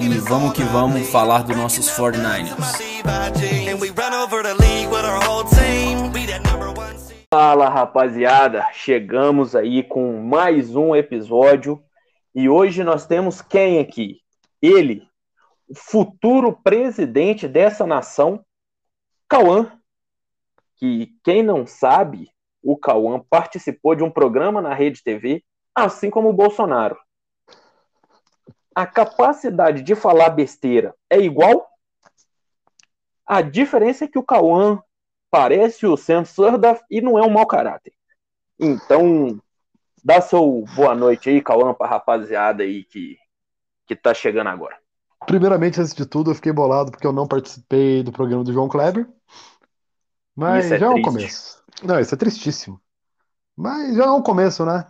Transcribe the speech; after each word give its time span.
e 0.00 0.08
vamos 0.20 0.52
que 0.52 0.62
vamos 0.62 1.10
falar 1.10 1.42
dos 1.42 1.56
nossos 1.56 1.88
49ers. 1.90 2.52
And 3.68 3.80
we 3.80 3.90
run 3.90 4.14
over 4.14 4.42
the 4.42 4.54
league 4.54 4.88
with 4.88 5.04
our 5.04 5.20
whole 5.22 5.44
team. 5.44 6.12
We 6.12 6.26
that 6.26 6.42
number 6.42 6.68
one 6.68 6.96
seed. 6.96 7.26
Fala 7.32 7.68
rapaziada, 7.68 8.64
chegamos 8.72 9.56
aí 9.56 9.82
com 9.82 10.20
mais 10.20 10.76
um 10.76 10.94
episódio 10.94 11.82
e 12.34 12.48
hoje 12.48 12.84
nós 12.84 13.06
temos 13.06 13.42
quem 13.42 13.80
aqui? 13.80 14.20
Ele, 14.62 15.02
o 15.68 15.74
futuro 15.74 16.52
presidente 16.62 17.48
dessa 17.48 17.86
nação, 17.86 18.44
Cauã. 19.28 19.72
Que 20.76 21.12
quem 21.24 21.42
não 21.42 21.66
sabe, 21.66 22.30
o 22.62 22.76
Cauã 22.76 23.20
participou 23.28 23.96
de 23.96 24.04
um 24.04 24.10
programa 24.10 24.62
na 24.62 24.72
Rede 24.72 25.02
TV, 25.02 25.42
assim 25.74 26.08
como 26.08 26.28
o 26.28 26.32
Bolsonaro. 26.32 26.96
A 28.78 28.86
capacidade 28.86 29.82
de 29.82 29.96
falar 29.96 30.30
besteira 30.30 30.94
é 31.10 31.18
igual? 31.18 31.68
A 33.26 33.42
diferença 33.42 34.04
é 34.04 34.06
que 34.06 34.20
o 34.20 34.22
Cauã 34.22 34.80
parece 35.28 35.84
o 35.84 35.96
Sam 35.96 36.24
Surda 36.24 36.80
e 36.88 37.00
não 37.00 37.18
é 37.18 37.22
um 37.26 37.28
mau 37.28 37.44
caráter. 37.44 37.92
Então, 38.56 39.42
dá 40.04 40.20
seu 40.20 40.64
boa 40.76 40.94
noite 40.94 41.28
aí, 41.28 41.42
Cauã, 41.42 41.74
pra 41.74 41.88
rapaziada 41.88 42.62
aí 42.62 42.84
que, 42.84 43.18
que 43.84 43.96
tá 43.96 44.14
chegando 44.14 44.46
agora. 44.46 44.78
Primeiramente, 45.26 45.80
antes 45.80 45.92
de 45.92 46.06
tudo, 46.06 46.30
eu 46.30 46.36
fiquei 46.36 46.52
bolado 46.52 46.92
porque 46.92 47.04
eu 47.04 47.12
não 47.12 47.26
participei 47.26 48.04
do 48.04 48.12
programa 48.12 48.44
do 48.44 48.52
João 48.52 48.68
Kleber. 48.68 49.08
Mas 50.36 50.66
Isso 50.66 50.74
é 50.74 50.78
já 50.78 50.86
é 50.86 50.88
um 50.88 50.94
triste. 50.94 51.10
começo. 51.10 51.64
Não, 51.82 51.98
isso 51.98 52.14
é 52.14 52.16
tristíssimo. 52.16 52.80
Mas 53.56 53.96
já 53.96 54.04
é 54.04 54.10
um 54.12 54.22
começo, 54.22 54.64
né? 54.64 54.86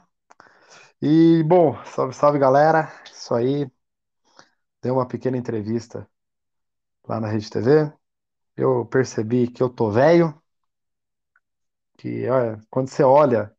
E, 1.00 1.42
bom, 1.44 1.82
salve, 1.86 2.12
salve 2.12 2.38
galera. 2.38 2.92
Isso 3.10 3.34
aí. 3.34 3.66
Dei 4.82 4.92
uma 4.92 5.06
pequena 5.06 5.36
entrevista 5.36 6.08
lá 7.06 7.20
na 7.20 7.28
Rede 7.28 7.50
TV. 7.50 7.92
Eu 8.56 8.86
percebi 8.86 9.48
que 9.48 9.62
eu 9.62 9.68
tô 9.68 9.90
velho. 9.90 10.34
Que 11.96 12.28
olha, 12.28 12.60
quando 12.70 12.88
você 12.88 13.02
olha 13.02 13.52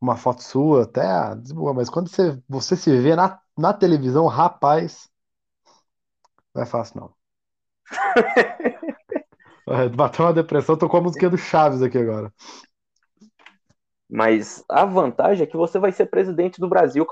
uma 0.00 0.16
foto 0.16 0.42
sua, 0.42 0.84
até 0.84 1.02
ah, 1.02 1.34
mas 1.74 1.88
quando 1.88 2.08
você, 2.08 2.40
você 2.48 2.76
se 2.76 2.96
vê 3.00 3.16
na, 3.16 3.40
na 3.56 3.72
televisão, 3.72 4.26
rapaz, 4.26 5.08
não 6.54 6.62
é 6.62 6.66
fácil, 6.66 7.00
não. 7.00 7.14
Bateu 9.96 10.26
uma 10.26 10.32
depressão, 10.32 10.76
tô 10.76 10.88
com 10.88 10.98
a 10.98 11.00
musiquinha 11.00 11.30
do 11.30 11.38
Chaves 11.38 11.82
aqui 11.82 11.98
agora. 11.98 12.32
Mas 14.08 14.62
a 14.68 14.84
vantagem 14.84 15.44
é 15.44 15.46
que 15.46 15.56
você 15.56 15.78
vai 15.78 15.90
ser 15.90 16.06
presidente 16.06 16.60
do 16.60 16.68
Brasil, 16.68 17.04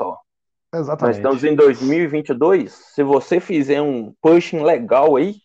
Cauã. 0.73 0.73
Nós 0.73 0.81
Exatamente. 0.81 1.17
estamos 1.17 1.45
em 1.45 1.55
2022. 1.55 2.73
Se 2.73 3.03
você 3.03 3.39
fizer 3.39 3.83
um 3.83 4.15
pushing 4.23 4.63
legal 4.63 5.17
aí, 5.17 5.37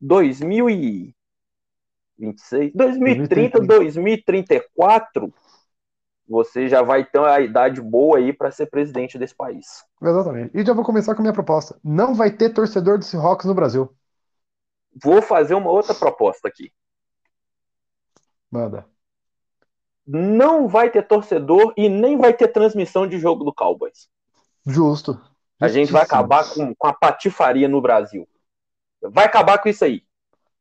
2026, 0.00 2.72
2030, 2.74 3.60
2034, 3.60 5.32
você 6.26 6.68
já 6.68 6.80
vai 6.80 7.04
ter 7.04 7.20
a 7.20 7.40
idade 7.40 7.82
boa 7.82 8.18
aí 8.18 8.32
para 8.32 8.50
ser 8.50 8.66
presidente 8.66 9.18
desse 9.18 9.34
país. 9.34 9.84
Exatamente. 10.00 10.56
E 10.56 10.64
já 10.64 10.72
vou 10.72 10.84
começar 10.84 11.14
com 11.14 11.20
a 11.20 11.24
minha 11.24 11.34
proposta. 11.34 11.78
Não 11.84 12.14
vai 12.14 12.30
ter 12.30 12.50
torcedor 12.50 12.98
do 12.98 13.04
Seahawks 13.04 13.46
no 13.46 13.54
Brasil. 13.54 13.92
Vou 15.02 15.20
fazer 15.20 15.54
uma 15.54 15.70
outra 15.70 15.94
proposta 15.94 16.48
aqui. 16.48 16.72
Manda. 18.50 18.86
Não 20.06 20.66
vai 20.66 20.90
ter 20.90 21.06
torcedor 21.06 21.74
e 21.76 21.88
nem 21.88 22.16
vai 22.16 22.32
ter 22.32 22.48
transmissão 22.48 23.06
de 23.06 23.18
jogo 23.18 23.44
do 23.44 23.54
Cowboys. 23.54 24.08
Justo. 24.66 25.20
A 25.60 25.68
gente 25.68 25.92
vai 25.92 26.02
acabar 26.02 26.48
com, 26.48 26.74
com 26.74 26.86
a 26.86 26.92
patifaria 26.92 27.68
no 27.68 27.80
Brasil. 27.80 28.26
Vai 29.02 29.26
acabar 29.26 29.58
com 29.58 29.68
isso 29.68 29.84
aí. 29.84 30.02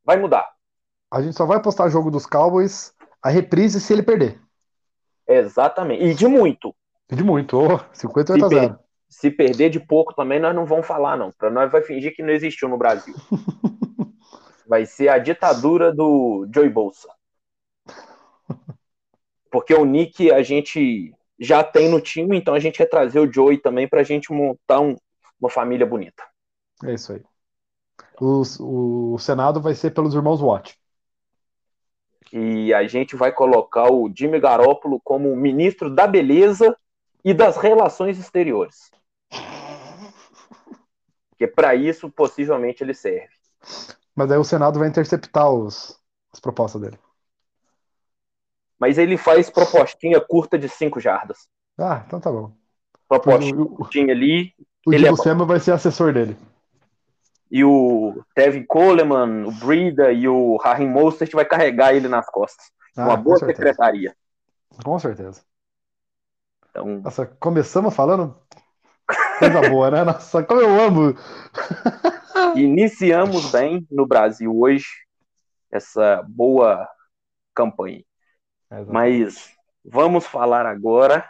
Vai 0.04 0.18
mudar. 0.18 0.48
A 1.12 1.22
gente 1.22 1.36
só 1.36 1.46
vai 1.46 1.62
postar 1.62 1.90
jogo 1.90 2.12
dos 2.12 2.26
Cowboys, 2.26 2.94
a 3.22 3.30
reprise 3.30 3.80
se 3.80 3.94
ele 3.94 4.04
perder. 4.04 4.42
Exatamente. 5.28 6.04
E 6.04 6.14
de 6.14 6.28
muito. 6.28 6.76
De 7.12 7.24
muito. 7.24 7.58
Oh, 7.58 7.80
58 7.94 8.46
a 8.46 8.50
Se 8.50 8.56
0. 8.56 8.80
Se 9.08 9.32
perder 9.32 9.70
de 9.70 9.80
pouco 9.80 10.14
também, 10.14 10.40
nós 10.40 10.54
não 10.54 10.66
vamos 10.66 10.86
falar, 10.86 11.18
não. 11.18 11.32
Para 11.32 11.50
nós 11.50 11.72
vai 11.72 11.82
fingir 11.82 12.16
que 12.16 12.22
não 12.22 12.32
existiu 12.32 12.70
no 12.70 12.78
Brasil. 12.78 13.16
Vai 14.68 14.86
ser 14.86 15.10
a 15.10 15.18
ditadura 15.18 15.92
do 15.92 16.48
Joey 16.54 16.70
Bolsa. 16.70 17.10
Porque 19.50 19.74
o 19.74 19.84
Nick 19.84 20.32
a 20.32 20.44
gente 20.44 21.12
já 21.40 21.64
tem 21.64 21.90
no 21.90 22.02
time, 22.02 22.38
então 22.38 22.54
a 22.54 22.60
gente 22.60 22.78
quer 22.78 22.88
trazer 22.88 23.20
o 23.20 23.32
Joey 23.32 23.58
também 23.58 23.88
pra 23.88 24.04
gente 24.04 24.32
montar 24.32 24.82
um- 24.82 24.96
uma 25.40 25.50
família 25.50 25.86
bonita. 25.86 26.24
É 26.84 26.94
isso 26.94 27.14
aí. 27.14 27.24
O, 28.20 29.14
o 29.14 29.20
Senado 29.20 29.62
vai 29.62 29.74
ser 29.74 29.92
pelos 29.92 30.14
irmãos 30.14 30.42
Watt. 30.42 30.78
E 32.32 32.74
a 32.74 32.86
gente 32.88 33.16
vai 33.16 33.32
colocar 33.32 33.92
o 33.92 34.12
Jimmy 34.16 34.40
Garoppolo 34.40 35.00
como 35.04 35.36
ministro 35.36 35.90
da 35.94 36.06
beleza 36.06 36.78
e 37.26 37.34
das 37.34 37.58
relações 37.58 38.20
exteriores. 38.20 38.92
Porque 41.30 41.48
para 41.48 41.74
isso 41.74 42.10
possivelmente 42.12 42.84
ele 42.84 42.94
serve. 42.94 43.30
Mas 44.16 44.32
aí 44.32 44.38
o 44.38 44.44
Senado 44.44 44.80
vai 44.80 44.88
interceptar 44.88 45.50
os, 45.50 46.00
as 46.32 46.40
propostas 46.40 46.82
dele. 46.82 47.00
Mas 48.80 48.98
ele 48.98 49.18
faz 49.18 49.50
propostinha 49.50 50.22
curta 50.22 50.58
de 50.58 50.70
5 50.70 51.00
jardas. 51.00 51.48
Ah, 51.78 52.04
então 52.06 52.20
tá 52.20 52.32
bom. 52.32 52.52
Propostinha 53.08 54.14
ali. 54.14 54.54
o 54.86 54.94
é 54.94 54.98
Diego 54.98 55.18
bom. 55.18 55.24
Samuel 55.24 55.48
vai 55.48 55.60
ser 55.60 55.72
assessor 55.72 56.14
dele. 56.14 56.38
E 57.52 57.64
o 57.64 58.24
Tevin 58.36 58.64
Coleman, 58.64 59.46
o 59.46 59.52
Brida 59.52 60.12
e 60.12 60.28
o 60.28 60.56
Raheem 60.58 60.88
Mostert 60.88 61.32
vai 61.34 61.46
carregar 61.46 61.96
ele 61.96 62.08
nas 62.08 62.28
costas. 62.28 62.72
Ah, 62.96 63.06
uma 63.06 63.18
boa 63.18 63.38
certeza. 63.38 63.58
secretaria. 63.58 64.16
Com 64.84 65.00
certeza. 65.00 65.42
Então, 66.70 67.02
Nossa, 67.02 67.26
começamos 67.26 67.96
falando 67.96 68.36
coisa 69.40 69.70
boa, 69.70 69.90
né? 69.90 70.04
Nossa, 70.04 70.44
como 70.44 70.62
eu 70.62 70.80
amo. 70.80 71.16
iniciamos 72.56 73.52
bem 73.52 73.88
no 73.90 74.06
Brasil 74.06 74.56
hoje 74.56 74.88
essa 75.72 76.24
boa 76.28 76.88
campanha. 77.56 78.04
Mas 78.70 79.56
vamos 79.84 80.26
falar 80.26 80.66
agora 80.66 81.30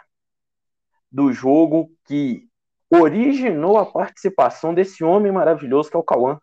do 1.10 1.32
jogo 1.32 1.90
que 2.04 2.48
originou 2.90 3.78
a 3.78 3.86
participação 3.86 4.74
desse 4.74 5.02
homem 5.02 5.32
maravilhoso 5.32 5.90
que 5.90 5.96
é 5.96 5.98
o 5.98 6.04
Cauã. 6.04 6.40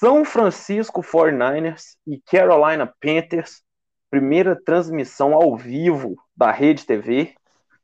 São 0.00 0.24
Francisco 0.24 1.02
49ers 1.02 1.96
e 2.06 2.18
Carolina 2.22 2.86
Panthers, 3.00 3.62
primeira 4.10 4.60
transmissão 4.60 5.34
ao 5.34 5.56
vivo 5.56 6.16
da 6.34 6.50
Rede 6.50 6.86
TV. 6.86 7.34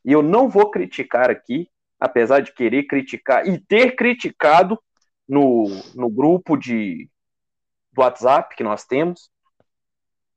E 0.04 0.12
eu 0.12 0.22
não 0.22 0.48
vou 0.48 0.70
criticar 0.70 1.30
aqui, 1.30 1.70
apesar 2.00 2.40
de 2.40 2.52
querer 2.52 2.84
criticar 2.84 3.46
e 3.46 3.58
ter 3.58 3.94
criticado 3.96 4.82
no, 5.28 5.66
no 5.94 6.08
grupo 6.08 6.56
de, 6.56 7.10
do 7.92 8.00
WhatsApp 8.00 8.56
que 8.56 8.64
nós 8.64 8.84
temos. 8.84 9.30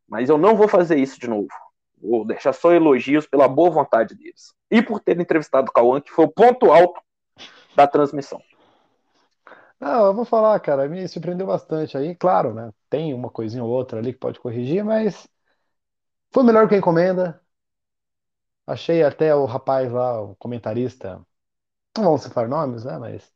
Mas 0.09 0.29
eu 0.29 0.37
não 0.37 0.55
vou 0.55 0.67
fazer 0.67 0.97
isso 0.97 1.19
de 1.19 1.27
novo. 1.27 1.47
Vou 2.01 2.25
deixar 2.25 2.53
só 2.53 2.71
elogios 2.73 3.27
pela 3.27 3.47
boa 3.47 3.69
vontade 3.69 4.15
deles. 4.15 4.53
E 4.71 4.81
por 4.81 4.99
ter 4.99 5.19
entrevistado 5.19 5.69
o 5.69 5.73
Cauã, 5.73 6.01
que 6.01 6.11
foi 6.11 6.25
o 6.25 6.31
ponto 6.31 6.71
alto 6.71 6.99
da 7.75 7.87
transmissão. 7.87 8.41
Não, 9.79 10.07
eu 10.07 10.13
vou 10.13 10.25
falar, 10.25 10.59
cara, 10.59 10.87
me 10.89 11.07
surpreendeu 11.07 11.47
bastante 11.47 11.97
aí. 11.97 12.15
Claro, 12.15 12.53
né? 12.53 12.71
Tem 12.89 13.13
uma 13.13 13.29
coisinha 13.29 13.63
ou 13.63 13.69
outra 13.69 13.99
ali 13.99 14.13
que 14.13 14.19
pode 14.19 14.39
corrigir, 14.39 14.83
mas 14.83 15.27
foi 16.31 16.43
melhor 16.43 16.67
que 16.67 16.75
a 16.75 16.77
encomenda. 16.77 17.41
Achei 18.67 19.03
até 19.03 19.33
o 19.33 19.45
rapaz 19.45 19.91
lá, 19.91 20.21
o 20.21 20.35
comentarista, 20.35 21.21
não 21.97 22.05
vamos 22.05 22.23
citar 22.23 22.47
nomes, 22.47 22.85
né? 22.85 22.97
Mas 22.97 23.31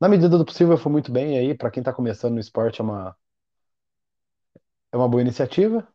na 0.00 0.08
medida 0.08 0.38
do 0.38 0.44
possível 0.44 0.78
foi 0.78 0.92
muito 0.92 1.12
bem 1.12 1.38
aí. 1.38 1.56
Pra 1.56 1.70
quem 1.70 1.82
tá 1.82 1.92
começando 1.92 2.34
no 2.34 2.40
esporte 2.40 2.80
é 2.80 2.84
uma 2.84 3.16
é 4.92 4.96
uma 4.96 5.08
boa 5.08 5.22
iniciativa. 5.22 5.86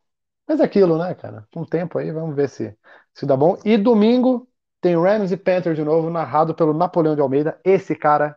Mas 0.48 0.60
é 0.60 0.64
aquilo, 0.64 0.98
né, 0.98 1.14
cara? 1.14 1.48
Com 1.52 1.62
o 1.62 1.66
tempo 1.66 1.98
aí, 1.98 2.10
vamos 2.12 2.34
ver 2.36 2.48
se 2.48 2.76
se 3.14 3.26
dá 3.26 3.36
bom. 3.36 3.56
E 3.64 3.76
domingo 3.78 4.48
tem 4.80 4.96
Rams 5.00 5.32
e 5.32 5.36
Panthers 5.36 5.76
de 5.76 5.84
novo, 5.84 6.10
narrado 6.10 6.54
pelo 6.54 6.74
Napoleão 6.74 7.14
de 7.14 7.20
Almeida. 7.22 7.60
Esse 7.64 7.94
cara 7.96 8.36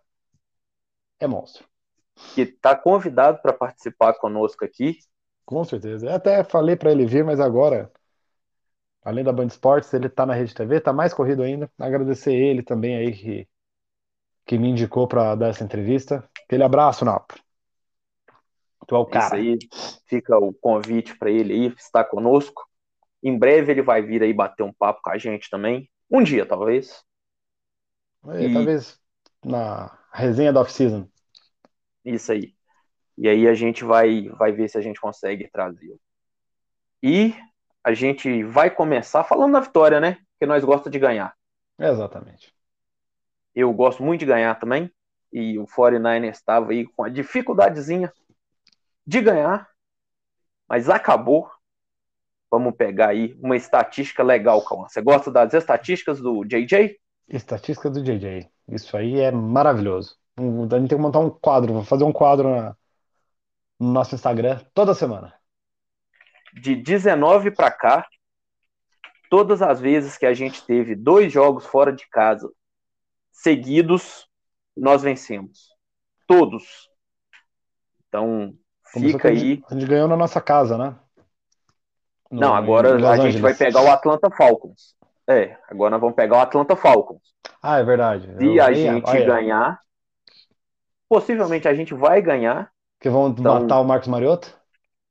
é 1.20 1.28
monstro. 1.28 1.68
que 2.34 2.42
está 2.42 2.74
convidado 2.74 3.42
para 3.42 3.52
participar 3.52 4.14
conosco 4.14 4.64
aqui. 4.64 4.98
Com 5.46 5.64
certeza. 5.64 6.06
Eu 6.08 6.14
até 6.16 6.44
falei 6.44 6.76
para 6.76 6.92
ele 6.92 7.06
vir, 7.08 7.24
mas 7.24 7.40
agora, 7.40 7.92
além 9.04 9.24
da 9.24 9.32
Band 9.34 9.48
Esportes, 9.48 9.92
ele 9.94 10.08
tá 10.10 10.24
na 10.26 10.34
Rede 10.36 10.54
TV, 10.54 10.80
tá 10.82 10.94
mais 10.94 11.14
corrido 11.14 11.42
ainda. 11.44 11.70
Agradecer 11.80 12.34
ele 12.34 12.62
também 12.64 12.96
aí 12.98 13.12
que, 13.14 13.48
que 14.46 14.58
me 14.58 14.70
indicou 14.70 15.08
para 15.08 15.36
dar 15.36 15.50
essa 15.50 15.64
entrevista. 15.64 16.30
Aquele 16.46 16.64
abraço, 16.64 17.06
Napo. 17.06 17.36
Tu 18.88 18.96
é 18.96 18.98
o 19.00 19.06
Isso 19.08 19.36
cara. 19.36 19.36
aí 19.36 19.58
fica 20.08 20.38
o 20.38 20.54
convite 20.54 21.18
para 21.18 21.32
ele 21.32 21.54
aí 21.54 21.68
estar 21.78 22.06
conosco. 22.06 22.64
Em 23.24 23.38
breve 23.38 23.72
ele 23.74 23.82
vai 23.84 24.02
vir 24.02 24.24
aí 24.24 24.34
bater 24.34 24.64
um 24.64 24.74
papo 24.74 25.02
com 25.04 25.12
a 25.12 25.18
gente 25.18 25.50
também. 25.50 25.90
Um 26.12 26.24
dia, 26.24 26.46
talvez. 26.46 27.04
É, 28.26 28.50
E- 28.50 28.50
Talvez 28.50 29.00
na 29.44 29.98
resenha 30.14 30.52
da 30.54 30.62
off-season. 30.62 31.10
Isso 32.04 32.32
aí. 32.32 32.56
E 33.18 33.30
aí 33.30 33.48
a 33.48 33.54
gente 33.56 33.84
vai, 33.86 34.30
vai 34.30 34.52
ver 34.54 34.70
se 34.70 34.78
a 34.78 34.82
gente 34.82 35.00
consegue 35.02 35.50
trazê-lo. 35.52 36.00
E 37.02 37.34
a 37.84 37.92
gente 37.94 38.44
vai 38.44 38.70
começar 38.70 39.24
falando 39.24 39.54
da 39.54 39.60
vitória, 39.60 40.00
né? 40.00 40.18
Porque 40.34 40.46
nós 40.46 40.64
gostamos 40.64 40.92
de 40.92 41.00
ganhar. 41.00 41.36
Exatamente. 41.80 42.54
Eu 43.56 43.74
gosto 43.74 44.04
muito 44.04 44.22
de 44.22 44.26
ganhar 44.26 44.56
também. 44.56 44.92
E 45.34 45.58
o 45.60 45.68
49ers 45.68 46.38
estava 46.38 46.72
aí 46.72 46.86
com 46.86 47.04
a 47.04 47.10
dificuldadezinha 47.10 48.12
de 49.08 49.22
ganhar. 49.22 49.70
Mas 50.68 50.90
acabou. 50.90 51.50
Vamos 52.52 52.76
pegar 52.76 53.10
aí 53.10 53.34
uma 53.42 53.56
estatística 53.56 54.22
legal, 54.22 54.64
Cauã. 54.64 54.88
Você 54.88 55.02
gosta 55.02 55.32
das 55.32 55.54
estatísticas 55.54 56.20
do 56.20 56.44
JJ? 56.46 57.00
Estatística 57.28 57.90
do 57.90 58.04
JJ. 58.04 58.50
Isso 58.70 58.96
aí 58.96 59.20
é 59.20 59.32
maravilhoso. 59.32 60.18
A 60.38 60.42
gente 60.42 60.70
tem 60.70 60.88
que 60.88 60.96
montar 60.98 61.20
um 61.20 61.30
quadro, 61.30 61.74
vou 61.74 61.84
fazer 61.84 62.04
um 62.04 62.14
quadro 62.14 62.50
na- 62.50 62.76
no 63.80 63.92
nosso 63.92 64.14
Instagram 64.14 64.60
toda 64.74 64.94
semana. 64.94 65.34
De 66.54 66.76
19 66.76 67.52
para 67.52 67.72
cá, 67.72 68.08
todas 69.30 69.62
as 69.62 69.80
vezes 69.80 70.18
que 70.18 70.26
a 70.26 70.34
gente 70.34 70.66
teve 70.66 70.96
dois 70.96 71.32
jogos 71.32 71.66
fora 71.66 71.92
de 71.92 72.08
casa 72.10 72.50
seguidos, 73.32 74.28
nós 74.76 75.02
vencemos. 75.02 75.70
Todos. 76.28 76.90
Então, 78.08 78.58
Começou 78.94 79.20
fica 79.20 79.30
a 79.30 79.34
gente- 79.34 79.46
aí. 79.46 79.64
A 79.70 79.74
gente 79.80 79.88
ganhou 79.88 80.08
na 80.08 80.18
nossa 80.18 80.40
casa, 80.42 80.78
né? 80.78 80.96
No- 82.32 82.42
Não, 82.42 82.56
agora 82.56 82.96
a 82.96 82.98
gente 82.98 83.06
Angeles. 83.28 83.40
vai 83.42 83.54
pegar 83.54 83.82
o 83.82 83.90
Atlanta 83.92 84.30
Falcons. 84.30 84.96
É, 85.30 85.58
agora 85.70 85.92
nós 85.92 86.02
vamos 86.02 86.16
pegar 86.16 86.38
o 86.38 86.42
Atlanta 86.42 86.76
Falcons. 86.76 87.22
Ah, 87.62 87.80
é 87.80 87.84
verdade. 87.84 88.34
Se 88.38 88.56
Eu- 88.56 88.64
a 88.64 88.72
gente 88.74 89.10
olha, 89.10 89.26
ganhar, 89.26 89.80
possivelmente 91.10 91.68
a 91.68 91.74
gente 91.74 91.94
vai 91.94 92.22
ganhar. 92.22 92.72
Que 93.00 93.10
vão 93.10 93.30
Então- 93.30 93.62
matar 93.62 93.80
o 93.80 93.84
Marcos 93.84 94.08
Mariota? 94.08 94.50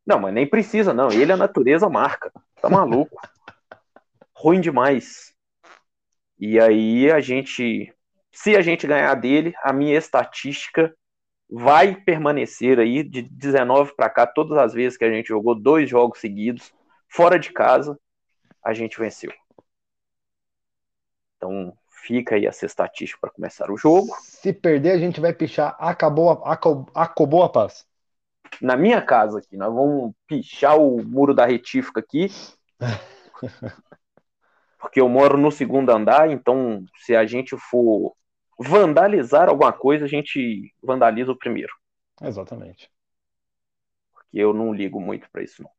Não, 0.06 0.18
mas 0.20 0.32
nem 0.34 0.46
precisa, 0.46 0.92
não. 0.94 1.10
Ele 1.10 1.32
a 1.32 1.36
natureza 1.36 1.88
marca. 1.88 2.32
Tá 2.60 2.68
maluco. 2.68 3.16
Ruim 4.34 4.60
demais. 4.60 5.32
E 6.38 6.60
aí 6.60 7.10
a 7.10 7.20
gente, 7.20 7.92
se 8.32 8.56
a 8.56 8.60
gente 8.60 8.86
ganhar 8.86 9.14
dele, 9.14 9.54
a 9.62 9.72
minha 9.72 9.96
estatística 9.96 10.94
vai 11.48 11.94
permanecer 11.94 12.78
aí 12.78 13.02
de 13.02 13.22
19 13.22 13.94
para 13.94 14.10
cá, 14.10 14.26
todas 14.26 14.58
as 14.58 14.72
vezes 14.72 14.98
que 14.98 15.04
a 15.04 15.10
gente 15.10 15.28
jogou 15.28 15.54
dois 15.54 15.88
jogos 15.88 16.20
seguidos, 16.20 16.72
fora 17.08 17.38
de 17.38 17.52
casa, 17.52 17.98
a 18.64 18.74
gente 18.74 18.98
venceu. 18.98 19.32
Então 21.36 21.72
fica 21.88 22.34
aí 22.34 22.46
essa 22.46 22.66
estatística 22.66 23.20
para 23.20 23.30
começar 23.30 23.70
o 23.70 23.76
jogo. 23.76 24.14
Se 24.22 24.52
perder, 24.52 24.92
a 24.92 24.98
gente 24.98 25.20
vai 25.20 25.32
pichar. 25.32 25.76
Acabou 25.78 26.30
a, 26.30 26.52
acabou, 26.52 26.86
acabou 26.94 27.42
a 27.42 27.48
paz. 27.48 27.86
Na 28.60 28.76
minha 28.76 29.02
casa 29.02 29.38
aqui, 29.38 29.56
nós 29.56 29.72
vamos 29.72 30.12
pichar 30.26 30.78
o 30.78 31.02
muro 31.04 31.34
da 31.34 31.46
retífica 31.46 32.00
aqui. 32.00 32.28
Porque 34.78 35.00
eu 35.00 35.08
moro 35.08 35.36
no 35.36 35.50
segundo 35.50 35.90
andar, 35.90 36.30
então 36.30 36.84
se 36.98 37.16
a 37.16 37.26
gente 37.26 37.56
for 37.56 38.14
vandalizar 38.58 39.48
alguma 39.48 39.72
coisa, 39.72 40.04
a 40.04 40.08
gente 40.08 40.74
vandaliza 40.82 41.30
o 41.30 41.38
primeiro. 41.38 41.72
Exatamente. 42.22 42.90
Porque 44.12 44.38
eu 44.38 44.52
não 44.52 44.72
ligo 44.72 45.00
muito 45.00 45.30
para 45.30 45.42
isso, 45.42 45.62
não. 45.62 45.70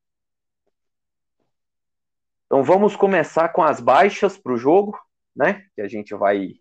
Então 2.45 2.63
vamos 2.63 2.95
começar 2.95 3.49
com 3.49 3.61
as 3.61 3.81
baixas 3.81 4.37
para 4.37 4.53
o 4.53 4.57
jogo, 4.57 4.97
né? 5.35 5.67
Que 5.75 5.81
a 5.81 5.87
gente 5.87 6.15
vai. 6.15 6.53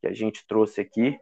Que 0.00 0.06
a 0.06 0.12
gente 0.12 0.46
trouxe 0.46 0.80
aqui. 0.80 1.18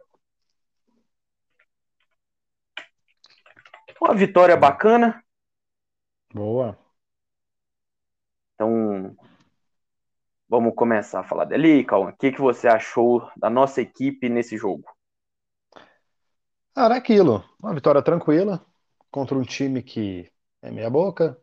Uma 3.99 4.15
vitória 4.15 4.55
bacana. 4.55 5.23
Boa. 6.33 6.77
Então, 8.53 9.15
vamos 10.49 10.73
começar 10.75 11.19
a 11.21 11.23
falar 11.23 11.45
dali, 11.45 11.83
Cauã. 11.85 12.09
O 12.09 12.17
que, 12.17 12.31
que 12.31 12.41
você 12.41 12.67
achou 12.67 13.29
da 13.37 13.49
nossa 13.49 13.81
equipe 13.81 14.27
nesse 14.27 14.57
jogo? 14.57 14.83
Ah, 16.75 16.85
era 16.85 16.95
aquilo. 16.95 17.43
Uma 17.61 17.73
vitória 17.73 18.01
tranquila 18.01 18.65
contra 19.11 19.37
um 19.37 19.43
time 19.43 19.83
que 19.83 20.31
é 20.61 20.71
meia 20.71 20.89
boca 20.89 21.37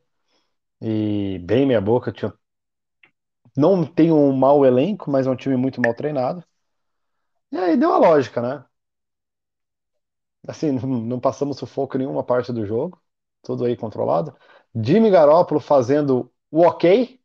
e 0.81 1.39
bem 1.41 1.67
meia 1.67 1.81
boca. 1.81 2.13
Tinha... 2.13 2.33
Não 3.57 3.85
tem 3.85 4.13
um 4.13 4.33
mau 4.37 4.65
elenco, 4.65 5.11
mas 5.11 5.27
é 5.27 5.31
um 5.31 5.37
time 5.37 5.57
muito 5.57 5.81
mal 5.81 5.95
treinado. 5.95 6.45
E 7.51 7.57
aí 7.59 7.77
deu 7.77 7.93
a 7.93 7.99
lógica, 7.99 8.41
né? 8.41 8.65
Assim, 10.47 10.73
não 10.81 10.89
não 10.89 11.21
passamos 11.21 11.59
sufoco 11.59 11.97
em 11.97 12.01
nenhuma 12.01 12.25
parte 12.25 12.53
do 12.53 12.67
jogo. 12.67 13.01
Tudo 13.43 13.65
aí 13.65 13.77
controlado. 13.77 14.37
Jimmy 14.75 15.11
Garoppolo 15.11 15.61
fazendo 15.61 16.33
o 16.51 16.63
ok. 16.63 17.21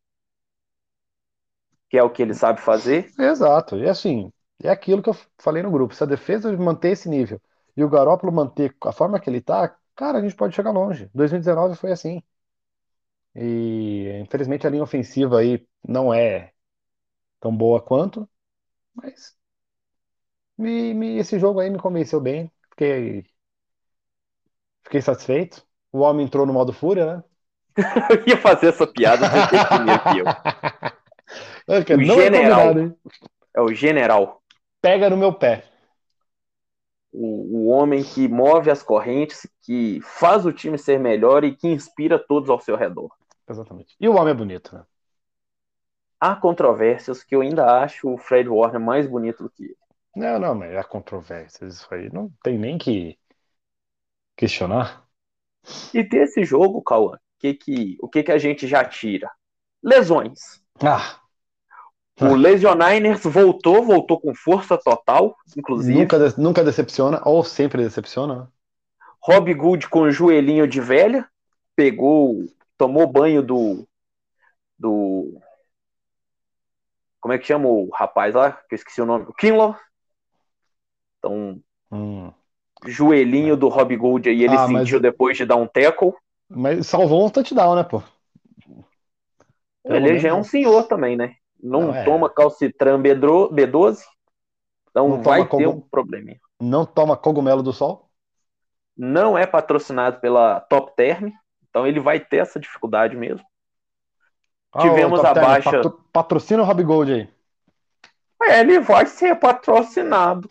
Que 1.91 1.97
é 1.99 2.03
o 2.03 2.09
que 2.09 2.23
ele 2.23 2.33
sabe 2.33 2.61
fazer. 2.61 3.11
Exato. 3.19 3.77
E 3.77 3.88
assim, 3.88 4.31
é 4.63 4.69
aquilo 4.71 5.03
que 5.03 5.09
eu 5.09 5.17
falei 5.39 5.61
no 5.63 5.71
grupo. 5.71 5.93
Se 5.95 6.03
a 6.03 6.07
defesa 6.07 6.51
manter 6.57 6.91
esse 6.93 7.09
nível 7.09 7.39
e 7.77 7.83
o 7.83 7.89
Garoppolo 7.89 8.33
manter 8.33 8.75
a 8.85 8.91
forma 8.93 9.19
que 9.19 9.29
ele 9.29 9.41
tá, 9.41 9.75
cara, 9.95 10.17
a 10.19 10.21
gente 10.23 10.35
pode 10.35 10.55
chegar 10.55 10.71
longe. 10.71 11.11
2019 11.13 11.75
foi 11.77 11.91
assim. 11.93 12.23
E 13.35 14.19
infelizmente 14.21 14.67
a 14.67 14.69
linha 14.69 14.83
ofensiva 14.83 15.39
aí 15.39 15.65
não 15.88 16.13
é 16.13 16.53
tão 17.41 17.55
boa 17.55 17.81
quanto, 17.83 18.29
mas 18.95 19.38
me, 20.57 20.93
me- 20.93 21.17
esse 21.19 21.39
jogo 21.39 21.59
aí 21.59 21.69
me 21.69 21.79
convenceu 21.79 22.19
bem. 22.21 22.51
Fiquei, 22.71 23.25
fiquei 24.83 25.01
satisfeito. 25.01 25.65
O 25.91 26.00
homem 26.00 26.25
entrou 26.25 26.45
no 26.45 26.53
modo 26.53 26.74
fúria, 26.74 27.17
né? 27.17 27.24
Eu 28.12 28.24
ia 28.27 28.38
fazer 28.38 28.67
essa 28.69 28.88
piada, 28.88 29.27
você 29.27 29.39
eu. 30.19 30.27
É, 31.68 31.84
cara, 31.84 31.98
O 31.98 32.01
não 32.01 32.22
é 32.22 32.30
general. 32.30 32.30
combinado, 32.30 32.80
hein? 32.80 32.96
É 33.56 33.62
o 33.62 33.74
general. 33.74 34.41
Pega 34.82 35.10
no 35.10 35.18
meu 35.18 35.34
pé. 35.34 35.63
O, 37.13 37.65
o 37.65 37.68
homem 37.68 38.03
que 38.03 38.27
move 38.27 38.70
as 38.70 38.84
correntes, 38.84 39.48
que 39.62 40.00
faz 40.01 40.46
o 40.46 40.51
time 40.51 40.77
ser 40.77 41.00
melhor 41.00 41.44
e 41.46 41.56
que 41.56 41.68
inspira 41.70 42.20
todos 42.20 42.50
ao 42.50 42.60
seu 42.60 42.75
redor. 42.75 43.10
Exatamente. 43.48 43.96
E 44.00 44.08
o 44.10 44.15
homem 44.15 44.32
é 44.32 44.38
bonito, 44.38 44.75
né? 44.75 44.86
Há 46.22 46.38
controvérsias 46.38 47.22
que 47.22 47.36
eu 47.36 47.41
ainda 47.41 47.82
acho 47.84 48.08
o 48.13 48.18
Fred 48.18 48.48
Warner 48.48 48.80
mais 48.80 49.06
bonito 49.08 49.44
do 49.44 49.50
que 49.50 49.65
ele. 49.65 49.77
Não, 50.15 50.39
não, 50.39 50.56
mas 50.56 50.74
há 50.75 50.84
controvérsias. 50.86 51.75
Isso 51.75 51.94
aí 51.94 52.10
não 52.13 52.30
tem 52.44 52.58
nem 52.58 52.77
que 52.77 53.18
questionar. 54.36 55.08
E 55.94 56.03
desse 56.03 56.44
jogo, 56.44 56.82
Cauã, 56.82 57.18
que 57.39 57.53
que, 57.53 57.98
o 58.01 58.10
que, 58.10 58.24
que 58.24 58.32
a 58.32 58.38
gente 58.38 58.68
já 58.68 58.84
tira? 58.84 59.30
Lesões. 59.84 60.62
Ah, 60.82 61.21
O 62.20 62.36
Lesioniners 62.36 63.24
voltou, 63.24 63.84
voltou 63.84 64.20
com 64.20 64.36
força 64.36 64.77
total, 64.77 65.36
inclusive. 65.58 65.98
nunca, 66.00 66.20
de- 66.30 66.39
nunca 66.39 66.63
decepciona, 66.63 67.22
ou 67.25 67.44
sempre 67.44 67.82
decepciona. 67.84 68.36
né? 68.36 68.48
Rob 69.24 69.53
Good 69.53 69.88
com 69.89 70.10
joelhinho 70.12 70.68
de 70.68 70.82
velha, 70.82 71.27
pegou, 71.75 72.46
tomou 72.77 73.08
banho 73.08 73.41
do. 73.41 73.88
do. 74.77 75.39
Como 77.20 77.34
é 77.34 77.38
que 77.38 77.46
chama 77.46 77.68
o 77.68 77.89
rapaz 77.94 78.34
lá? 78.36 78.51
Que 78.51 78.74
eu 78.74 78.77
esqueci 78.77 79.01
o 79.01 79.06
nome. 79.06 79.25
O 79.27 79.34
Kinlaw. 79.34 79.75
Então, 81.20 81.60
Hum. 81.91 82.32
joelhinho 82.88 83.56
do 83.56 83.68
Rob 83.68 83.96
Good 83.96 84.30
aí 84.30 84.44
ele 84.44 84.56
Ah, 84.56 84.68
mas- 84.68 84.84
sentiu 84.84 85.00
depois 85.00 85.38
de 85.38 85.46
dar 85.46 85.56
um 85.56 85.68
tackle. 85.68 86.13
Mas 86.50 86.88
salvou 86.88 87.25
um 87.25 87.30
touchdown, 87.30 87.75
né, 87.75 87.84
pô? 87.84 88.01
Pelo 89.84 90.08
ele 90.08 90.20
já 90.20 90.30
é 90.30 90.34
um 90.34 90.44
senhor 90.44 90.84
também, 90.88 91.15
né? 91.15 91.36
Não, 91.62 91.82
Não, 91.88 91.96
é. 91.96 92.03
toma 92.03 92.30
calcitran 92.30 93.01
B12, 93.01 93.51
B12, 93.53 94.00
então 94.89 95.08
Não 95.10 95.22
vai 95.22 95.41
ter 95.44 95.48
como- 95.50 95.70
um 95.70 95.82
probleminha. 95.82 96.39
Não 96.60 96.86
toma 96.86 97.15
cogumelo 97.18 97.62
do 97.63 97.72
sol? 97.74 98.10
Não 98.98 99.38
é 99.38 99.46
patrocinado 99.48 100.20
pela 100.20 100.60
Top 100.62 100.94
Term, 100.96 101.30
então 101.70 101.88
ele 101.88 102.00
vai 102.00 102.20
ter 102.20 102.38
essa 102.38 102.60
dificuldade 102.60 103.15
mesmo. 103.15 103.46
Ah, 104.74 104.82
Tivemos 104.82 105.24
a 105.24 105.34
Term, 105.34 105.46
baixa- 105.46 105.72
patro- 105.72 106.06
Patrocina 106.12 106.62
o 106.63 106.65
Rob 106.65 106.84
Gold 106.84 107.12
aí. 107.13 107.30
É, 108.44 108.60
ele 108.60 108.80
vai 108.80 109.06
ser 109.06 109.36
patrocinado. 109.39 110.50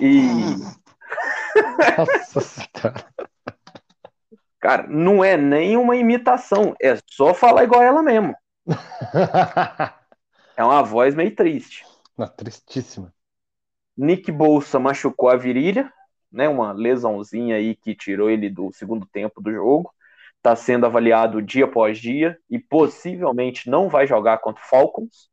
E 0.00 0.22
Nossa 1.98 2.40
senhora. 2.40 3.06
Cara, 4.60 4.86
não 4.88 5.22
é 5.22 5.36
nem 5.36 5.76
uma 5.76 5.94
imitação, 5.96 6.74
é 6.80 6.96
só 7.10 7.34
falar 7.34 7.64
igual 7.64 7.82
ela 7.82 8.02
mesmo. 8.02 8.34
É 10.56 10.64
uma 10.64 10.82
voz 10.82 11.14
meio 11.14 11.34
triste. 11.34 11.84
Não, 12.16 12.28
tristíssima. 12.28 13.12
Nick 13.96 14.30
Bolsa 14.30 14.78
machucou 14.78 15.28
a 15.28 15.36
virilha, 15.36 15.92
né? 16.30 16.48
Uma 16.48 16.72
lesãozinha 16.72 17.56
aí 17.56 17.74
que 17.74 17.94
tirou 17.94 18.30
ele 18.30 18.50
do 18.50 18.72
segundo 18.72 19.06
tempo 19.06 19.40
do 19.40 19.52
jogo. 19.52 19.92
Está 20.36 20.54
sendo 20.54 20.84
avaliado 20.86 21.40
dia 21.40 21.64
após 21.64 21.98
dia 21.98 22.38
e 22.50 22.58
possivelmente 22.58 23.70
não 23.70 23.88
vai 23.88 24.06
jogar 24.06 24.38
contra 24.38 24.62
o 24.62 24.66
Falcons. 24.66 25.30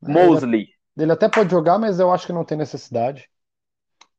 Mosley. 0.00 0.68
Ele 0.96 1.12
até 1.12 1.28
pode 1.28 1.50
jogar, 1.50 1.78
mas 1.78 2.00
eu 2.00 2.10
acho 2.10 2.26
que 2.26 2.32
não 2.32 2.44
tem 2.44 2.56
necessidade. 2.56 3.28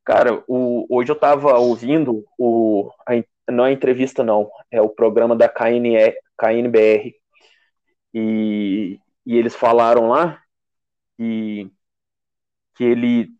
Cara, 0.03 0.43
o, 0.47 0.85
hoje 0.89 1.11
eu 1.11 1.15
tava 1.19 1.57
ouvindo 1.57 2.25
o. 2.37 2.91
A, 3.07 3.23
não 3.51 3.65
é 3.65 3.71
entrevista, 3.71 4.23
não. 4.23 4.49
É 4.69 4.81
o 4.81 4.89
programa 4.89 5.35
da 5.35 5.49
KNE, 5.49 6.15
KNBR. 6.37 7.15
E, 8.13 8.99
e 9.25 9.35
eles 9.35 9.55
falaram 9.55 10.09
lá 10.09 10.41
que, 11.17 11.71
que 12.75 12.83
ele 12.83 13.33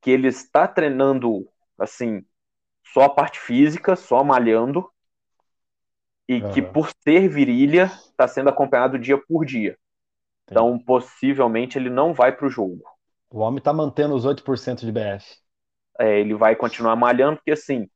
que 0.00 0.10
ele 0.10 0.28
está 0.28 0.68
treinando 0.68 1.48
assim 1.78 2.24
só 2.92 3.02
a 3.02 3.10
parte 3.10 3.40
física, 3.40 3.96
só 3.96 4.22
malhando 4.22 4.88
e 6.28 6.40
uhum. 6.40 6.52
que 6.52 6.62
por 6.62 6.90
ser 7.02 7.28
virilha 7.28 7.84
está 7.84 8.26
sendo 8.26 8.48
acompanhado 8.48 8.98
dia 8.98 9.18
por 9.18 9.44
dia. 9.44 9.76
Então, 10.48 10.78
possivelmente 10.78 11.76
ele 11.76 11.90
não 11.90 12.14
vai 12.14 12.30
para 12.32 12.46
o 12.46 12.50
jogo. 12.50 12.82
O 13.30 13.40
homem 13.40 13.58
está 13.58 13.72
mantendo 13.72 14.14
os 14.14 14.24
8% 14.24 14.80
de 14.80 14.92
BF. 14.92 15.38
É, 15.98 16.20
ele 16.20 16.34
vai 16.34 16.54
continuar 16.54 16.94
malhando, 16.94 17.36
porque 17.36 17.50
assim, 17.50 17.88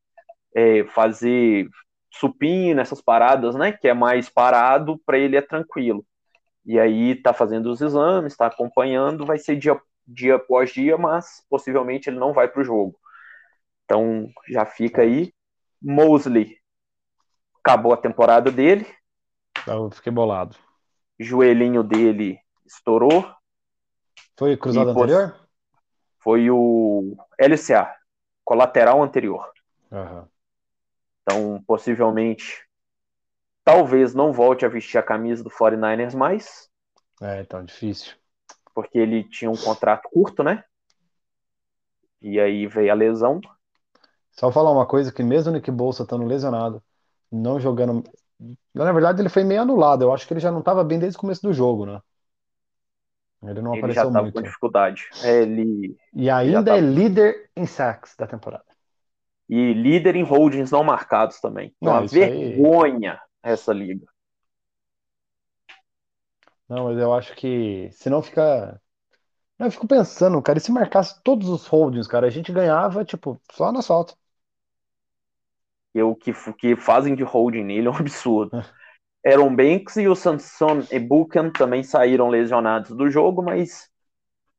é, 0.54 0.84
fazer 0.84 1.68
supino, 2.12 2.80
essas 2.80 3.00
paradas, 3.00 3.54
né, 3.54 3.72
que 3.72 3.86
é 3.86 3.94
mais 3.94 4.28
parado, 4.28 4.98
para 5.06 5.18
ele 5.18 5.36
é 5.36 5.42
tranquilo. 5.42 6.04
E 6.70 6.78
aí 6.78 7.16
tá 7.16 7.34
fazendo 7.34 7.68
os 7.68 7.80
exames, 7.80 8.32
está 8.32 8.46
acompanhando, 8.46 9.26
vai 9.26 9.38
ser 9.38 9.56
dia, 9.56 9.76
dia 10.06 10.36
após 10.36 10.70
dia, 10.70 10.96
mas 10.96 11.44
possivelmente 11.50 12.08
ele 12.08 12.16
não 12.16 12.32
vai 12.32 12.46
para 12.46 12.60
o 12.60 12.64
jogo. 12.64 12.96
Então 13.84 14.30
já 14.48 14.64
fica 14.64 15.02
aí. 15.02 15.34
Mosley 15.82 16.56
acabou 17.58 17.92
a 17.92 17.96
temporada 17.96 18.52
dele. 18.52 18.86
Eu 19.66 19.90
fiquei 19.90 20.12
bolado. 20.12 20.56
Joelhinho 21.18 21.82
dele 21.82 22.38
estourou. 22.64 23.28
Foi 24.38 24.56
cruzado 24.56 24.90
anterior? 24.90 25.40
Foi 26.20 26.52
o 26.52 27.16
LCA, 27.36 27.92
colateral 28.44 29.02
anterior. 29.02 29.50
Uhum. 29.90 30.24
Então, 31.22 31.64
possivelmente 31.66 32.64
Talvez 33.64 34.14
não 34.14 34.32
volte 34.32 34.64
a 34.64 34.68
vestir 34.68 34.98
a 34.98 35.02
camisa 35.02 35.44
do 35.44 35.50
49ers 35.50 36.14
mais. 36.14 36.68
É, 37.20 37.40
então, 37.40 37.64
difícil. 37.64 38.14
Porque 38.74 38.98
ele 38.98 39.24
tinha 39.24 39.50
um 39.50 39.56
contrato 39.56 40.08
curto, 40.10 40.42
né? 40.42 40.64
E 42.22 42.40
aí 42.40 42.66
veio 42.66 42.90
a 42.90 42.94
lesão. 42.94 43.40
Só 44.32 44.50
falar 44.50 44.70
uma 44.70 44.86
coisa, 44.86 45.12
que 45.12 45.22
mesmo 45.22 45.50
o 45.50 45.54
Nick 45.54 45.70
Bolsa 45.70 46.02
estando 46.02 46.24
lesionado, 46.24 46.82
não 47.30 47.60
jogando... 47.60 48.04
Na 48.74 48.90
verdade, 48.92 49.20
ele 49.20 49.28
foi 49.28 49.44
meio 49.44 49.62
anulado. 49.62 50.02
Eu 50.02 50.12
acho 50.12 50.26
que 50.26 50.32
ele 50.32 50.40
já 50.40 50.50
não 50.50 50.60
estava 50.60 50.82
bem 50.82 50.98
desde 50.98 51.18
o 51.18 51.20
começo 51.20 51.42
do 51.42 51.52
jogo, 51.52 51.84
né? 51.84 52.00
Ele 53.42 53.62
não 53.62 53.72
ele 53.72 53.80
apareceu 53.80 54.04
já 54.04 54.10
tava 54.10 54.22
muito. 54.22 54.34
com 54.34 54.42
dificuldade. 54.42 55.08
É, 55.22 55.42
ele... 55.42 55.96
E 56.14 56.30
ainda 56.30 56.64
tava... 56.64 56.78
é 56.78 56.80
líder 56.80 57.50
em 57.56 57.66
sacks 57.66 58.14
da 58.16 58.26
temporada. 58.26 58.64
E 59.48 59.72
líder 59.72 60.14
em 60.14 60.22
holdings 60.22 60.70
não 60.70 60.84
marcados 60.84 61.40
também. 61.40 61.74
Não, 61.80 61.92
uma 61.92 62.06
vergonha. 62.06 63.14
Aí 63.14 63.29
essa 63.42 63.72
liga. 63.72 64.06
Não, 66.68 66.84
mas 66.84 66.98
eu 66.98 67.12
acho 67.12 67.34
que 67.34 67.90
se 67.92 68.08
não 68.08 68.22
fica. 68.22 68.80
Não, 69.58 69.66
eu 69.66 69.72
fico 69.72 69.86
pensando, 69.88 70.40
cara, 70.42 70.58
e 70.58 70.60
se 70.62 70.72
marcasse 70.72 71.22
todos 71.22 71.48
os 71.48 71.66
holdings, 71.66 72.08
cara, 72.08 72.26
a 72.26 72.30
gente 72.30 72.52
ganhava, 72.52 73.04
tipo, 73.04 73.40
só 73.52 73.72
na 73.72 73.80
asfalto. 73.80 74.16
E 75.94 76.02
o 76.02 76.14
que, 76.14 76.32
que 76.58 76.76
fazem 76.76 77.14
de 77.14 77.22
holding 77.22 77.64
nele 77.64 77.88
é 77.88 77.90
um 77.90 77.96
absurdo. 77.96 78.52
Aaron 79.26 79.54
Banks 79.54 79.96
e 79.96 80.08
o 80.08 80.14
Samson 80.14 80.82
Ebukan 80.90 81.50
também 81.50 81.82
saíram 81.82 82.28
lesionados 82.28 82.90
do 82.96 83.10
jogo, 83.10 83.42
mas 83.42 83.90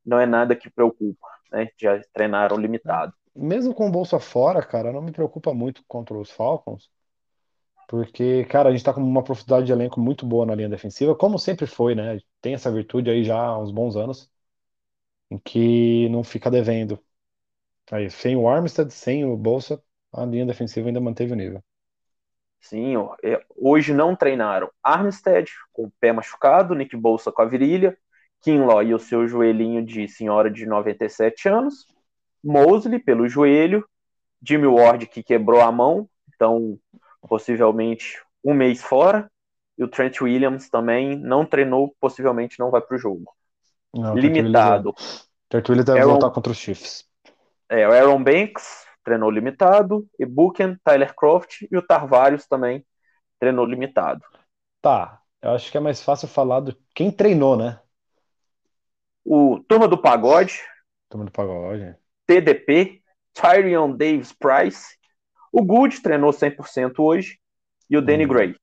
não 0.04 0.20
é 0.20 0.26
nada 0.26 0.54
que 0.54 0.70
preocupa, 0.70 1.26
né? 1.50 1.68
Já 1.80 2.00
treinaram 2.12 2.56
limitado. 2.56 3.12
Mesmo 3.34 3.74
com 3.74 3.88
o 3.88 3.90
bolso 3.90 4.18
fora, 4.20 4.62
cara, 4.62 4.92
não 4.92 5.02
me 5.02 5.12
preocupa 5.12 5.54
muito 5.54 5.82
contra 5.88 6.16
os 6.16 6.30
Falcons. 6.30 6.90
Porque, 7.88 8.44
cara, 8.46 8.68
a 8.70 8.72
gente 8.72 8.84
tá 8.84 8.92
com 8.92 9.00
uma 9.02 9.22
profundidade 9.22 9.66
de 9.66 9.72
elenco 9.72 10.00
muito 10.00 10.26
boa 10.26 10.46
na 10.46 10.54
linha 10.54 10.68
defensiva, 10.68 11.14
como 11.14 11.38
sempre 11.38 11.66
foi, 11.66 11.94
né? 11.94 12.18
Tem 12.40 12.54
essa 12.54 12.72
virtude 12.72 13.10
aí 13.10 13.22
já 13.24 13.38
há 13.38 13.58
uns 13.58 13.70
bons 13.70 13.96
anos, 13.96 14.30
em 15.30 15.38
que 15.38 16.08
não 16.10 16.22
fica 16.24 16.50
devendo. 16.50 16.98
Aí, 17.90 18.10
sem 18.10 18.36
o 18.36 18.48
Armstead, 18.48 18.92
sem 18.92 19.24
o 19.24 19.36
Bolsa, 19.36 19.82
a 20.12 20.24
linha 20.24 20.46
defensiva 20.46 20.88
ainda 20.88 21.00
manteve 21.00 21.32
o 21.32 21.36
nível. 21.36 21.62
Sim, 22.60 22.94
é, 23.24 23.44
hoje 23.56 23.92
não 23.92 24.14
treinaram 24.14 24.70
Armstead 24.82 25.50
com 25.72 25.84
o 25.86 25.92
pé 26.00 26.12
machucado, 26.12 26.74
Nick 26.74 26.96
Bolsa 26.96 27.32
com 27.32 27.42
a 27.42 27.44
virilha, 27.44 27.98
Kinlaw 28.40 28.82
e 28.82 28.94
o 28.94 28.98
seu 28.98 29.26
joelhinho 29.26 29.84
de 29.84 30.08
senhora 30.08 30.50
de 30.50 30.64
97 30.64 31.48
anos, 31.48 31.86
Mosley 32.42 33.00
pelo 33.00 33.28
joelho, 33.28 33.84
Jimmy 34.40 34.66
Ward 34.66 35.06
que 35.06 35.22
quebrou 35.22 35.60
a 35.60 35.72
mão, 35.72 36.08
então 36.34 36.78
possivelmente 37.28 38.20
um 38.44 38.54
mês 38.54 38.82
fora. 38.82 39.30
E 39.78 39.84
o 39.84 39.88
Trent 39.88 40.20
Williams 40.20 40.68
também 40.68 41.16
não 41.16 41.46
treinou, 41.46 41.94
possivelmente 41.98 42.58
não 42.58 42.70
vai 42.70 42.80
para 42.80 42.94
o 42.94 42.98
jogo. 42.98 43.32
Não, 43.94 44.14
limitado. 44.14 44.94
Trent 45.48 45.68
Williams 45.68 45.86
deve 45.86 46.00
Aaron, 46.00 46.10
voltar 46.12 46.30
contra 46.30 46.52
os 46.52 46.58
Chiefs. 46.58 47.04
É, 47.68 47.88
o 47.88 47.92
Aaron 47.92 48.22
Banks 48.22 48.86
treinou 49.02 49.30
limitado, 49.30 50.06
e 50.18 50.24
Buchen, 50.24 50.76
Tyler 50.84 51.14
Croft 51.14 51.66
e 51.70 51.76
o 51.76 51.82
Tarvários 51.82 52.46
também 52.46 52.84
treinou 53.40 53.64
limitado. 53.64 54.22
Tá, 54.80 55.20
eu 55.40 55.50
acho 55.50 55.70
que 55.70 55.76
é 55.76 55.80
mais 55.80 56.02
fácil 56.02 56.28
falar 56.28 56.60
do 56.60 56.76
quem 56.94 57.10
treinou, 57.10 57.56
né? 57.56 57.80
O 59.24 59.60
Turma 59.68 59.88
do 59.88 59.98
Pagode. 59.98 60.60
Turma 61.08 61.24
do 61.24 61.32
Pagode. 61.32 61.96
TDP, 62.26 63.02
Tyrion 63.32 63.90
Davis 63.92 64.32
Price 64.32 64.96
o 65.52 65.62
Good 65.62 66.00
treinou 66.00 66.32
100% 66.32 66.94
hoje 66.98 67.38
e 67.88 67.96
o 67.96 68.02
Danny 68.02 68.24
uhum. 68.24 68.30
Gray. 68.30 68.56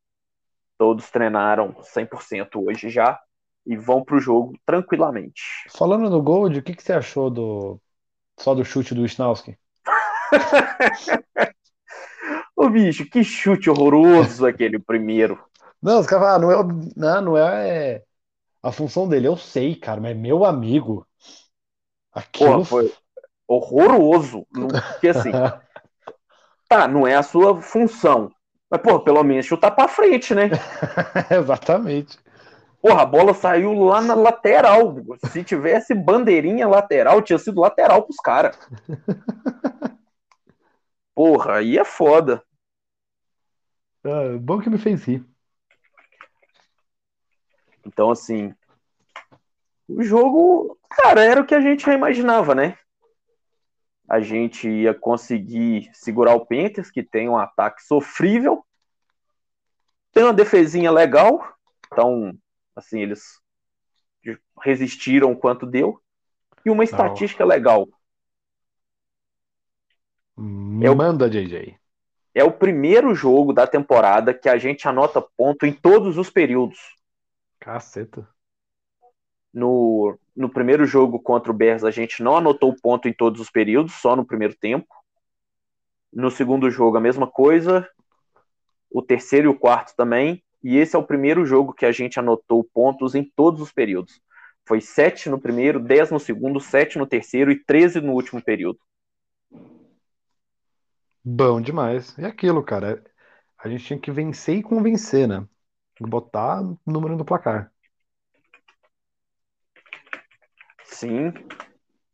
Todos 0.77 1.09
treinaram 1.11 1.75
100% 1.83 2.49
hoje 2.55 2.89
já 2.89 3.19
e 3.65 3.77
vão 3.77 4.03
para 4.03 4.15
o 4.15 4.19
jogo 4.19 4.57
tranquilamente. 4.65 5.41
Falando 5.69 6.09
do 6.09 6.21
Gold, 6.21 6.57
o 6.57 6.63
que, 6.63 6.73
que 6.73 6.81
você 6.81 6.93
achou 6.93 7.29
do 7.29 7.79
só 8.39 8.55
do 8.55 8.65
chute 8.65 8.95
do 8.95 9.01
Wisnowski? 9.01 9.57
Ô 12.55 12.69
bicho, 12.69 13.05
que 13.09 13.23
chute 13.23 13.69
horroroso 13.69 14.45
aquele 14.45 14.79
primeiro. 14.79 15.41
Não, 15.81 15.99
os 15.99 16.07
caras 16.07 16.27
falam, 16.27 16.41
não 16.41 16.51
é, 16.51 16.63
não, 16.95 17.21
não 17.21 17.37
é 17.37 18.03
a 18.61 18.71
função 18.71 19.07
dele, 19.07 19.27
eu 19.27 19.37
sei, 19.37 19.75
cara, 19.75 20.01
mas 20.01 20.17
meu 20.17 20.43
amigo. 20.43 21.05
Aquilo 22.11 22.53
Porra, 22.53 22.65
foi 22.65 22.93
horroroso. 23.47 24.45
Porque 24.51 25.09
assim, 25.09 25.31
Tá, 26.69 26.87
não 26.87 27.07
é 27.07 27.15
a 27.15 27.23
sua 27.23 27.59
função. 27.61 28.31
Mas, 28.69 28.81
pô, 28.81 28.99
pelo 28.99 29.23
menos 29.23 29.47
chutar 29.47 29.71
pra 29.71 29.87
frente, 29.87 30.35
né? 30.35 30.51
Exatamente. 31.31 32.19
Porra, 32.79 33.01
a 33.01 33.05
bola 33.05 33.33
saiu 33.33 33.73
lá 33.73 33.99
na 33.99 34.13
lateral. 34.13 34.95
Se 35.31 35.43
tivesse 35.43 35.95
bandeirinha 35.95 36.67
lateral, 36.67 37.23
tinha 37.23 37.39
sido 37.39 37.59
lateral 37.59 38.03
pros 38.03 38.17
caras. 38.17 38.57
Porra, 41.15 41.57
aí 41.57 41.77
é 41.77 41.83
foda. 41.83 42.41
É, 44.03 44.37
bom 44.37 44.59
que 44.61 44.69
me 44.69 44.77
fez 44.77 45.03
rir. 45.03 45.25
Então, 47.85 48.11
assim, 48.11 48.53
o 49.87 50.03
jogo, 50.03 50.77
cara, 50.89 51.23
era 51.23 51.41
o 51.41 51.45
que 51.45 51.55
a 51.55 51.59
gente 51.59 51.85
já 51.85 51.93
imaginava, 51.93 52.53
né? 52.53 52.77
A 54.09 54.19
gente 54.19 54.67
ia 54.67 54.93
conseguir 54.93 55.91
segurar 55.93 56.33
o 56.33 56.45
Panthers, 56.45 56.89
que 56.89 57.03
tem 57.03 57.29
um 57.29 57.37
ataque 57.37 57.83
sofrível. 57.83 58.65
Tem 60.11 60.23
uma 60.23 60.33
defesinha 60.33 60.91
legal, 60.91 61.53
então, 61.85 62.35
assim, 62.75 63.01
eles 63.01 63.39
resistiram 64.61 65.31
o 65.31 65.37
quanto 65.37 65.65
deu. 65.65 66.01
E 66.65 66.71
uma 66.71 66.83
estatística 66.83 67.43
Não. 67.43 67.49
legal. 67.49 67.87
Manda, 70.35 71.25
é 71.25 71.27
o, 71.27 71.29
JJ. 71.29 71.77
É 72.33 72.43
o 72.43 72.51
primeiro 72.51 73.13
jogo 73.13 73.53
da 73.53 73.67
temporada 73.67 74.33
que 74.33 74.49
a 74.49 74.57
gente 74.57 74.87
anota 74.87 75.21
ponto 75.21 75.65
em 75.65 75.73
todos 75.73 76.17
os 76.17 76.29
períodos. 76.29 76.79
Caceta. 77.59 78.27
No, 79.53 80.17
no 80.39 80.49
primeiro 80.49 80.85
jogo 80.85 81.19
contra 81.19 81.51
o 81.51 81.53
Bears, 81.53 81.83
a 81.83 81.91
gente 81.91 82.23
não 82.23 82.37
anotou 82.37 82.73
ponto 82.81 83.09
em 83.09 83.13
todos 83.13 83.41
os 83.41 83.51
períodos, 83.51 83.95
só 83.95 84.15
no 84.15 84.25
primeiro 84.25 84.55
tempo. 84.55 84.87
No 86.13 86.31
segundo 86.31 86.71
jogo, 86.71 86.95
a 86.95 87.01
mesma 87.01 87.27
coisa. 87.27 87.85
O 88.89 89.01
terceiro 89.01 89.47
e 89.47 89.53
o 89.53 89.59
quarto 89.59 89.93
também. 89.97 90.41
E 90.63 90.77
esse 90.77 90.95
é 90.95 90.99
o 90.99 91.05
primeiro 91.05 91.45
jogo 91.45 91.73
que 91.73 91.85
a 91.85 91.91
gente 91.91 92.21
anotou 92.21 92.63
pontos 92.63 93.15
em 93.15 93.29
todos 93.35 93.59
os 93.59 93.73
períodos. 93.73 94.21
Foi 94.65 94.79
7 94.79 95.29
no 95.29 95.41
primeiro, 95.41 95.77
10 95.77 96.11
no 96.11 96.19
segundo, 96.21 96.61
7 96.61 96.97
no 96.97 97.05
terceiro 97.05 97.51
e 97.51 97.61
13 97.61 97.99
no 97.99 98.13
último 98.13 98.41
período. 98.41 98.79
Bom 101.21 101.59
demais. 101.59 102.17
E 102.17 102.23
aquilo, 102.23 102.63
cara. 102.63 103.03
A 103.57 103.67
gente 103.67 103.83
tinha 103.83 103.99
que 103.99 104.09
vencer 104.09 104.55
e 104.55 104.63
convencer, 104.63 105.27
né? 105.27 105.45
Botar 105.99 106.63
número 106.85 107.17
no 107.17 107.25
placar. 107.25 107.73
Sim. 110.99 111.33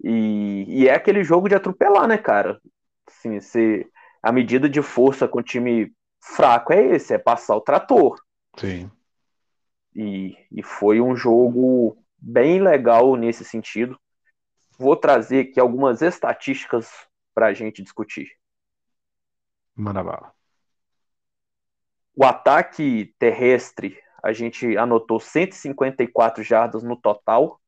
E, 0.03 0.65
e 0.67 0.87
é 0.87 0.93
aquele 0.93 1.23
jogo 1.23 1.49
de 1.49 1.55
atropelar, 1.55 2.07
né, 2.07 2.19
cara? 2.19 2.61
Assim, 3.07 3.39
se, 3.39 3.89
a 4.21 4.31
medida 4.31 4.69
de 4.69 4.79
força 4.83 5.27
com 5.27 5.39
o 5.39 5.43
time 5.43 5.91
fraco 6.21 6.71
é 6.71 6.95
esse, 6.95 7.11
é 7.11 7.17
passar 7.17 7.55
o 7.55 7.61
trator. 7.61 8.21
Sim. 8.57 8.91
E, 9.95 10.37
e 10.51 10.61
foi 10.61 11.01
um 11.01 11.15
jogo 11.15 11.97
bem 12.15 12.61
legal 12.61 13.15
nesse 13.15 13.43
sentido. 13.43 13.99
Vou 14.77 14.95
trazer 14.95 15.49
aqui 15.49 15.59
algumas 15.59 16.03
estatísticas 16.03 16.87
para 17.33 17.47
a 17.47 17.53
gente 17.53 17.81
discutir. 17.81 18.29
Manda 19.75 20.03
bala. 20.03 20.31
O 22.15 22.23
ataque 22.23 23.15
terrestre, 23.17 23.97
a 24.21 24.31
gente 24.31 24.77
anotou 24.77 25.19
154 25.19 26.43
jardas 26.43 26.83
no 26.83 26.95
total, 26.95 27.59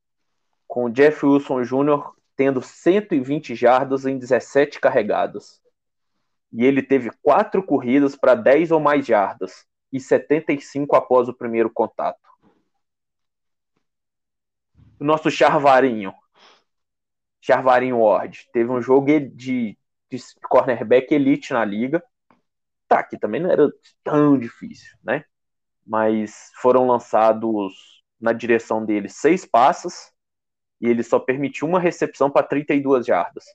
com 0.67 0.89
Jeff 0.89 1.25
Wilson 1.25 1.63
Jr. 1.63 2.12
tendo 2.36 2.62
120 2.62 3.55
jardas 3.55 4.05
em 4.05 4.17
17 4.17 4.79
carregadas. 4.79 5.62
E 6.51 6.65
ele 6.65 6.83
teve 6.83 7.09
quatro 7.21 7.63
corridas 7.63 8.15
para 8.15 8.36
10 8.36 8.71
ou 8.71 8.79
mais 8.79 9.05
jardas 9.05 9.65
e 9.91 10.00
75 10.00 10.95
após 10.95 11.27
o 11.27 11.33
primeiro 11.33 11.69
contato. 11.69 12.19
O 15.00 15.03
nosso 15.03 15.29
Charvarinho, 15.29 16.13
Charvarinho 17.39 18.00
Ward, 18.00 18.50
teve 18.51 18.69
um 18.69 18.81
jogo 18.81 19.07
de, 19.19 19.77
de 20.09 20.17
cornerback 20.50 21.13
elite 21.13 21.53
na 21.53 21.63
liga. 21.63 22.03
Tá, 22.88 23.03
que 23.03 23.17
também 23.17 23.41
não 23.41 23.51
era 23.51 23.69
tão 24.03 24.38
difícil, 24.39 24.97
né? 25.03 25.25
Mas 25.86 26.51
foram 26.55 26.88
lançados 26.88 28.01
na 28.19 28.31
direção 28.31 28.83
dele 28.83 29.09
seis 29.09 29.45
passes 29.45 30.12
e 30.79 30.88
ele 30.88 31.03
só 31.03 31.19
permitiu 31.19 31.67
uma 31.67 31.79
recepção 31.79 32.29
para 32.29 32.46
32 32.46 33.05
jardas. 33.05 33.46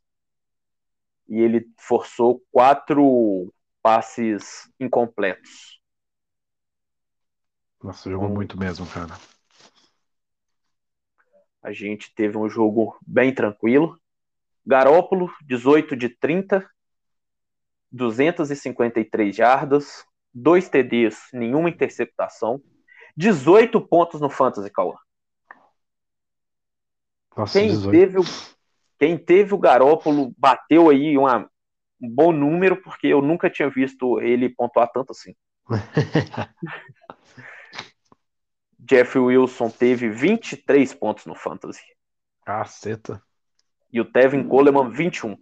E 1.28 1.40
ele 1.40 1.66
forçou 1.78 2.42
quatro 2.50 3.52
passes 3.82 4.70
incompletos. 4.78 5.80
Nossa, 7.82 8.10
jogou 8.10 8.28
muito 8.28 8.58
mesmo, 8.58 8.86
cara. 8.86 9.18
A 11.62 11.72
gente 11.72 12.12
teve 12.14 12.36
um 12.36 12.48
jogo 12.48 12.96
bem 13.06 13.34
tranquilo. 13.34 14.00
Garópolo, 14.64 15.32
18 15.44 15.96
de 15.96 16.08
30, 16.08 16.68
253 17.90 19.34
jardas, 19.34 20.04
dois 20.32 20.68
TDs, 20.68 21.28
nenhuma 21.32 21.68
interceptação, 21.68 22.62
18 23.16 23.80
pontos 23.80 24.20
no 24.20 24.30
Fantasy, 24.30 24.70
Cauã. 24.70 24.96
Nossa, 27.36 27.58
Quem 27.58 27.68
18. 27.68 27.90
teve, 27.90 28.18
o, 28.18 28.22
quem 28.98 29.18
teve 29.18 29.54
o 29.54 29.58
Garópolo 29.58 30.34
bateu 30.36 30.90
aí 30.90 31.16
uma, 31.16 31.48
um 32.00 32.08
bom 32.08 32.32
número, 32.32 32.80
porque 32.82 33.06
eu 33.06 33.22
nunca 33.22 33.48
tinha 33.50 33.70
visto 33.70 34.20
ele 34.20 34.48
pontuar 34.48 34.90
tanto 34.92 35.12
assim. 35.12 35.34
Jeff 38.78 39.16
Wilson 39.18 39.70
teve 39.70 40.10
23 40.10 40.92
pontos 40.94 41.24
no 41.24 41.34
Fantasy. 41.34 41.82
Caceta. 42.44 43.22
E 43.92 44.00
o 44.00 44.04
Tevin 44.04 44.46
Coleman, 44.48 44.90
21. 44.90 45.36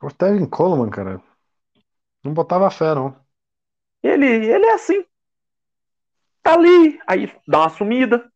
O 0.00 0.10
Tevin 0.12 0.46
Coleman, 0.46 0.90
cara. 0.90 1.20
Não 2.22 2.32
botava 2.32 2.70
fé, 2.70 2.94
não. 2.94 3.16
Ele, 4.02 4.26
ele 4.26 4.66
é 4.66 4.74
assim. 4.74 5.04
Tá 6.42 6.54
ali, 6.54 6.98
aí 7.06 7.32
dá 7.46 7.60
uma 7.60 7.70
sumida, 7.70 8.32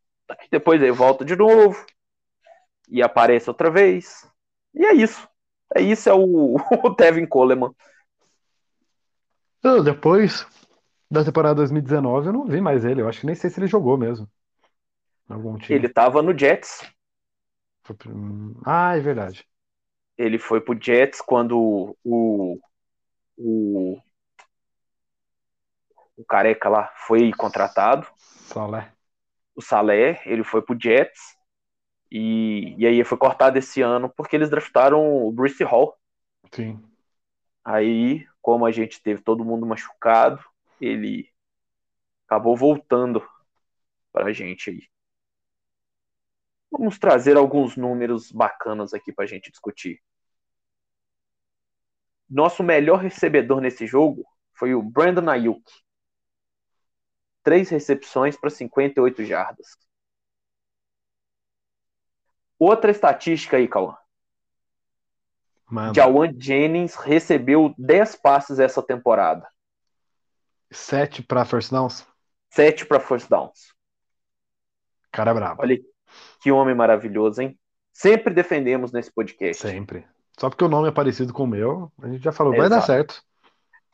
depois 0.50 0.80
ele 0.80 0.92
volta 0.92 1.24
de 1.24 1.36
novo 1.36 1.84
e 2.88 3.02
aparece 3.02 3.48
outra 3.48 3.70
vez. 3.70 4.28
E 4.74 4.84
é 4.84 4.92
isso. 4.92 5.28
É 5.74 5.80
isso, 5.80 6.08
é 6.08 6.14
o, 6.14 6.56
o 6.84 6.94
Tevin 6.94 7.26
Coleman. 7.26 7.74
Eu, 9.62 9.82
depois 9.82 10.46
da 11.10 11.24
temporada 11.24 11.56
2019, 11.56 12.26
eu 12.28 12.32
não 12.32 12.46
vi 12.46 12.60
mais 12.60 12.84
ele. 12.84 13.00
Eu 13.00 13.08
acho 13.08 13.20
que 13.20 13.26
nem 13.26 13.34
sei 13.34 13.48
se 13.48 13.60
ele 13.60 13.66
jogou 13.66 13.96
mesmo. 13.96 14.28
Em 15.30 15.34
Algum 15.34 15.56
time. 15.56 15.78
Ele 15.78 15.88
tava 15.88 16.22
no 16.22 16.36
Jets. 16.36 16.80
Ah, 18.64 18.96
é 18.96 19.00
verdade. 19.00 19.46
Ele 20.16 20.38
foi 20.38 20.60
pro 20.60 20.78
Jets 20.80 21.20
quando 21.20 21.96
o, 22.04 22.58
o, 23.36 23.98
o 26.16 26.24
careca 26.24 26.68
lá 26.68 26.92
foi 27.06 27.32
contratado. 27.32 28.06
Salé. 28.18 28.92
O 29.54 29.62
Salé, 29.62 30.22
ele 30.26 30.44
foi 30.44 30.62
pro 30.62 30.78
Jets 30.80 31.20
e, 32.10 32.74
e 32.78 32.86
aí 32.86 33.04
foi 33.04 33.18
cortado 33.18 33.58
esse 33.58 33.80
ano 33.80 34.12
porque 34.16 34.36
eles 34.36 34.50
draftaram 34.50 35.24
o 35.24 35.32
Bruce 35.32 35.62
Hall. 35.64 35.96
Sim. 36.52 36.82
Aí, 37.64 38.26
como 38.40 38.66
a 38.66 38.72
gente 38.72 39.02
teve 39.02 39.22
todo 39.22 39.44
mundo 39.44 39.64
machucado, 39.64 40.42
ele 40.80 41.28
acabou 42.26 42.56
voltando 42.56 43.26
pra 44.12 44.32
gente 44.32 44.70
aí. 44.70 44.82
Vamos 46.70 46.98
trazer 46.98 47.36
alguns 47.36 47.76
números 47.76 48.32
bacanas 48.32 48.94
aqui 48.94 49.12
pra 49.12 49.26
gente 49.26 49.50
discutir. 49.50 50.02
Nosso 52.28 52.62
melhor 52.62 52.98
recebedor 52.98 53.60
nesse 53.60 53.86
jogo 53.86 54.24
foi 54.54 54.74
o 54.74 54.82
Brandon 54.82 55.28
Ayuk. 55.30 55.62
Três 57.42 57.68
recepções 57.70 58.37
para 58.37 58.50
58 58.50 59.24
jardas. 59.24 59.76
Outra 62.59 62.90
estatística 62.90 63.57
aí, 63.57 63.66
Cauã. 63.66 63.96
Mano, 65.68 65.94
Jawan 65.94 66.33
Jennings 66.38 66.94
recebeu 66.96 67.74
10 67.78 68.16
passes 68.16 68.59
essa 68.59 68.83
temporada. 68.83 69.48
sete 70.70 71.22
pra 71.22 71.44
first 71.44 71.70
downs. 71.70 72.07
7 72.50 72.85
para 72.87 73.00
first 73.00 73.28
downs. 73.28 73.74
Cara 75.11 75.31
é 75.31 75.35
brabo. 75.35 75.62
Olha 75.62 75.78
que 76.40 76.52
homem 76.52 76.74
maravilhoso, 76.74 77.40
hein? 77.40 77.59
Sempre 77.92 78.33
defendemos 78.35 78.92
nesse 78.92 79.11
podcast. 79.11 79.62
Sempre. 79.62 80.07
Só 80.38 80.48
porque 80.50 80.64
o 80.64 80.68
nome 80.68 80.88
é 80.88 80.92
parecido 80.92 81.33
com 81.33 81.44
o 81.44 81.46
meu, 81.46 81.90
a 82.02 82.09
gente 82.09 82.22
já 82.22 82.33
falou, 82.33 82.52
vai 82.55 82.66
Exato. 82.66 82.81
dar 82.81 82.87
certo. 82.87 83.22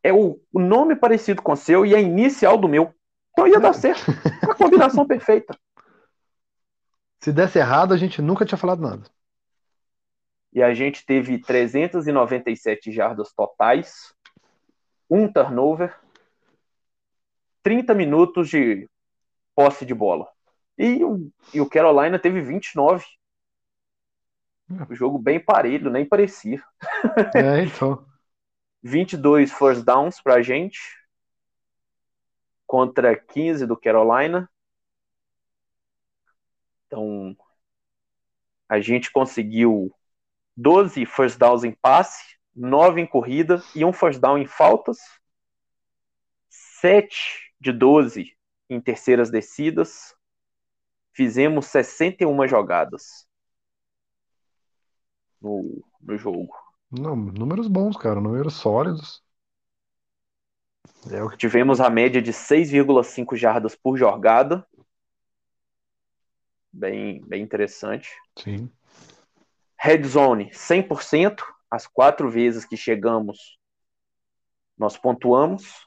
É 0.03 0.13
o, 0.13 0.41
o 0.53 0.61
nome 0.61 0.95
parecido 0.97 1.43
com 1.43 1.53
o 1.53 1.57
seu 1.57 1.85
e 1.87 1.95
a 1.95 2.01
inicial 2.01 2.57
do 2.59 2.69
meu. 2.69 2.93
Então 3.39 3.47
ia 3.47 3.61
dar 3.61 3.73
certo. 3.73 4.11
Uma 4.43 4.55
combinação 4.57 5.07
perfeita. 5.07 5.57
Se 7.21 7.33
desse 7.33 7.61
errado, 7.61 7.95
a 7.95 7.97
gente 7.97 8.21
nunca 8.21 8.45
tinha 8.45 8.59
falado 8.59 8.83
nada. 8.83 9.09
E 10.53 10.61
a 10.61 10.75
gente 10.75 11.07
teve 11.07 11.39
397 11.39 12.91
jardas 12.91 13.33
totais, 13.33 14.13
um 15.09 15.31
turnover, 15.31 15.97
30 17.63 17.95
minutos 17.95 18.49
de 18.49 18.89
posse 19.55 19.87
de 19.87 19.95
bola. 19.95 20.29
E 20.77 21.05
o, 21.05 21.31
e 21.55 21.61
o 21.61 21.69
Carolina 21.69 22.19
teve 22.19 22.41
29. 22.41 23.05
O 24.91 24.95
jogo 24.97 25.17
bem 25.17 25.39
parelho, 25.39 25.91
nem 25.91 26.05
parecia. 26.05 26.61
É, 27.37 27.63
então. 27.63 28.05
22 28.83 29.53
first 29.53 29.85
downs 29.85 30.21
pra 30.21 30.43
gente, 30.43 30.79
contra 32.69 33.17
15 33.17 33.67
do 33.67 33.77
Carolina. 33.77 34.49
Então, 36.87 37.35
a 38.69 38.79
gente 38.79 39.11
conseguiu 39.11 39.91
12 40.55 41.07
first 41.07 41.39
downs 41.39 41.65
em 41.65 41.73
passe, 41.73 42.37
9 42.55 43.01
em 43.01 43.07
corrida 43.07 43.63
e 43.75 43.85
um 43.85 43.93
first 43.93 44.21
down 44.21 44.37
em 44.37 44.47
faltas, 44.47 44.99
7 46.51 47.55
de 47.59 47.73
12 47.73 48.37
em 48.69 48.81
terceiras 48.81 49.31
descidas. 49.31 50.15
Fizemos 51.13 51.67
61 51.67 52.47
jogadas 52.47 53.27
no, 55.41 55.83
no 56.01 56.19
jogo. 56.19 56.55
Não, 56.91 57.17
números 57.17 57.67
bons, 57.67 57.97
cara, 57.97 58.21
números 58.21 58.55
sólidos. 58.55 59.23
É 61.11 61.37
Tivemos 61.37 61.81
a 61.81 61.89
média 61.89 62.21
de 62.21 62.33
6,5 62.33 63.37
jardas 63.37 63.75
por 63.75 63.97
jogada. 63.97 64.67
Bem, 66.73 67.21
bem 67.25 67.43
interessante. 67.43 68.11
Sim. 68.37 68.71
Red 69.79 70.05
Zone 70.05 70.51
100%, 70.51 71.43
as 71.71 71.87
quatro 71.87 72.31
vezes 72.31 72.65
que 72.65 72.77
chegamos, 72.77 73.59
nós 74.77 74.97
pontuamos. 74.97 75.87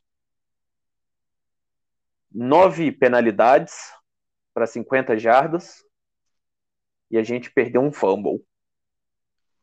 Nove 2.33 2.91
penalidades 2.91 3.73
para 4.53 4.65
50 4.65 5.17
jardas. 5.19 5.83
E 7.09 7.17
a 7.17 7.23
gente 7.23 7.51
perdeu 7.51 7.81
um 7.81 7.91
fumble. 7.91 8.43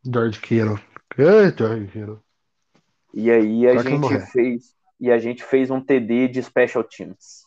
George 0.05 0.41
Kittle. 0.41 0.79
Ei, 1.17 1.51
George 1.57 1.87
Kittle. 1.89 2.23
E 3.15 3.31
aí 3.31 3.67
a 3.67 3.75
não 3.75 3.83
gente 3.83 4.31
fez. 4.31 4.78
E 5.01 5.11
a 5.11 5.19
gente 5.19 5.45
fez 5.45 5.71
um 5.71 5.81
TD 5.81 6.29
de 6.29 6.43
special 6.43 6.83
teams. 6.85 7.45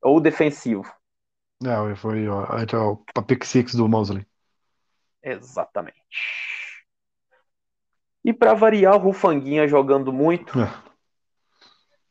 Ou 0.00 0.20
defensivo. 0.20 0.90
Não, 1.62 1.94
foi 1.94 2.26
ó, 2.26 2.44
ó, 2.44 2.96
a 3.14 3.22
pick 3.22 3.44
six 3.44 3.74
do 3.74 3.88
Mosley. 3.88 4.26
Exatamente. 5.22 6.02
E 8.24 8.32
para 8.32 8.54
variar, 8.54 8.96
o 8.96 8.98
Rufanguinha 8.98 9.68
jogando 9.68 10.12
muito. 10.12 10.52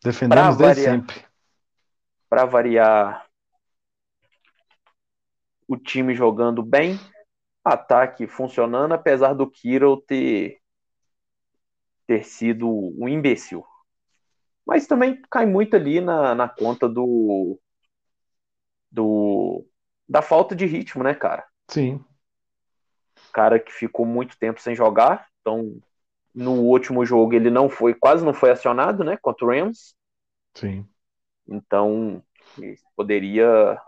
Defendemos 0.04 0.56
Pra 0.58 0.66
desde 0.68 0.84
variar. 0.84 1.00
sempre. 1.00 1.26
Para 2.30 2.46
variar, 2.46 3.26
o 5.68 5.76
time 5.76 6.16
jogando 6.16 6.64
bem. 6.64 7.00
Ataque 7.64 8.26
funcionando, 8.26 8.94
apesar 8.94 9.34
do 9.34 9.50
Kiro 9.50 9.98
ter, 9.98 10.61
ter 12.12 12.26
sido 12.26 12.68
um 12.68 13.08
imbecil. 13.08 13.66
Mas 14.66 14.86
também 14.86 15.22
cai 15.32 15.46
muito 15.46 15.78
ali 15.78 16.02
na, 16.02 16.36
na 16.36 16.50
conta 16.50 16.90
do, 16.90 17.58
do 18.92 19.66
da 20.10 20.22
falta 20.22 20.54
de 20.54 20.66
ritmo, 20.66 21.06
né, 21.06 21.14
cara? 21.14 21.48
Sim. 21.70 22.04
cara 23.32 23.58
que 23.58 23.72
ficou 23.72 24.06
muito 24.06 24.38
tempo 24.38 24.60
sem 24.60 24.76
jogar. 24.76 25.30
Então, 25.40 25.82
no 26.36 26.64
último 26.64 27.06
jogo 27.06 27.34
ele 27.34 27.50
não 27.50 27.70
foi, 27.70 27.94
quase 27.94 28.26
não 28.26 28.34
foi 28.34 28.52
acionado, 28.52 29.06
né, 29.06 29.16
contra 29.22 29.46
o 29.46 29.50
Rams. 29.50 29.96
Sim. 30.54 30.86
Então, 31.48 32.22
poderia 32.94 33.80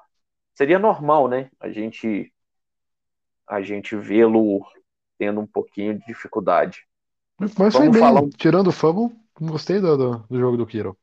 seria 0.56 0.80
normal, 0.80 1.28
né, 1.28 1.52
a 1.60 1.70
gente 1.70 2.34
a 3.46 3.62
gente 3.62 3.98
vê-lo 3.98 4.66
tendo 5.18 5.42
um 5.42 5.48
pouquinho 5.48 6.00
de 6.00 6.06
dificuldade. 6.06 6.88
Mas 7.40 7.76
foi 7.76 7.90
Vamos 7.90 7.98
bem. 7.98 8.00
falar 8.00 8.22
um- 8.24 8.30
Tirando 8.30 8.68
o 8.68 8.72
fumble, 8.72 9.16
gostei 9.40 9.80
do, 9.80 9.96
do, 9.98 10.18
do 10.30 10.40
jogo 10.40 10.58
do 10.58 10.66
Kittle. 10.66 10.98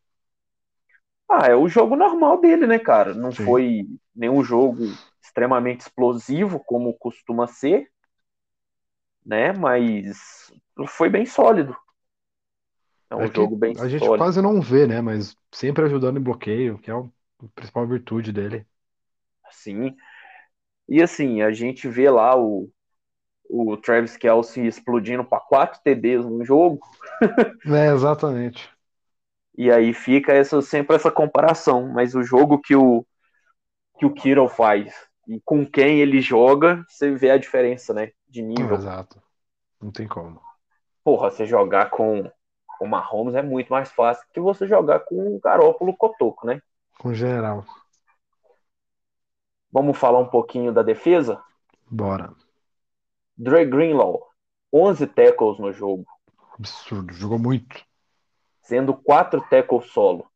Ah, 1.28 1.46
é 1.48 1.54
o 1.54 1.68
jogo 1.68 1.96
normal 1.96 2.40
dele, 2.40 2.66
né, 2.66 2.78
cara? 2.78 3.14
Não 3.14 3.32
Sim. 3.36 3.60
foi 3.72 3.86
nenhum 4.14 4.42
jogo 4.42 4.98
extremamente 5.22 5.80
explosivo 5.82 6.60
como 6.60 6.92
costuma 6.98 7.46
ser, 7.46 7.88
né? 9.24 9.52
Mas 9.52 10.18
foi 10.88 11.08
bem 11.08 11.26
sólido. 11.26 11.76
É 13.08 13.14
um 13.14 13.24
É 13.24 13.30
que 13.30 13.42
jogo 13.42 13.56
bem 13.56 13.76
a 13.78 13.88
gente 13.88 14.10
sólido. 14.10 14.10
quase 14.10 14.40
não 14.42 14.60
vê, 14.60 14.86
né? 14.86 15.00
Mas 15.00 15.36
sempre 15.52 15.84
ajudando 15.84 16.18
em 16.18 16.22
bloqueio, 16.22 16.78
que 16.78 16.90
é 16.90 16.94
o- 16.94 17.12
a 17.42 17.48
principal 17.54 17.86
virtude 17.86 18.32
dele. 18.32 18.66
Sim. 19.50 19.96
E 20.88 21.02
assim, 21.02 21.42
a 21.42 21.52
gente 21.52 21.88
vê 21.88 22.10
lá 22.10 22.36
o, 22.38 22.70
o 23.50 23.76
Travis 23.76 24.16
Kelce 24.16 24.66
explodindo 24.66 25.24
para 25.24 25.40
quatro 25.40 25.80
TDs 25.82 26.24
no 26.24 26.44
jogo, 26.44 26.80
É, 27.64 27.86
exatamente. 27.92 28.70
e 29.56 29.70
aí 29.70 29.92
fica 29.92 30.32
essa, 30.32 30.60
sempre 30.62 30.96
essa 30.96 31.10
comparação. 31.10 31.88
Mas 31.92 32.14
o 32.14 32.22
jogo 32.22 32.60
que 32.60 32.74
o, 32.74 33.04
que 33.98 34.06
o 34.06 34.14
Kittle 34.14 34.48
faz 34.48 34.94
e 35.28 35.40
com 35.44 35.66
quem 35.66 36.00
ele 36.00 36.20
joga, 36.20 36.84
você 36.88 37.12
vê 37.12 37.30
a 37.30 37.38
diferença, 37.38 37.94
né? 37.94 38.12
De 38.28 38.42
nível. 38.42 38.78
Exato. 38.78 39.20
Não 39.80 39.90
tem 39.92 40.08
como. 40.08 40.40
Porra, 41.04 41.30
você 41.30 41.44
jogar 41.44 41.90
com 41.90 42.30
o 42.80 42.86
Mahomes 42.86 43.34
é 43.34 43.42
muito 43.42 43.68
mais 43.70 43.92
fácil 43.92 44.26
que 44.32 44.40
você 44.40 44.66
jogar 44.66 45.00
com 45.00 45.36
o 45.36 45.40
Garópolo 45.40 45.94
Cotoco, 45.94 46.46
né? 46.46 46.62
Com 46.98 47.12
geral. 47.12 47.64
Vamos 49.72 49.98
falar 49.98 50.20
um 50.20 50.28
pouquinho 50.28 50.72
da 50.72 50.80
defesa? 50.80 51.42
Bora. 51.90 52.34
Dre 53.42 53.64
Greenlaw, 53.64 54.20
11 54.72 55.06
tackles 55.06 55.58
no 55.58 55.72
jogo. 55.72 56.04
Absurdo. 56.58 57.12
Jogou 57.14 57.38
muito. 57.38 57.82
sendo 58.62 58.94
quatro 58.94 59.40
tackles 59.48 59.86
solo. 59.90 60.30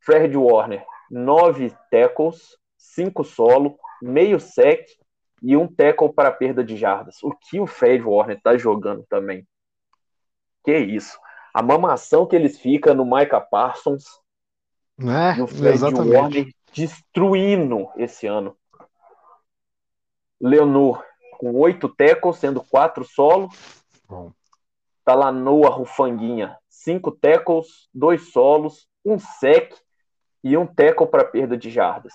Fred 0.00 0.36
Warner, 0.36 0.84
nove 1.10 1.74
tackles, 1.90 2.56
cinco 2.76 3.22
solo, 3.22 3.78
meio 4.02 4.40
sec 4.40 4.86
e 5.42 5.56
um 5.56 5.66
tackle 5.68 6.12
para 6.12 6.32
perda 6.32 6.64
de 6.64 6.76
jardas. 6.76 7.22
O 7.22 7.30
que 7.32 7.60
o 7.60 7.66
Fred 7.66 8.02
Warner 8.02 8.40
tá 8.42 8.56
jogando 8.56 9.04
também? 9.08 9.46
Que 10.64 10.76
isso? 10.78 11.18
A 11.52 11.62
mamação 11.62 12.26
que 12.26 12.34
eles 12.34 12.58
ficam 12.58 12.94
no 12.94 13.04
Micah 13.04 13.40
Parsons 13.40 14.04
Né? 14.98 15.36
e 15.38 15.42
o 15.42 15.46
Fred 15.46 15.74
Exatamente. 15.74 16.16
Warner 16.16 16.54
destruindo 16.72 17.88
esse 17.96 18.26
ano. 18.26 18.56
Leonor 20.44 21.02
com 21.38 21.54
oito 21.54 21.88
tackles, 21.88 22.36
sendo 22.36 22.62
quatro 22.62 23.02
solo. 23.02 23.48
Bom. 24.06 24.30
Talanoa 25.02 25.70
Rufanguinha, 25.70 26.58
cinco 26.68 27.10
tackles, 27.10 27.88
dois 27.94 28.30
solos, 28.30 28.86
um 29.02 29.18
sec 29.18 29.74
e 30.42 30.54
um 30.56 30.66
tackle 30.66 31.06
para 31.06 31.24
perda 31.24 31.56
de 31.56 31.70
jardas. 31.70 32.12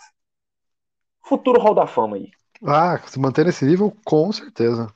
Futuro 1.24 1.60
Hall 1.60 1.74
da 1.74 1.88
Fama 1.88 2.18
aí. 2.18 2.32
Ah, 2.64 3.00
se 3.08 3.20
manter 3.20 3.46
nesse 3.46 3.66
nível, 3.66 3.96
com 4.06 4.32
certeza. 4.32 4.94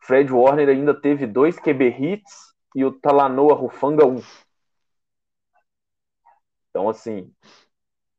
Fred 0.00 0.32
Warner 0.32 0.68
ainda 0.68 0.94
teve 0.94 1.26
dois 1.26 1.58
QB 1.60 1.88
hits 1.90 2.54
e 2.74 2.84
o 2.84 2.92
Talanoa 2.92 3.54
Rufanga 3.54 4.06
um. 4.06 4.22
Então, 6.70 6.88
assim, 6.88 7.32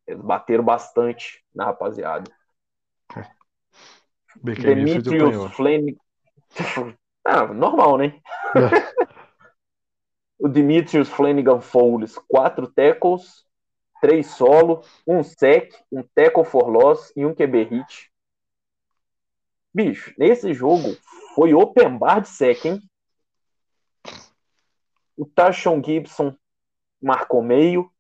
eles 0.10 0.22
bateram 0.24 0.64
bastante 0.64 1.46
na 1.54 1.66
rapaziada. 1.66 2.32
Apanhou. 4.42 4.76
Demetrius 4.76 5.56
Flanagan. 5.56 6.98
Ah, 7.24 7.46
normal, 7.46 7.98
né? 8.00 8.20
o 10.40 10.48
Demetrius 10.48 11.10
Flanagan 11.10 11.62
Fowles, 11.62 12.18
quatro 12.28 12.66
tackles, 12.72 13.46
três 14.02 14.28
solo, 14.32 14.84
um 15.06 15.22
sec, 15.22 15.72
um 15.92 16.02
tackle 16.02 16.44
for 16.44 16.68
loss 16.70 17.14
e 17.16 17.24
um 17.24 17.36
QB 17.36 17.64
hit. 17.66 18.12
Bicho, 19.72 20.12
nesse 20.18 20.54
jogo 20.54 20.98
foi 21.36 21.54
open 21.54 22.00
bar 22.00 22.22
de 22.22 22.30
sec, 22.30 22.66
hein? 22.66 22.82
O 25.16 25.26
Tashon 25.26 25.84
Gibson 25.84 26.36
marcou 27.00 27.44
meio, 27.44 27.92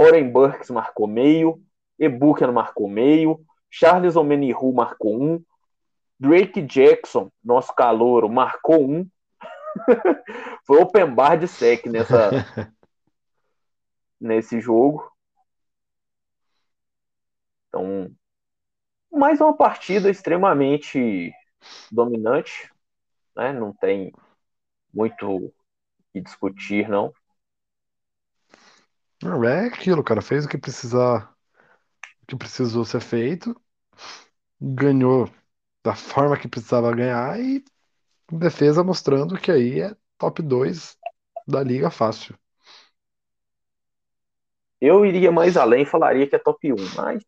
Oren 0.00 0.30
Burks 0.30 0.70
marcou 0.70 1.08
meio, 1.08 1.60
Ebuken 1.98 2.52
marcou 2.52 2.88
meio, 2.88 3.44
Charles 3.68 4.14
Omenihu 4.14 4.72
marcou 4.72 5.20
um, 5.20 5.44
Drake 6.20 6.62
Jackson, 6.62 7.32
nosso 7.42 7.74
calouro, 7.74 8.28
marcou 8.28 8.88
um. 8.88 9.10
Foi 10.64 10.80
open 10.80 11.12
bar 11.12 11.36
de 11.36 11.48
sec 11.48 11.86
nessa, 11.86 12.30
nesse 14.20 14.60
jogo. 14.60 15.12
Então, 17.66 18.08
mais 19.10 19.40
uma 19.40 19.56
partida 19.56 20.08
extremamente 20.08 21.32
dominante, 21.90 22.72
né? 23.34 23.52
Não 23.52 23.72
tem 23.72 24.12
muito 24.94 25.28
o 25.28 25.52
que 26.12 26.20
discutir, 26.20 26.88
não. 26.88 27.12
Não, 29.22 29.44
É 29.44 29.66
aquilo, 29.66 30.02
cara. 30.04 30.20
Fez 30.22 30.44
o 30.44 30.48
que 30.48 30.58
precisar, 30.58 31.32
o 32.22 32.26
que 32.28 32.36
precisou 32.36 32.84
ser 32.86 33.00
feito, 33.00 33.54
ganhou 34.60 35.28
da 35.84 35.94
forma 35.96 36.38
que 36.38 36.48
precisava 36.48 36.94
ganhar 36.94 37.40
e 37.40 37.64
defesa 38.32 38.84
mostrando 38.84 39.38
que 39.40 39.50
aí 39.52 39.80
é 39.82 39.96
top 40.18 40.42
2 40.42 40.96
da 41.48 41.62
liga 41.64 41.90
fácil. 41.90 42.38
Eu 44.80 45.04
iria 45.04 45.32
mais 45.32 45.56
além 45.56 45.82
e 45.82 45.86
falaria 45.86 46.26
que 46.28 46.36
é 46.36 46.38
top 46.38 46.72
1, 46.72 46.90
mas 46.94 47.22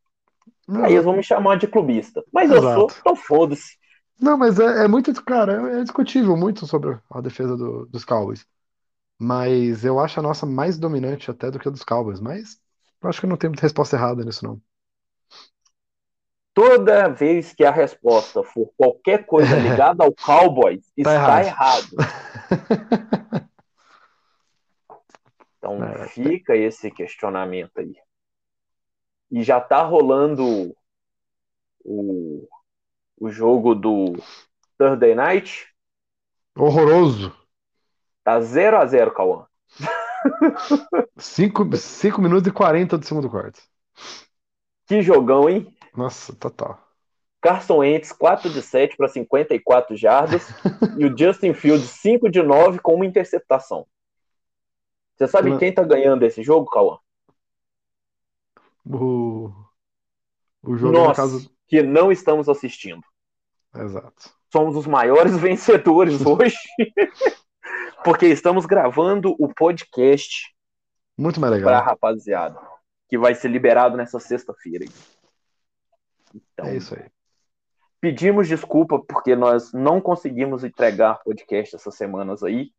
aí 0.81 0.95
eles 0.95 1.05
vão 1.05 1.17
me 1.17 1.23
chamar 1.25 1.57
de 1.59 1.69
clubista. 1.69 2.25
Mas 2.33 2.53
eu 2.53 2.63
sou, 2.63 2.95
Exato. 2.95 3.01
então 3.01 3.17
foda-se. 3.17 3.77
Não, 4.21 4.37
mas 4.37 4.59
é, 4.59 4.85
é 4.85 4.89
muito, 4.89 5.13
cara, 5.25 5.73
é, 5.79 5.81
é 5.81 5.83
discutível 5.83 6.37
muito 6.37 6.67
sobre 6.67 6.99
a 7.11 7.21
defesa 7.21 7.57
do- 7.57 7.87
dos 7.87 8.05
Cowboys. 8.05 8.47
Mas 9.21 9.85
eu 9.85 10.01
acho 10.01 10.21
a 10.21 10.23
nossa 10.23 10.47
mais 10.47 10.79
dominante 10.79 11.31
até 11.31 11.51
do 11.51 11.59
que 11.61 11.69
a 11.69 11.71
dos 11.71 11.85
Cowboys. 11.85 12.21
Mas 12.21 12.61
eu 13.03 13.09
acho 13.11 13.21
que 13.21 13.27
não 13.29 13.37
tem 13.37 13.51
muita 13.51 13.63
resposta 13.63 13.97
errada 13.97 14.25
nisso, 14.25 14.45
não. 14.45 14.61
Toda 16.55 17.09
vez 17.09 17.53
que 17.55 17.65
a 17.65 17.71
resposta 17.71 18.43
for 18.43 18.73
qualquer 18.77 19.25
coisa 19.27 19.57
ligada 19.61 20.05
ao 20.05 20.13
Cowboys, 20.13 20.85
está 20.97 21.15
errado. 21.15 21.47
errado. 21.47 21.97
Então 25.59 25.79
É, 25.85 26.09
fica 26.09 26.57
esse 26.57 26.91
questionamento 26.91 27.79
aí. 27.79 27.95
E 29.31 29.43
já 29.43 29.61
tá 29.61 29.83
rolando 29.83 30.75
o, 31.85 32.49
o 33.19 33.31
jogo 33.31 33.75
do 33.75 34.15
Thursday 34.79 35.15
Night. 35.15 35.69
Horroroso. 36.57 37.35
Tá 38.23 38.41
0 38.41 38.79
a 38.79 38.87
0 38.87 39.13
Cauã. 39.13 39.47
5 41.17 41.77
cinco 41.77 42.21
minutos 42.21 42.47
e 42.49 42.53
40 42.53 42.99
do 42.99 43.05
segundo 43.07 43.31
quarto. 43.31 43.61
Que 44.87 45.03
jogão, 45.03 45.49
hein? 45.49 45.75
Nossa, 45.97 46.35
total. 46.35 46.79
Carson 47.41 47.79
Wentz, 47.79 48.13
4 48.13 48.51
de 48.51 48.61
7 48.61 48.97
para 48.97 49.09
54 49.09 49.97
jardas. 49.97 50.47
e 50.99 51.07
o 51.07 51.17
Justin 51.17 51.55
Fields, 51.55 51.89
5 51.91 52.31
de 52.31 52.43
9 52.43 52.81
com 52.81 52.95
uma 52.95 53.07
interceptação. 53.07 53.87
Você 55.17 55.27
sabe 55.29 55.51
Não. 55.51 55.59
quem 55.59 55.73
tá 55.73 55.83
ganhando 55.83 56.23
esse 56.25 56.43
jogo, 56.43 56.71
Cauã? 56.71 56.99
O, 58.85 59.53
o 60.63 60.77
jogo 60.77 60.93
Nós, 60.93 61.17
caso. 61.17 61.51
que 61.69 61.83
não 61.83 62.11
estamos 62.11 62.49
assistindo. 62.49 63.03
Exato. 63.75 64.31
Somos 64.53 64.77
os 64.77 64.87
maiores 64.87 65.37
vencedores 65.39 66.21
hoje. 66.27 66.57
Porque 68.05 68.27
estamos 68.27 68.67
gravando 68.67 69.35
o 69.39 69.53
podcast 69.53 70.55
Muito 71.19 71.41
mais 71.41 71.53
pra 71.61 71.71
legal. 71.71 71.85
rapaziada. 71.85 72.61
Que 73.09 73.19
vai 73.19 73.35
ser 73.35 73.49
liberado 73.49 73.97
nessa 73.97 74.21
sexta-feira. 74.21 74.85
Então, 76.35 76.67
É 76.67 76.77
isso 76.77 76.95
aí. 76.95 77.05
pedimos 78.01 78.47
desculpa 78.49 78.99
porque 79.01 79.35
nós 79.35 79.73
não 79.73 80.01
conseguimos 80.01 80.63
entregar 80.65 81.23
podcast 81.25 81.75
essas 81.77 81.95
semanas 81.97 82.43
aí. 82.43 82.71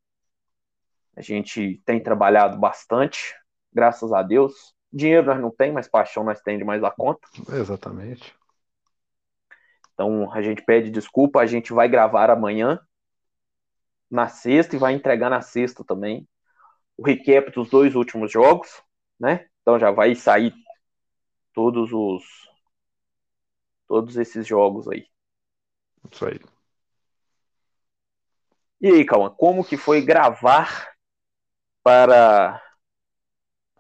A 1.16 1.22
gente 1.22 1.82
tem 1.86 2.02
trabalhado 2.02 2.58
bastante, 2.58 3.36
graças 3.74 4.14
a 4.14 4.24
Deus. 4.24 4.74
Dinheiro 4.94 5.28
nós 5.28 5.40
não 5.42 5.52
tem, 5.52 5.72
mas 5.72 5.88
paixão 5.88 6.24
nós 6.24 6.42
tem 6.42 6.58
demais 6.58 6.82
da 6.82 6.90
conta. 6.90 7.28
Exatamente. 7.54 8.34
Então 9.94 10.32
a 10.34 10.42
gente 10.42 10.64
pede 10.64 10.90
desculpa, 10.90 11.42
a 11.42 11.46
gente 11.46 11.74
vai 11.74 11.88
gravar 11.90 12.30
amanhã, 12.30 12.80
na 14.12 14.28
sexta, 14.28 14.76
e 14.76 14.80
vai 14.80 14.93
entregar 14.93 15.30
na 15.30 15.41
sexta 15.41 15.84
também 15.84 16.28
o 16.97 17.04
recap 17.04 17.52
dos 17.52 17.69
dois 17.69 17.95
últimos 17.95 18.32
jogos, 18.32 18.84
né? 19.19 19.47
Então 19.62 19.80
já 19.80 19.89
vai 19.89 20.13
sair 20.13 20.54
todos 21.54 21.91
os 21.93 22.24
todos 23.88 24.17
esses 24.17 24.45
jogos 24.45 24.88
aí. 24.88 25.08
Isso 26.12 26.26
aí. 26.26 26.39
E 28.80 28.88
aí, 28.88 29.06
Cauã, 29.06 29.30
como 29.30 29.63
que 29.63 29.78
foi 29.78 30.02
gravar 30.02 30.91
para 31.84 32.62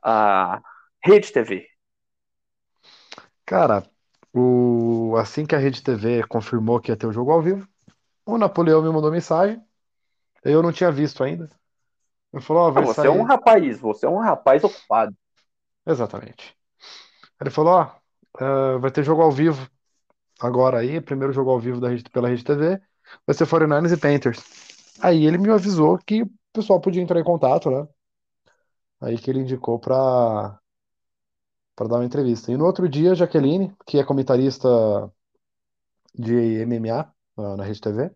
a 0.03 0.61
Rede 1.03 1.31
TV? 1.31 1.67
Cara, 3.45 3.83
o... 4.33 5.15
assim 5.17 5.45
que 5.45 5.55
a 5.55 5.57
Rede 5.57 5.81
TV 5.81 6.25
confirmou 6.27 6.79
que 6.79 6.91
ia 6.91 6.97
ter 6.97 7.07
o 7.07 7.11
jogo 7.11 7.31
ao 7.31 7.41
vivo, 7.41 7.67
o 8.25 8.37
Napoleão 8.37 8.81
me 8.81 8.89
mandou 8.89 9.11
mensagem. 9.11 9.61
Eu 10.43 10.61
não 10.63 10.71
tinha 10.71 10.91
visto 10.91 11.23
ainda. 11.23 11.49
Ele 12.33 12.43
falou, 12.43 12.63
ó, 12.63 12.71
Ah, 12.73 12.81
vai 12.81 12.85
você 12.85 12.95
sair. 12.95 13.07
é 13.07 13.11
um 13.11 13.23
rapaz, 13.23 13.79
você 13.79 14.05
é 14.05 14.09
um 14.09 14.19
rapaz 14.19 14.63
ocupado. 14.63 15.15
Exatamente. 15.85 16.55
Ele 17.41 17.49
falou, 17.49 17.73
ó, 17.75 17.91
eh, 18.39 18.77
vai 18.79 18.91
ter 18.91 19.03
jogo 19.03 19.21
ao 19.21 19.31
vivo 19.31 19.69
agora 20.41 20.79
aí, 20.79 21.01
primeiro 21.01 21.33
jogo 21.33 21.51
ao 21.51 21.59
vivo 21.59 21.79
da 21.81 21.89
rede, 21.89 22.03
pela 22.11 22.29
Rede 22.29 22.43
TV, 22.43 22.81
vai 23.27 23.35
ser 23.35 23.45
49ers 23.47 23.93
e 23.93 23.97
Panthers. 23.97 24.41
Aí 25.01 25.25
ele 25.25 25.37
me 25.37 25.49
avisou 25.51 25.97
que 25.99 26.23
o 26.23 26.31
pessoal 26.53 26.81
podia 26.81 27.01
entrar 27.01 27.19
em 27.19 27.23
contato, 27.23 27.69
né? 27.71 27.87
Aí 29.01 29.17
que 29.17 29.29
ele 29.29 29.39
indicou 29.41 29.77
pra, 29.79 30.59
pra 31.75 31.87
dar 31.87 31.95
uma 31.97 32.05
entrevista. 32.05 32.51
E 32.51 32.57
no 32.57 32.65
outro 32.65 32.87
dia, 32.87 33.11
a 33.11 33.15
Jaqueline, 33.15 33.73
que 33.85 33.97
é 33.99 34.03
comentarista 34.03 34.67
de 36.13 36.33
MMA 36.61 37.13
ah, 37.37 37.55
na 37.57 37.63
Rede 37.63 37.81
TV, 37.81 38.11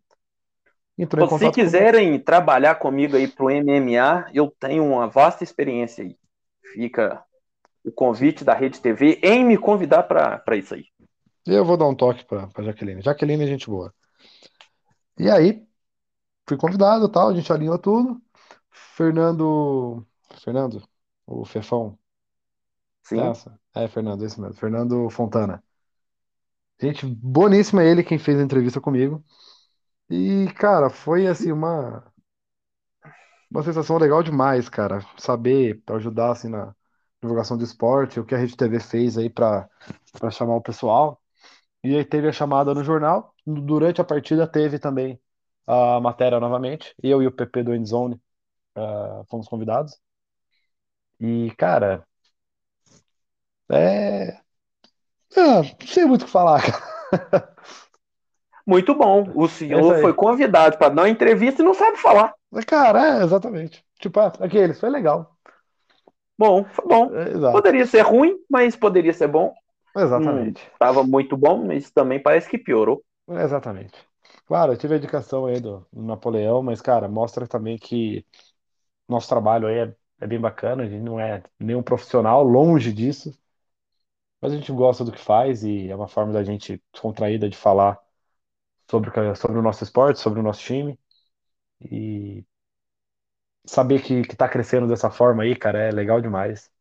entrou 0.97 1.27
Se 1.27 1.33
comigo. 1.33 1.53
quiserem 1.53 2.19
trabalhar 2.19 2.75
comigo 2.75 3.15
aí 3.15 3.27
pro 3.27 3.49
MMA, 3.49 4.29
eu 4.33 4.53
tenho 4.59 4.85
uma 4.85 5.07
vasta 5.07 5.43
experiência 5.43 6.03
aí. 6.03 6.17
Fica 6.73 7.23
o 7.83 7.91
convite 7.91 8.43
da 8.43 8.53
Rede 8.53 8.79
TV 8.79 9.19
em 9.21 9.43
me 9.45 9.57
convidar 9.57 10.03
para 10.03 10.55
isso 10.55 10.73
aí. 10.73 10.85
Eu 11.45 11.63
vou 11.63 11.77
dar 11.77 11.87
um 11.87 11.95
toque 11.95 12.25
pra 12.25 12.49
Jaqueline. 12.63 13.01
Jaqueline 13.01 13.43
é 13.43 13.47
gente 13.47 13.67
boa. 13.67 13.93
E 15.17 15.29
aí, 15.29 15.65
fui 16.47 16.57
convidado, 16.57 17.07
tal, 17.07 17.29
a 17.29 17.33
gente 17.33 17.51
alinhou 17.51 17.77
tudo. 17.77 18.21
Fernando. 18.71 20.05
Fernando? 20.43 20.81
O 21.27 21.45
Fefão? 21.45 21.97
Sim. 23.03 23.19
Essa? 23.19 23.59
É, 23.73 23.87
Fernando, 23.87 24.25
esse 24.25 24.39
mesmo. 24.39 24.55
Fernando 24.55 25.09
Fontana. 25.09 25.63
Gente 26.81 27.05
boníssima, 27.05 27.83
ele 27.83 28.03
quem 28.03 28.17
fez 28.17 28.39
a 28.39 28.43
entrevista 28.43 28.81
comigo. 28.81 29.23
E, 30.09 30.47
cara, 30.55 30.89
foi 30.89 31.27
assim 31.27 31.51
uma 31.51 32.03
uma 33.49 33.63
sensação 33.63 33.97
legal 33.97 34.23
demais, 34.23 34.69
cara. 34.69 34.99
Saber 35.17 35.81
ajudar 35.87 36.31
assim 36.31 36.49
na 36.49 36.73
divulgação 37.21 37.57
do 37.57 37.63
esporte, 37.63 38.19
o 38.19 38.25
que 38.25 38.35
a 38.35 38.37
Rede 38.37 38.55
TV 38.57 38.79
fez 38.79 39.17
aí 39.17 39.29
pra 39.29 39.67
para 40.19 40.31
chamar 40.31 40.55
o 40.55 40.61
pessoal. 40.61 41.21
E 41.83 41.95
aí 41.97 42.05
teve 42.05 42.27
a 42.29 42.33
chamada 42.33 42.73
no 42.75 42.83
jornal. 42.83 43.35
Durante 43.45 44.01
a 44.01 44.05
partida 44.05 44.47
teve 44.47 44.79
também 44.79 45.19
a 45.67 45.99
matéria 46.01 46.39
novamente. 46.39 46.95
Eu 47.03 47.21
e 47.23 47.27
o 47.27 47.31
PP 47.33 47.63
do 47.63 47.75
Endzone 47.75 48.21
ah, 48.75 49.23
fomos 49.29 49.47
convidados. 49.49 49.99
E, 51.19 51.51
cara, 51.57 52.05
é. 53.69 54.41
Ah, 55.37 55.61
não 55.79 55.87
sei 55.87 56.05
muito 56.05 56.23
o 56.23 56.25
que 56.25 56.31
falar, 56.31 56.61
cara. 57.11 57.55
Muito 58.65 58.93
bom. 58.95 59.31
O 59.35 59.47
É 59.69 59.75
senhor 59.77 59.95
foi 59.95 60.13
convidado 60.13 60.77
para 60.77 60.89
dar 60.93 61.01
uma 61.03 61.09
entrevista 61.09 61.61
e 61.61 61.65
não 61.65 61.73
sabe 61.73 61.97
falar. 61.97 62.33
Cara, 62.67 63.19
é, 63.19 63.23
exatamente. 63.23 63.85
Tipo, 63.99 64.19
ah, 64.19 64.33
aqueles, 64.39 64.79
foi 64.79 64.89
legal. 64.89 65.37
Bom, 66.37 66.65
foi 66.65 66.85
bom. 66.87 67.11
É, 67.11 67.29
exato. 67.31 67.61
Poderia 67.61 67.85
ser 67.85 68.01
ruim, 68.01 68.35
mas 68.49 68.75
poderia 68.75 69.13
ser 69.13 69.27
bom. 69.27 69.53
Exatamente. 69.95 70.61
Tava 70.79 71.03
muito 71.03 71.35
bom, 71.37 71.65
mas 71.65 71.91
também 71.91 72.21
parece 72.21 72.49
que 72.49 72.57
piorou. 72.57 73.03
Exatamente. 73.27 73.93
Claro, 74.45 74.73
eu 74.73 74.77
tive 74.77 74.93
a 74.95 74.97
indicação 74.97 75.45
aí 75.45 75.59
do 75.59 75.85
Napoleão, 75.91 76.61
mas, 76.61 76.81
cara, 76.81 77.07
mostra 77.07 77.47
também 77.47 77.77
que 77.77 78.25
nosso 79.07 79.29
trabalho 79.29 79.67
aí 79.67 79.77
é, 79.89 79.95
é 80.21 80.27
bem 80.27 80.39
bacana, 80.41 80.83
a 80.83 80.87
gente 80.89 81.03
não 81.03 81.19
é 81.19 81.43
nenhum 81.59 81.83
profissional, 81.83 82.43
longe 82.43 82.93
disso, 82.93 83.37
mas 84.41 84.51
a 84.53 84.55
gente 84.55 84.71
gosta 84.71 85.03
do 85.03 85.11
que 85.11 85.19
faz 85.19 85.63
e 85.63 85.89
é 85.89 85.95
uma 85.95 86.07
forma 86.07 86.33
da 86.33 86.43
gente 86.43 86.81
descontraída 86.93 87.49
de 87.49 87.57
falar 87.57 87.99
sobre, 88.89 89.11
que- 89.11 89.35
sobre 89.35 89.57
o 89.59 89.61
nosso 89.61 89.83
esporte, 89.83 90.19
sobre 90.19 90.39
o 90.39 90.43
nosso 90.43 90.61
time 90.61 90.99
e 91.81 92.45
saber 93.65 94.01
que, 94.01 94.23
que 94.23 94.35
tá 94.35 94.47
crescendo 94.49 94.87
dessa 94.87 95.09
forma 95.11 95.43
aí, 95.43 95.55
cara, 95.55 95.79
é 95.79 95.91
legal 95.91 96.21
demais. 96.21 96.71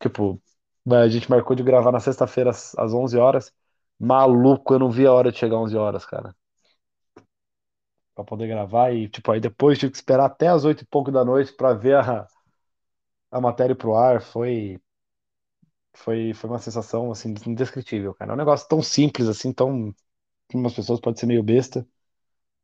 Tipo, 0.00 0.42
a 0.90 1.08
gente 1.08 1.30
marcou 1.30 1.56
de 1.56 1.64
gravar 1.64 1.92
na 1.92 2.00
sexta-feira 2.00 2.50
às, 2.50 2.76
às 2.78 2.94
11 2.94 3.18
horas, 3.18 3.52
maluco, 4.00 4.74
eu 4.74 4.80
não 4.80 4.90
vi 4.90 5.06
a 5.06 5.12
hora 5.12 5.32
de 5.32 5.38
chegar 5.38 5.56
às 5.58 5.62
11 5.64 5.76
horas, 5.78 6.06
cara. 6.06 6.34
Pra 8.14 8.22
poder 8.24 8.48
gravar 8.48 8.92
e, 8.94 9.08
tipo, 9.08 9.30
aí 9.32 9.40
depois 9.40 9.78
tive 9.78 9.90
que 9.92 9.96
esperar 9.96 10.26
até 10.26 10.48
as 10.48 10.64
oito 10.64 10.82
e 10.82 10.86
pouco 10.86 11.10
da 11.10 11.24
noite 11.24 11.52
pra 11.54 11.72
ver 11.72 11.96
a, 11.96 12.26
a 13.30 13.40
matéria 13.40 13.74
pro 13.74 13.94
ar. 13.96 14.20
Foi, 14.20 14.78
foi, 15.94 16.32
foi 16.34 16.50
uma 16.50 16.58
sensação, 16.58 17.10
assim, 17.10 17.34
indescritível, 17.46 18.14
cara. 18.14 18.32
É 18.32 18.34
um 18.34 18.38
negócio 18.38 18.68
tão 18.68 18.82
simples, 18.82 19.28
assim, 19.28 19.52
tão... 19.52 19.94
Para 20.48 20.58
umas 20.58 20.74
pessoas 20.74 21.00
pode 21.00 21.18
ser 21.20 21.26
meio 21.26 21.42
besta, 21.42 21.86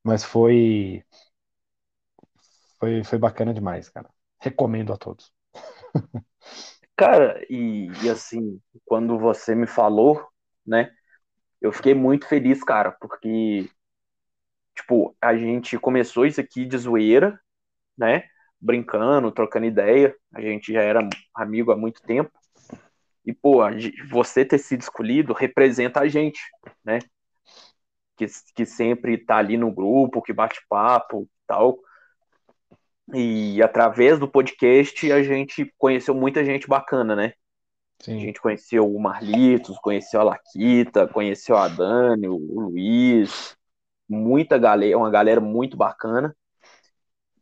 mas 0.05 0.25
foi, 0.25 1.05
foi, 2.79 3.03
foi 3.05 3.19
bacana 3.19 3.55
demais, 3.55 3.89
cara. 3.89 4.09
Recomendo 4.41 4.93
a 4.93 4.97
todos. 4.97 5.33
Cara, 6.97 7.45
e, 7.51 7.89
e 8.05 8.09
assim, 8.11 8.61
quando 8.85 9.19
você 9.19 9.55
me 9.55 9.67
falou, 9.67 10.27
né, 10.67 10.91
eu 11.61 11.73
fiquei 11.73 11.95
muito 11.95 12.29
feliz, 12.29 12.63
cara, 12.65 12.93
porque, 12.93 13.69
tipo, 14.75 15.17
a 15.21 15.37
gente 15.37 15.79
começou 15.79 16.27
isso 16.27 16.41
aqui 16.41 16.65
de 16.67 16.77
zoeira, 16.79 17.39
né, 17.99 18.25
brincando, 18.61 19.33
trocando 19.33 19.67
ideia, 19.67 20.15
a 20.35 20.41
gente 20.43 20.73
já 20.73 20.83
era 20.83 21.09
amigo 21.35 21.73
há 21.73 21.77
muito 21.77 22.03
tempo, 22.03 22.31
e, 23.27 23.33
pô, 23.35 23.61
você 24.11 24.45
ter 24.45 24.59
sido 24.59 24.83
escolhido 24.83 25.33
representa 25.33 26.01
a 26.01 26.09
gente, 26.09 26.41
né, 26.85 27.01
que, 28.17 28.27
que 28.55 28.67
sempre 28.67 29.19
tá 29.19 29.37
ali 29.39 29.57
no 29.57 29.73
grupo, 29.73 30.23
que 30.23 30.33
bate 30.33 30.61
papo 30.69 31.23
e 31.25 31.29
tal, 31.47 31.79
e 33.13 33.63
através 33.63 34.19
do 34.19 34.29
podcast 34.29 35.13
a 35.13 35.23
gente 35.23 35.73
conheceu 35.79 36.15
muita 36.15 36.45
gente 36.45 36.67
bacana, 36.67 37.15
né? 37.15 37.33
A 38.09 38.17
Sim, 38.17 38.19
gente 38.19 38.41
conheceu 38.41 38.93
o 38.95 39.01
Marlitos, 39.01 39.79
conheceu 39.81 40.21
a 40.21 40.25
Laquita, 40.25 41.09
conheceu 41.09 41.57
a 41.57 41.69
Dani, 41.69 42.29
o 42.29 42.37
o 42.37 42.61
Luiz, 42.71 43.57
muita 44.09 44.59
galera, 44.59 44.99
uma 44.99 45.11
galera 45.11 45.41
muito 45.41 45.77
bacana. 45.77 46.35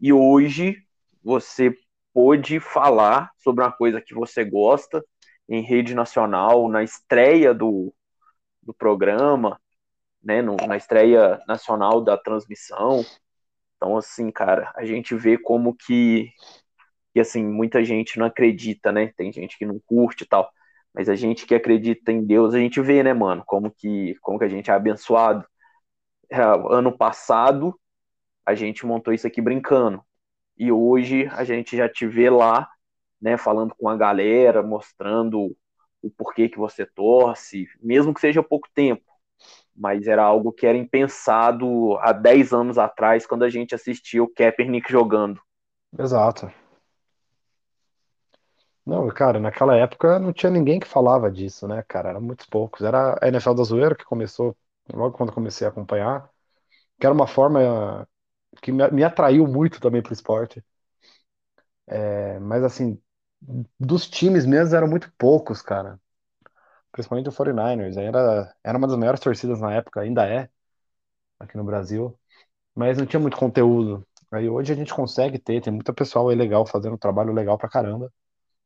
E 0.01 0.13
hoje 0.13 0.77
você 1.23 1.75
pôde 2.13 2.61
falar 2.61 3.31
sobre 3.39 3.65
uma 3.65 3.73
coisa 3.73 4.01
que 4.01 4.15
você 4.15 4.45
gosta 4.45 5.05
em 5.49 5.63
rede 5.63 5.95
nacional, 5.95 6.69
na 6.69 6.83
estreia 6.83 7.55
do, 7.55 7.95
do 8.63 8.75
programa, 8.75 9.61
né, 10.23 10.43
no, 10.43 10.57
na 10.57 10.77
estreia 10.77 11.41
nacional 11.47 12.01
da 12.01 12.17
transmissão. 12.17 13.05
Então, 13.77 13.97
assim, 13.97 14.31
cara, 14.31 14.73
a 14.77 14.85
gente 14.85 15.15
vê 15.15 15.37
como 15.39 15.75
que, 15.75 16.31
que 17.13 17.21
assim, 17.21 17.45
muita 17.45 17.85
gente 17.85 18.19
não 18.19 18.27
acredita, 18.27 18.93
né? 18.93 19.13
Tem 19.17 19.33
gente 19.33 19.59
que 19.59 19.67
não 19.67 19.81
curte 19.87 20.25
e 20.25 20.27
tal. 20.27 20.51
Mas 20.95 21.09
a 21.09 21.15
gente 21.15 21.47
que 21.47 21.55
acredita 21.55 22.13
em 22.13 22.25
Deus, 22.25 22.55
a 22.55 22.59
gente 22.59 22.81
vê, 22.81 23.03
né, 23.03 23.15
mano, 23.15 23.43
como 23.47 23.71
que, 23.71 24.17
como 24.21 24.39
que 24.39 24.45
a 24.45 24.49
gente 24.49 24.71
é 24.71 24.75
abençoado. 24.75 25.47
É, 26.31 26.41
ano 26.43 26.97
passado, 26.97 27.79
a 28.47 28.55
gente 28.55 28.87
montou 28.87 29.13
isso 29.15 29.27
aqui 29.27 29.41
brincando. 29.41 30.03
E 30.57 30.71
hoje 30.73 31.27
a 31.33 31.45
gente 31.45 31.77
já 31.77 31.89
te 31.89 32.07
vê 32.07 32.31
lá, 32.31 32.69
né, 33.21 33.37
falando 33.37 33.75
com 33.75 33.89
a 33.89 33.97
galera, 33.97 34.63
mostrando 34.63 35.57
o 36.03 36.11
porquê 36.11 36.49
que 36.49 36.59
você 36.59 36.85
torce, 36.87 37.69
mesmo 37.81 38.13
que 38.13 38.21
seja 38.21 38.43
pouco 38.43 38.69
tempo. 38.75 39.05
Mas 39.75 40.07
era 40.07 40.23
algo 40.23 40.53
que 40.53 40.67
era 40.67 40.77
impensado 40.77 41.97
há 42.01 42.13
10 42.13 42.53
anos 42.53 42.79
atrás, 42.79 43.27
quando 43.27 43.45
a 43.45 43.49
gente 43.51 43.75
assistia 43.75 44.23
o 44.23 44.29
Kaepernick 44.29 44.91
jogando. 44.91 45.41
Exato. 45.99 46.53
Não, 48.85 49.09
cara, 49.09 49.39
naquela 49.39 49.77
época 49.77 50.19
não 50.19 50.33
tinha 50.33 50.51
ninguém 50.51 50.81
que 50.81 50.87
falava 50.89 51.31
disso, 51.31 51.69
né, 51.69 51.83
cara? 51.87 52.11
Eram 52.11 52.21
muitos 52.21 52.47
poucos. 52.47 52.83
Era 52.83 53.17
a 53.23 53.29
NFL 53.29 53.55
da 53.55 53.63
Zoeira 53.63 53.95
que 53.95 54.05
começou 54.05 54.57
logo 54.93 55.17
quando 55.17 55.33
comecei 55.33 55.67
a 55.67 55.71
acompanhar, 55.71 56.29
que 57.01 57.07
era 57.07 57.15
uma 57.15 57.27
forma 57.27 58.09
que 58.63 58.73
me 58.73 59.05
atraiu 59.05 59.47
muito 59.47 59.81
também 59.81 60.03
pro 60.03 60.13
esporte. 60.13 60.65
É, 61.87 62.39
mas 62.41 62.63
assim, 62.65 63.01
dos 63.79 64.09
times 64.09 64.47
mesmo 64.47 64.77
eram 64.77 64.89
muito 64.89 65.13
poucos, 65.19 65.63
cara. 65.63 66.01
Principalmente 66.93 67.29
o 67.29 67.33
49ers. 67.33 67.97
Era, 67.97 68.55
era 68.65 68.79
uma 68.79 68.87
das 68.89 68.97
maiores 68.99 69.21
torcidas 69.21 69.61
na 69.61 69.75
época, 69.75 70.01
ainda 70.03 70.27
é, 70.29 70.49
aqui 71.39 71.57
no 71.57 71.65
Brasil. 71.65 72.19
Mas 72.75 72.99
não 72.99 73.07
tinha 73.07 73.21
muito 73.21 73.37
conteúdo. 73.37 74.07
Aí 74.33 74.49
hoje 74.49 74.73
a 74.73 74.77
gente 74.77 74.95
consegue 74.95 75.39
ter, 75.39 75.63
tem 75.63 75.73
muita 75.73 75.93
pessoal 75.95 76.29
aí 76.31 76.37
legal 76.37 76.67
fazendo 76.67 76.95
um 76.95 76.99
trabalho 76.99 77.33
legal 77.35 77.59
pra 77.59 77.69
caramba. 77.69 78.13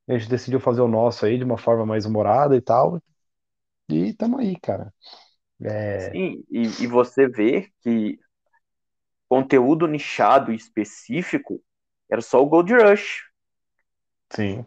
A 0.09 0.19
gente 0.19 0.31
decidiu 0.31 0.61
fazer 0.61 0.83
o 0.83 0.89
nosso 0.89 1.27
aí 1.27 1.39
de 1.39 1.45
uma 1.45 1.59
forma 1.59 1.87
mais 1.87 2.07
humorada 2.07 2.57
e 2.57 2.61
tal. 2.61 3.03
E 3.91 4.15
tamo 4.15 4.39
aí, 4.39 4.57
cara. 4.61 4.93
É... 5.63 6.11
Sim, 6.11 6.45
e, 6.51 6.63
e 6.85 6.87
você 6.87 7.29
vê 7.29 7.71
que 7.83 8.19
conteúdo 9.29 9.87
nichado 9.87 10.53
e 10.53 10.57
específico 10.57 11.63
era 12.11 12.21
só 12.21 12.43
o 12.43 12.47
Gold 12.47 12.73
Rush. 12.75 13.23
Sim. 14.31 14.67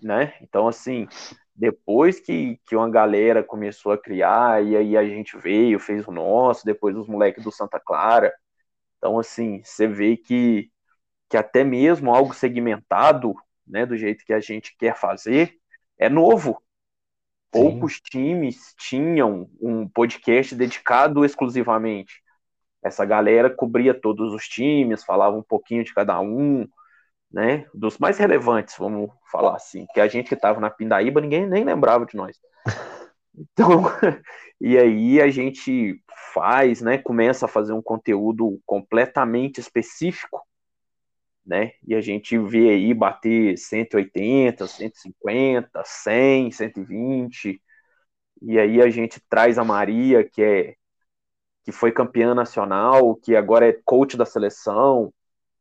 Né? 0.00 0.34
Então, 0.42 0.68
assim, 0.68 1.06
depois 1.58 2.20
que, 2.20 2.56
que 2.64 2.76
uma 2.76 2.88
galera 2.88 3.42
começou 3.42 3.90
a 3.90 3.98
criar, 3.98 4.64
e 4.64 4.76
aí 4.76 4.96
a 4.96 5.04
gente 5.04 5.36
veio, 5.36 5.80
fez 5.80 6.06
o 6.06 6.12
nosso, 6.12 6.64
depois 6.64 6.96
os 6.96 7.08
moleques 7.08 7.42
do 7.42 7.50
Santa 7.50 7.80
Clara. 7.80 8.32
Então, 8.96 9.18
assim, 9.18 9.60
você 9.64 9.88
vê 9.88 10.16
que, 10.16 10.70
que 11.28 11.36
até 11.36 11.64
mesmo 11.64 12.14
algo 12.14 12.32
segmentado 12.32 13.34
né, 13.66 13.84
do 13.84 13.96
jeito 13.96 14.24
que 14.24 14.32
a 14.32 14.38
gente 14.38 14.76
quer 14.78 14.96
fazer, 14.96 15.56
é 15.98 16.08
novo. 16.08 16.62
Poucos 17.50 17.94
Sim. 17.94 18.02
times 18.04 18.74
tinham 18.78 19.50
um 19.60 19.88
podcast 19.88 20.54
dedicado 20.54 21.24
exclusivamente. 21.24 22.22
Essa 22.84 23.04
galera 23.04 23.50
cobria 23.50 23.92
todos 23.92 24.32
os 24.32 24.46
times, 24.46 25.02
falava 25.02 25.36
um 25.36 25.42
pouquinho 25.42 25.82
de 25.82 25.92
cada 25.92 26.20
um, 26.20 26.68
né? 27.30 27.66
Dos 27.74 27.98
mais 27.98 28.18
relevantes, 28.18 28.74
vamos 28.78 29.10
falar 29.30 29.56
assim. 29.56 29.86
Que 29.94 30.00
a 30.00 30.08
gente 30.08 30.28
que 30.28 30.34
estava 30.34 30.60
na 30.60 30.70
Pindaíba, 30.70 31.20
ninguém 31.20 31.46
nem 31.46 31.64
lembrava 31.64 32.06
de 32.06 32.16
nós. 32.16 32.36
Então, 33.52 33.84
e 34.60 34.76
aí 34.76 35.20
a 35.20 35.30
gente 35.30 36.02
faz, 36.34 36.80
né? 36.80 36.98
Começa 36.98 37.44
a 37.46 37.48
fazer 37.48 37.72
um 37.72 37.80
conteúdo 37.80 38.60
completamente 38.66 39.60
específico 39.60 40.42
né? 41.48 41.72
E 41.86 41.94
a 41.94 42.00
gente 42.00 42.38
vê 42.38 42.70
aí 42.70 42.92
bater 42.92 43.56
180, 43.56 44.66
150, 44.66 45.82
100, 45.84 46.50
120. 46.52 47.62
E 48.42 48.58
aí 48.58 48.82
a 48.82 48.90
gente 48.90 49.20
traz 49.30 49.58
a 49.58 49.64
Maria, 49.64 50.22
que 50.28 50.42
é 50.42 50.74
que 51.64 51.72
foi 51.72 51.92
campeã 51.92 52.34
nacional, 52.34 53.14
que 53.16 53.36
agora 53.36 53.68
é 53.68 53.78
coach 53.84 54.16
da 54.16 54.24
seleção, 54.24 55.12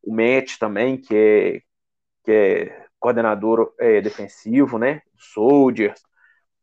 o 0.07 0.13
Matt 0.13 0.57
também, 0.57 0.97
que 0.97 1.13
é 1.13 1.61
que 2.23 2.31
é 2.31 2.85
coordenador 2.99 3.73
é, 3.79 4.01
defensivo, 4.01 4.77
né? 4.77 5.01
Soldiers. 5.17 6.01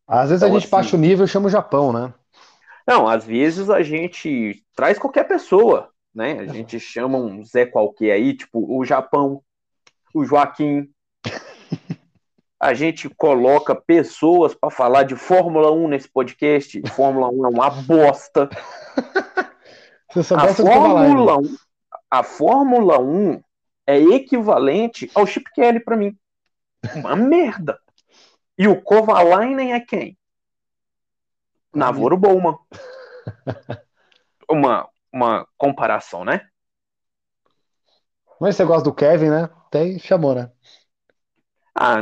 Às 0.06 0.30
vezes 0.30 0.42
então, 0.42 0.54
a 0.54 0.58
gente 0.58 0.66
assim, 0.66 0.76
baixa 0.76 0.96
o 0.96 0.98
nível 0.98 1.24
e 1.24 1.28
chama 1.28 1.46
o 1.46 1.50
Japão, 1.50 1.92
né? 1.92 2.12
Não, 2.86 3.08
às 3.08 3.24
vezes 3.24 3.70
a 3.70 3.82
gente 3.82 4.62
traz 4.76 4.98
qualquer 4.98 5.24
pessoa, 5.24 5.90
né? 6.14 6.40
A 6.40 6.46
gente 6.46 6.78
chama 6.78 7.18
um 7.18 7.42
Zé 7.44 7.64
qualquer 7.64 8.12
aí, 8.12 8.34
tipo 8.34 8.78
o 8.78 8.84
Japão, 8.84 9.42
o 10.14 10.24
Joaquim. 10.24 10.88
A 12.60 12.72
gente 12.72 13.10
coloca 13.10 13.74
pessoas 13.74 14.54
para 14.54 14.70
falar 14.70 15.02
de 15.02 15.14
Fórmula 15.14 15.70
1 15.70 15.88
nesse 15.88 16.08
podcast. 16.08 16.80
Fórmula 16.92 17.28
1 17.28 17.44
é 17.44 17.48
uma 17.48 17.68
bosta. 17.68 18.48
a 20.34 20.48
Fórmula 20.54 21.36
1, 21.36 21.56
a 22.14 22.22
Fórmula 22.22 22.96
1 23.00 23.42
é 23.86 23.98
equivalente 23.98 25.10
ao 25.16 25.26
Chip 25.26 25.50
Kelly 25.52 25.80
para 25.80 25.96
mim. 25.96 26.16
Uma 26.94 27.16
merda. 27.16 27.80
E 28.56 28.68
o 28.68 28.80
Kovalainen 28.80 29.72
é 29.72 29.80
quem? 29.80 30.16
Navoro 31.74 32.16
Bowman. 32.16 32.56
Uma, 34.48 34.86
uma 35.10 35.48
comparação, 35.56 36.22
né? 36.22 36.46
Mas 38.38 38.54
você 38.54 38.64
gosta 38.64 38.84
do 38.84 38.94
Kevin, 38.94 39.30
né? 39.30 39.48
Tem, 39.70 39.98
chamou, 39.98 40.34
né? 40.34 40.52
Ah, 41.74 41.96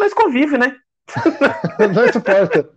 mas 0.00 0.12
convive, 0.12 0.58
né? 0.58 0.76
não 1.94 2.12
suporta. 2.12 2.68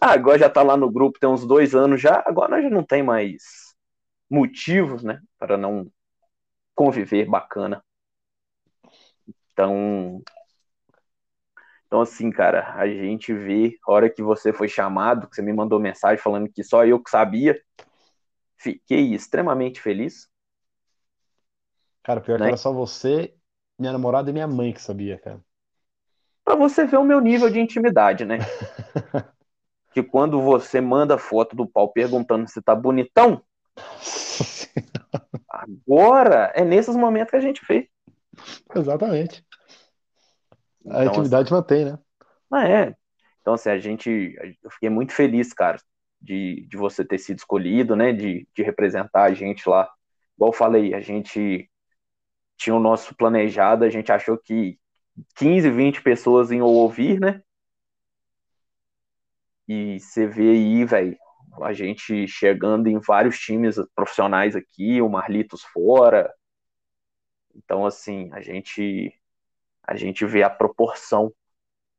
Ah, 0.00 0.12
agora 0.12 0.38
já 0.38 0.48
tá 0.48 0.62
lá 0.62 0.76
no 0.76 0.88
grupo 0.88 1.18
tem 1.18 1.28
uns 1.28 1.44
dois 1.44 1.74
anos 1.74 2.00
já, 2.00 2.22
agora 2.24 2.50
nós 2.50 2.62
já 2.62 2.70
não 2.70 2.84
tem 2.84 3.02
mais 3.02 3.74
motivos, 4.30 5.02
né, 5.02 5.20
para 5.38 5.56
não 5.56 5.90
conviver 6.76 7.28
bacana. 7.28 7.82
Então, 9.52 10.22
então 11.86 12.00
assim, 12.02 12.30
cara, 12.30 12.74
a 12.74 12.86
gente 12.86 13.32
vê, 13.32 13.76
a 13.84 13.90
hora 13.90 14.08
que 14.08 14.22
você 14.22 14.52
foi 14.52 14.68
chamado, 14.68 15.28
que 15.28 15.34
você 15.34 15.42
me 15.42 15.52
mandou 15.52 15.80
mensagem 15.80 16.22
falando 16.22 16.48
que 16.48 16.62
só 16.62 16.84
eu 16.86 17.02
que 17.02 17.10
sabia, 17.10 17.60
Fiquei 18.58 19.14
extremamente 19.14 19.80
feliz. 19.80 20.28
Cara, 22.02 22.20
pior 22.20 22.38
né? 22.38 22.46
que 22.46 22.48
era 22.48 22.56
só 22.56 22.72
você, 22.72 23.34
minha 23.78 23.92
namorada 23.92 24.30
e 24.30 24.32
minha 24.32 24.46
mãe 24.46 24.72
que 24.72 24.80
sabia, 24.80 25.18
cara. 25.18 25.40
Pra 26.44 26.54
você 26.54 26.86
ver 26.86 26.96
o 26.96 27.04
meu 27.04 27.20
nível 27.20 27.50
de 27.50 27.60
intimidade, 27.60 28.24
né? 28.24 28.38
que 29.92 30.02
quando 30.02 30.40
você 30.40 30.80
manda 30.80 31.18
foto 31.18 31.56
do 31.56 31.66
pau 31.66 31.92
perguntando 31.92 32.48
se 32.48 32.62
tá 32.62 32.74
bonitão, 32.74 33.42
agora 35.48 36.52
é 36.54 36.64
nesses 36.64 36.96
momentos 36.96 37.30
que 37.30 37.36
a 37.36 37.40
gente 37.40 37.62
vê. 37.66 37.88
Exatamente. 38.74 39.44
A 40.86 41.02
então, 41.02 41.06
intimidade 41.06 41.46
assim, 41.46 41.54
mantém, 41.54 41.84
né? 41.84 41.98
Ah, 42.50 42.68
é. 42.68 42.94
Então, 43.40 43.54
assim, 43.54 43.70
a 43.70 43.78
gente. 43.78 44.36
Eu 44.62 44.70
fiquei 44.70 44.88
muito 44.88 45.12
feliz, 45.12 45.52
cara, 45.52 45.78
de, 46.20 46.66
de 46.68 46.76
você 46.76 47.04
ter 47.04 47.18
sido 47.18 47.38
escolhido, 47.38 47.96
né, 47.96 48.12
de, 48.12 48.46
de 48.54 48.62
representar 48.62 49.24
a 49.24 49.34
gente 49.34 49.68
lá. 49.68 49.88
Igual 50.36 50.50
eu 50.50 50.56
falei, 50.56 50.94
a 50.94 51.00
gente 51.00 51.70
tinha 52.56 52.74
o 52.74 52.80
nosso 52.80 53.14
planejado, 53.14 53.84
a 53.84 53.90
gente 53.90 54.12
achou 54.12 54.38
que 54.38 54.78
15, 55.36 55.70
20 55.70 56.02
pessoas 56.02 56.50
iam 56.50 56.66
ouvir, 56.66 57.20
né? 57.20 57.42
E 59.68 59.98
você 59.98 60.26
vê 60.26 60.50
aí, 60.50 60.84
velho, 60.84 61.16
a 61.62 61.72
gente 61.72 62.26
chegando 62.26 62.88
em 62.88 62.98
vários 62.98 63.38
times 63.38 63.76
profissionais 63.94 64.54
aqui, 64.56 65.00
o 65.00 65.08
Marlitos 65.08 65.62
fora. 65.62 66.32
Então, 67.54 67.86
assim, 67.86 68.30
a 68.32 68.40
gente 68.40 69.12
a 69.86 69.94
gente 69.94 70.26
vê 70.26 70.42
a 70.42 70.50
proporção 70.50 71.32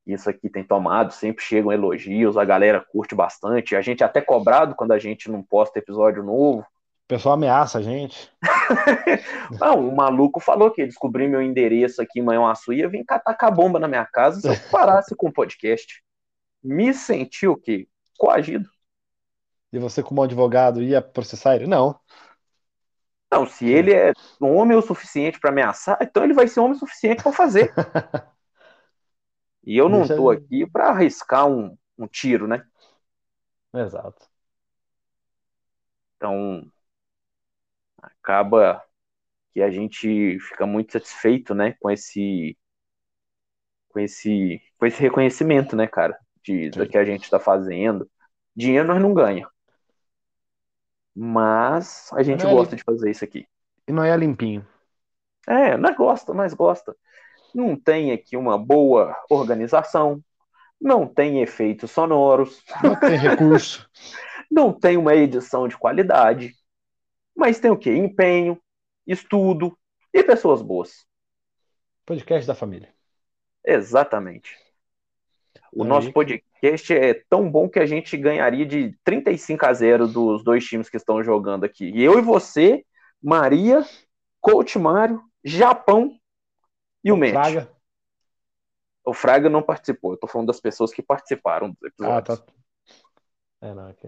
isso 0.08 0.30
aqui 0.30 0.50
tem 0.50 0.64
tomado, 0.64 1.12
sempre 1.12 1.44
chegam 1.44 1.72
elogios, 1.72 2.38
a 2.38 2.46
galera 2.46 2.80
curte 2.80 3.14
bastante, 3.14 3.76
a 3.76 3.82
gente 3.82 4.02
é 4.02 4.06
até 4.06 4.22
cobrado 4.22 4.74
quando 4.74 4.94
a 4.94 5.00
gente 5.00 5.30
não 5.30 5.44
posta 5.44 5.80
episódio 5.80 6.24
novo. 6.24 6.62
O 6.62 7.08
pessoal 7.08 7.36
ameaça 7.36 7.80
a 7.80 7.82
gente. 7.82 8.32
não, 9.60 9.88
o 9.88 9.96
maluco 9.96 10.40
falou 10.40 10.72
que 10.72 10.86
descobri 10.86 11.28
meu 11.28 11.42
endereço 11.42 12.02
aqui 12.02 12.20
em 12.20 12.24
Manhuaçu 12.24 12.74
e 12.74 12.80
ia 12.80 12.90
vir 12.90 13.04
catar 13.06 13.36
a 13.38 13.52
bomba 13.52 13.80
na 13.80 13.88
minha 13.88 14.06
casa 14.06 14.40
se 14.40 14.48
eu 14.48 14.56
parasse 14.72 15.16
com 15.16 15.28
o 15.28 15.34
podcast. 15.34 16.02
Me 16.64 16.94
senti 16.94 17.48
o 17.48 17.56
quê? 17.56 17.88
Coagido. 18.18 18.70
E 19.78 19.80
você, 19.80 20.02
como 20.02 20.24
advogado, 20.24 20.82
ia 20.82 21.02
processar 21.02 21.56
ele? 21.56 21.68
Não. 21.68 22.00
Não, 23.32 23.46
se 23.46 23.68
ele 23.68 23.94
é 23.94 24.12
homem 24.42 24.76
o 24.76 24.82
suficiente 24.82 25.40
para 25.40 25.52
ameaçar, 25.52 25.98
então 26.02 26.24
ele 26.24 26.34
vai 26.34 26.48
ser 26.48 26.60
homem 26.60 26.76
o 26.76 26.80
suficiente 26.80 27.22
para 27.22 27.32
fazer. 27.32 27.74
E 29.64 29.76
eu 29.76 29.90
não 29.90 30.04
estou 30.04 30.32
aqui 30.32 30.66
para 30.66 30.92
arriscar 30.92 31.46
um, 31.46 31.78
um 31.98 32.08
tiro, 32.08 32.48
né? 32.48 32.64
Exato. 33.74 34.26
Então, 36.16 36.72
acaba 38.02 38.82
que 39.54 39.62
a 39.62 39.70
gente 39.70 40.40
fica 40.40 40.66
muito 40.66 40.94
satisfeito, 40.94 41.54
né, 41.54 41.74
com 41.82 41.92
esse 41.92 42.58
com 43.90 44.00
esse 44.00 44.62
com 44.78 44.86
esse 44.86 45.02
reconhecimento, 45.02 45.76
né, 45.76 45.86
cara, 45.86 46.18
de 46.44 46.70
do 46.70 46.88
que 46.88 46.98
a 46.98 47.04
gente 47.04 47.24
está 47.24 47.38
fazendo. 47.38 48.10
Dinheiro 48.56 48.88
nós 48.88 49.02
não 49.02 49.14
ganha, 49.14 49.48
mas 51.18 52.10
a 52.14 52.24
gente 52.24 52.44
Não 52.44 52.52
é 52.52 52.54
gosta 52.56 52.76
de 52.76 52.84
fazer 52.84 53.10
isso 53.12 53.24
aqui. 53.26 53.48
E 53.88 53.92
não 53.92 54.04
é 54.04 54.16
limpinho. 54.16 54.66
É, 55.48 55.78
nós 55.78 55.96
gosta, 55.96 56.34
nós 56.34 56.54
gosta. 56.54 56.96
Não 57.54 57.76
tem 57.80 58.12
aqui 58.12 58.38
uma 58.38 58.58
boa 58.58 59.16
organização, 59.30 60.24
não 60.82 61.08
tem 61.08 61.42
efeitos 61.42 61.92
sonoros, 61.92 62.64
Não 62.84 62.96
tem 63.00 63.18
recurso. 63.20 63.90
não 64.52 64.74
tem 64.74 64.98
uma 64.98 65.16
edição 65.16 65.68
de 65.68 65.78
qualidade, 65.78 66.54
mas 67.36 67.60
tem 67.60 67.72
o 67.72 67.78
quê? 67.78 67.96
Empenho, 67.96 68.62
estudo 69.08 69.78
e 70.14 70.24
pessoas 70.24 70.62
boas. 70.62 71.06
Podcast 72.06 72.48
da 72.48 72.56
família. 72.56 72.92
Exatamente. 73.64 74.58
O 75.78 75.84
Aí. 75.84 75.90
nosso 75.90 76.12
podcast 76.12 76.92
é 76.92 77.14
tão 77.30 77.50
bom 77.50 77.70
que 77.70 77.78
a 77.78 77.86
gente 77.86 78.18
ganharia 78.18 78.66
de 78.66 78.98
35 79.04 79.64
a 79.66 79.74
0 79.74 80.08
dos 80.08 80.44
dois 80.44 80.66
times 80.66 80.90
que 80.90 80.98
estão 80.98 81.24
jogando 81.24 81.66
aqui. 81.66 81.92
E 81.92 82.04
eu 82.04 82.18
e 82.18 82.22
você, 82.22 82.84
Maria, 83.22 83.86
Coach 84.42 84.80
Mário, 84.80 85.22
Japão 85.44 86.18
e 87.04 87.12
o 87.12 87.18
Match. 87.18 87.32
Fraga. 87.32 87.72
O 89.06 89.14
Fraga 89.14 89.50
não 89.50 89.62
participou, 89.62 90.14
eu 90.14 90.18
tô 90.18 90.26
falando 90.28 90.48
das 90.48 90.60
pessoas 90.60 90.92
que 90.92 91.02
participaram 91.04 91.70
dos 91.70 91.78
Ah, 91.84 91.88
episódios. 91.88 92.40
tá. 92.40 92.46
É, 93.62 93.74
não, 93.74 93.88
aqui. 93.88 94.08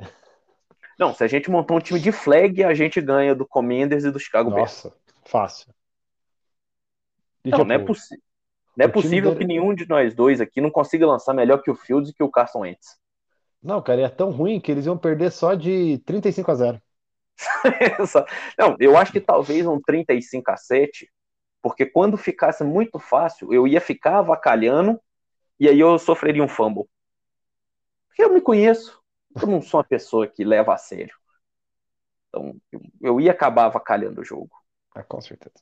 Não, 0.97 1.13
se 1.13 1.24
a 1.24 1.28
gente 1.28 1.49
montar 1.51 1.76
um 1.76 1.80
time 1.80 1.99
de 1.99 2.11
flag, 2.11 2.63
a 2.63 2.74
gente 2.74 2.99
ganha 2.99 3.34
do 3.36 3.47
Commanders 3.47 4.03
e 4.05 4.11
do 4.11 4.20
Chicago 4.20 4.49
Bears. 4.49 4.84
Nossa, 4.84 4.97
fácil. 5.26 5.74
Não, 7.45 7.63
não 7.63 7.76
é, 7.76 7.80
possi- 7.80 8.22
não 8.80 8.86
é 8.86 8.89
o 8.89 8.91
possível 8.91 9.32
dele- 9.32 9.39
que 9.39 9.45
nenhum 9.45 9.73
de 9.73 9.88
nós 9.88 10.13
dois 10.13 10.41
aqui 10.41 10.61
não 10.61 10.71
consiga 10.71 11.05
lançar 11.05 11.34
melhor 11.34 11.61
que 11.61 11.71
o 11.71 11.75
Fields 11.75 12.09
e 12.09 12.13
que 12.13 12.23
o 12.23 12.30
Carson 12.32 12.59
Wentz. 12.59 12.97
Não, 13.61 13.82
cara, 13.82 14.01
é 14.01 14.09
tão 14.09 14.32
ruim 14.32 14.59
que 14.59 14.71
eles 14.71 14.86
iam 14.86 14.97
perder 14.97 15.32
só 15.32 15.53
de 15.53 15.97
35 16.05 16.51
a 16.51 16.55
0. 16.55 16.82
Essa- 17.99 18.25
Não, 18.57 18.75
eu 18.80 18.97
acho 18.97 19.11
que 19.11 19.19
talvez 19.19 19.65
um 19.65 19.80
35 19.82 20.51
a 20.51 20.57
7, 20.57 21.11
porque 21.61 21.86
quando 21.86 22.17
ficasse 22.17 22.63
muito 22.63 22.99
fácil, 22.99 23.53
eu 23.53 23.67
ia 23.67 23.82
ficar 23.82 24.19
avacalhando 24.19 24.99
e 25.59 25.67
aí 25.67 25.80
eu 25.80 25.99
sofreria 25.99 26.43
um 26.43 26.47
fumble. 26.47 26.86
Porque 28.07 28.23
eu 28.23 28.34
me 28.34 28.41
conheço, 28.41 29.01
eu 29.41 29.47
não 29.47 29.61
sou 29.61 29.80
uma 29.80 29.84
pessoa 29.84 30.27
que 30.27 30.43
leva 30.43 30.73
a 30.73 30.77
sério. 30.77 31.15
Então, 32.30 32.55
eu, 32.71 32.82
eu 33.01 33.21
ia 33.21 33.32
acabar 33.32 33.65
avacalhando 33.65 34.21
o 34.21 34.25
jogo. 34.25 34.51
Ah, 34.95 35.03
com 35.03 35.21
certeza. 35.21 35.55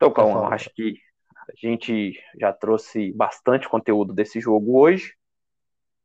Então, 0.00 0.10
Cauã, 0.14 0.32
fala. 0.32 0.54
acho 0.54 0.70
que 0.74 0.94
a 1.46 1.52
gente 1.54 2.18
já 2.40 2.54
trouxe 2.54 3.12
bastante 3.12 3.68
conteúdo 3.68 4.14
desse 4.14 4.40
jogo 4.40 4.78
hoje. 4.80 5.14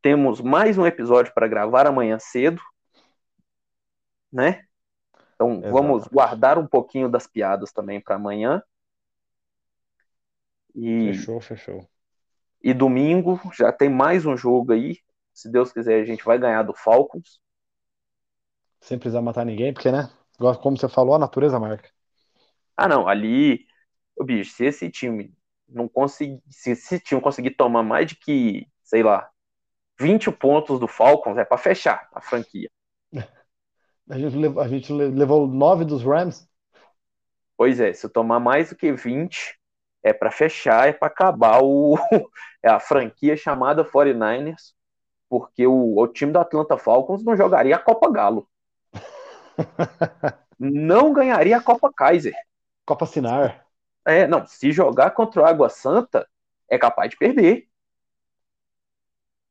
Temos 0.01 0.41
mais 0.41 0.77
um 0.77 0.85
episódio 0.85 1.33
para 1.33 1.47
gravar 1.47 1.87
amanhã 1.87 2.19
cedo, 2.19 2.61
né? 4.31 4.63
Então, 5.35 5.61
vamos 5.61 6.03
Exato. 6.03 6.13
guardar 6.13 6.57
um 6.57 6.67
pouquinho 6.67 7.07
das 7.09 7.25
piadas 7.25 7.71
também 7.71 8.01
para 8.01 8.15
amanhã. 8.15 8.61
E, 10.75 11.13
Fechou, 11.13 11.39
fechou. 11.39 11.89
e 12.61 12.73
domingo 12.73 13.39
já 13.57 13.71
tem 13.71 13.89
mais 13.89 14.25
um 14.25 14.35
jogo 14.35 14.73
aí. 14.73 14.97
Se 15.33 15.49
Deus 15.49 15.71
quiser, 15.71 16.01
a 16.01 16.05
gente 16.05 16.23
vai 16.25 16.37
ganhar 16.37 16.63
do 16.63 16.73
Falcons. 16.73 17.39
Sem 18.79 18.97
precisar 18.97 19.21
matar 19.21 19.45
ninguém, 19.45 19.73
porque, 19.73 19.91
né? 19.91 20.09
Como 20.61 20.77
você 20.77 20.87
falou, 20.87 21.15
a 21.15 21.19
natureza 21.19 21.59
marca. 21.59 21.89
Ah, 22.77 22.87
não, 22.87 23.07
ali, 23.07 23.64
bicho, 24.23 24.51
se 24.53 24.65
esse 24.65 24.89
time 24.89 25.33
não 25.67 25.87
conseguir, 25.87 26.41
se 26.49 26.71
esse 26.71 26.99
time 26.99 27.21
conseguir 27.21 27.51
tomar 27.51 27.83
mais 27.83 28.07
de 28.07 28.15
que, 28.15 28.67
sei 28.83 29.03
lá, 29.03 29.29
20 29.99 30.31
pontos 30.31 30.79
do 30.79 30.87
Falcons, 30.87 31.37
é 31.37 31.45
para 31.45 31.57
fechar 31.57 32.07
a 32.13 32.21
franquia. 32.21 32.69
A 34.09 34.17
gente, 34.19 34.35
levou, 34.37 34.61
a 34.63 34.67
gente 34.67 34.93
le- 34.93 35.09
levou 35.09 35.47
nove 35.47 35.85
dos 35.85 36.03
Rams. 36.03 36.47
Pois 37.57 37.79
é, 37.79 37.93
se 37.93 38.05
eu 38.05 38.09
tomar 38.09 38.39
mais 38.39 38.69
do 38.69 38.75
que 38.75 38.91
20, 38.91 39.57
é 40.03 40.13
para 40.13 40.31
fechar, 40.31 40.87
é 40.89 40.93
para 40.93 41.07
acabar 41.07 41.61
o, 41.63 41.95
é 42.63 42.69
a 42.69 42.79
franquia 42.79 43.37
chamada 43.37 43.85
49ers, 43.85 44.73
porque 45.29 45.65
o, 45.67 45.97
o 45.99 46.07
time 46.07 46.31
do 46.33 46.39
Atlanta 46.39 46.77
Falcons 46.77 47.23
não 47.23 47.35
jogaria 47.37 47.75
a 47.75 47.79
Copa 47.79 48.11
Galo. 48.11 48.47
Não 50.59 51.13
ganharia 51.13 51.55
a 51.57 51.61
Copa 51.61 51.91
Kaiser. 51.93 52.33
Copa 52.85 53.05
Sinar. 53.05 53.64
É, 54.05 54.27
não, 54.27 54.45
se 54.45 54.71
jogar 54.71 55.11
contra 55.11 55.41
o 55.41 55.45
Água 55.45 55.69
Santa, 55.69 56.27
é 56.69 56.77
capaz 56.77 57.09
de 57.09 57.17
perder. 57.17 57.67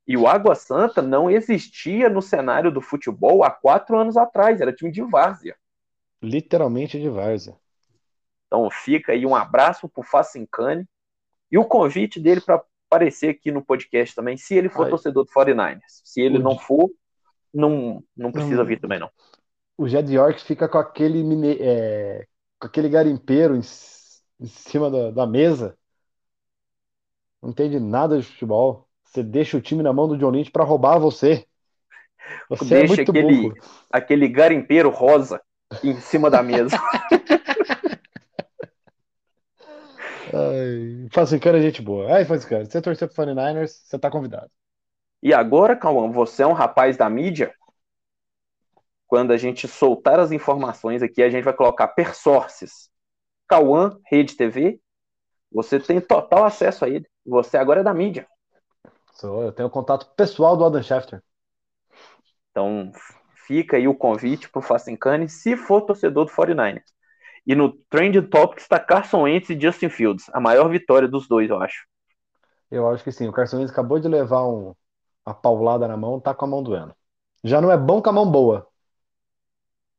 E 0.06 0.16
o 0.16 0.26
Água 0.26 0.54
Santa 0.54 1.00
não 1.00 1.30
existia 1.30 2.08
no 2.08 2.20
cenário 2.20 2.70
do 2.70 2.80
futebol 2.80 3.42
há 3.42 3.50
quatro 3.50 3.98
anos 3.98 4.16
atrás, 4.16 4.60
era 4.60 4.72
time 4.72 4.92
de 4.92 5.02
várzea. 5.02 5.56
Literalmente 6.22 7.00
de 7.00 7.08
várzea. 7.08 7.56
Então 8.46 8.70
fica 8.70 9.12
aí 9.12 9.24
um 9.26 9.34
abraço 9.34 9.88
pro 9.88 10.02
Facincani 10.02 10.86
e 11.50 11.58
o 11.58 11.64
convite 11.64 12.20
dele 12.20 12.40
para 12.40 12.62
aparecer 12.88 13.30
aqui 13.30 13.50
no 13.50 13.64
podcast 13.64 14.14
também, 14.14 14.36
se 14.36 14.54
ele 14.54 14.68
for 14.68 14.84
Aí. 14.84 14.90
torcedor 14.90 15.24
do 15.24 15.30
49ers. 15.30 15.80
Se 16.04 16.20
ele 16.20 16.38
O 16.38 16.42
não 16.42 16.58
for, 16.58 16.90
não, 17.52 18.02
não 18.16 18.30
precisa 18.30 18.62
vir 18.62 18.80
também 18.80 18.98
não. 18.98 19.10
O 19.76 19.88
Jed 19.88 20.12
York 20.12 20.42
fica 20.42 20.68
com 20.68 20.78
aquele, 20.78 21.24
é, 21.60 22.26
com 22.60 22.66
aquele 22.66 22.88
garimpeiro 22.88 23.56
em, 23.56 23.62
em 24.40 24.46
cima 24.46 24.90
da, 24.90 25.10
da 25.10 25.26
mesa. 25.26 25.76
Não 27.42 27.50
entende 27.50 27.78
nada 27.78 28.18
de 28.18 28.24
futebol. 28.24 28.88
Você 29.04 29.22
deixa 29.22 29.56
o 29.56 29.60
time 29.60 29.82
na 29.82 29.92
mão 29.92 30.08
do 30.08 30.16
John 30.16 30.30
Lynch 30.30 30.50
para 30.50 30.64
roubar 30.64 30.98
você. 30.98 31.46
Você 32.48 32.74
é 32.74 32.78
Deixa 32.78 32.94
muito 32.94 33.10
aquele, 33.10 33.42
burro. 33.42 33.54
aquele 33.92 34.28
garimpeiro 34.28 34.90
rosa 34.90 35.40
em 35.82 36.00
cima 36.00 36.30
da 36.30 36.42
mesa. 36.42 36.76
Ai, 40.32 41.08
Facincana 41.12 41.58
é 41.58 41.62
gente 41.62 41.80
boa. 41.80 42.12
Ai, 42.12 42.24
Facincana, 42.24 42.64
se 42.64 42.72
você 42.72 42.82
torcer 42.82 43.08
pro 43.08 43.24
49ers, 43.24 43.68
você 43.68 43.98
tá 43.98 44.10
convidado. 44.10 44.50
E 45.22 45.32
agora, 45.32 45.76
Cauã, 45.76 46.10
você 46.10 46.42
é 46.42 46.46
um 46.46 46.52
rapaz 46.52 46.96
da 46.96 47.08
mídia. 47.08 47.54
Quando 49.06 49.32
a 49.32 49.36
gente 49.36 49.68
soltar 49.68 50.18
as 50.18 50.32
informações 50.32 51.02
aqui, 51.02 51.22
a 51.22 51.30
gente 51.30 51.44
vai 51.44 51.52
colocar 51.52 51.88
per 51.88 52.14
sources. 52.14 52.90
Cauã, 53.54 53.96
Rede 54.10 54.36
TV. 54.36 54.80
Você 55.52 55.78
tem 55.78 56.00
total 56.00 56.44
acesso 56.44 56.84
a 56.84 56.88
ele. 56.88 57.06
Você 57.24 57.56
agora 57.56 57.80
é 57.80 57.84
da 57.84 57.94
mídia. 57.94 58.26
Sou, 59.12 59.44
eu 59.44 59.52
tenho 59.52 59.70
contato 59.70 60.12
pessoal 60.16 60.56
do 60.56 60.64
Adam 60.64 60.82
Schefter. 60.82 61.22
Então, 62.50 62.90
fica 63.46 63.76
aí 63.76 63.86
o 63.86 63.94
convite 63.94 64.50
pro 64.50 64.60
Facincani, 64.60 65.28
se 65.28 65.56
for 65.56 65.82
torcedor 65.82 66.24
do 66.24 66.32
49ers. 66.32 66.82
E 67.46 67.54
no 67.54 67.72
Trend 67.88 68.20
Topics 68.22 68.64
está 68.64 68.80
Carson 68.80 69.22
Wentz 69.22 69.50
e 69.50 69.60
Justin 69.60 69.88
Fields. 69.88 70.24
A 70.32 70.40
maior 70.40 70.68
vitória 70.68 71.06
dos 71.06 71.28
dois, 71.28 71.48
eu 71.48 71.62
acho. 71.62 71.86
Eu 72.72 72.88
acho 72.88 73.04
que 73.04 73.12
sim. 73.12 73.28
O 73.28 73.32
Carson 73.32 73.58
Wentz 73.58 73.70
acabou 73.70 74.00
de 74.00 74.08
levar 74.08 74.48
um- 74.48 74.74
uma 75.24 75.34
paulada 75.34 75.86
na 75.86 75.96
mão, 75.96 76.18
tá 76.18 76.34
com 76.34 76.44
a 76.44 76.48
mão 76.48 76.60
doendo. 76.62 76.92
Já 77.44 77.60
não 77.60 77.70
é 77.70 77.76
bom 77.76 78.02
com 78.02 78.10
a 78.10 78.12
mão 78.12 78.28
boa. 78.28 78.66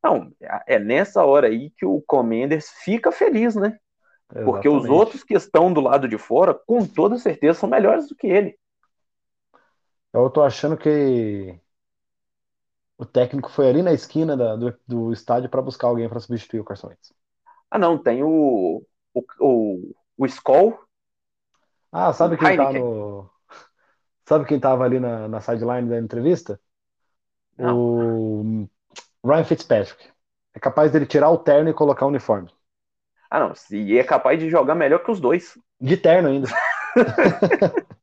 Não, 0.06 0.32
é 0.68 0.78
nessa 0.80 1.26
hora 1.26 1.48
aí 1.48 1.72
que 1.72 1.86
o 1.86 2.00
Commanders 2.08 2.70
fica 2.84 3.12
feliz, 3.12 3.56
né? 3.56 3.78
Porque 4.44 4.70
os 4.70 4.90
Exatamente. 4.90 4.90
outros 4.90 5.24
que 5.24 5.36
estão 5.36 5.74
do 5.74 5.82
lado 5.82 6.08
de 6.08 6.18
fora, 6.18 6.54
com 6.54 6.86
toda 6.86 7.18
certeza, 7.18 7.60
são 7.60 7.70
melhores 7.70 8.08
do 8.10 8.16
que 8.16 8.28
ele. 8.28 8.58
Eu 10.14 10.30
tô 10.32 10.42
achando 10.44 10.78
que 10.78 11.60
o 12.98 13.06
técnico 13.06 13.50
foi 13.50 13.70
ali 13.70 13.82
na 13.82 13.94
esquina 13.94 14.36
da- 14.38 14.56
do, 14.58 14.78
do 14.88 15.14
estádio 15.14 15.50
para 15.50 15.62
buscar 15.62 15.88
alguém 15.88 16.10
para 16.10 16.20
substituir 16.20 16.60
o 16.60 16.66
Carson 16.66 16.88
Wentz. 16.88 17.14
Ah, 17.70 17.78
não, 17.80 17.98
tem 18.02 18.24
o, 18.24 18.84
o, 19.14 19.24
o, 19.40 19.96
o 20.18 20.26
Skoll. 20.26 20.78
Ah, 21.92 22.12
sabe 22.14 22.38
quem 22.38 22.54
tá 22.54 22.72
Heineken. 22.72 22.74
no. 22.74 23.30
Sabe 24.28 24.46
quem 24.48 24.60
tava 24.60 24.84
ali 24.86 25.00
na, 25.00 25.28
na 25.28 25.42
sideline 25.42 25.90
da 25.90 26.00
entrevista? 26.00 26.60
O 27.58 28.68
Ryan 29.26 29.44
Fitzpatrick. 29.44 30.10
É 30.54 30.60
capaz 30.60 30.92
dele 30.92 31.06
tirar 31.06 31.30
o 31.30 31.38
terno 31.38 31.70
e 31.70 31.74
colocar 31.74 32.06
o 32.06 32.10
uniforme. 32.10 32.50
Ah, 33.30 33.40
não, 33.40 33.54
e 33.72 33.98
é 33.98 34.04
capaz 34.04 34.40
de 34.40 34.50
jogar 34.50 34.76
melhor 34.76 35.00
que 35.00 35.12
os 35.12 35.20
dois. 35.20 35.58
De 35.82 35.98
terno 35.98 36.30
ainda. 36.30 36.48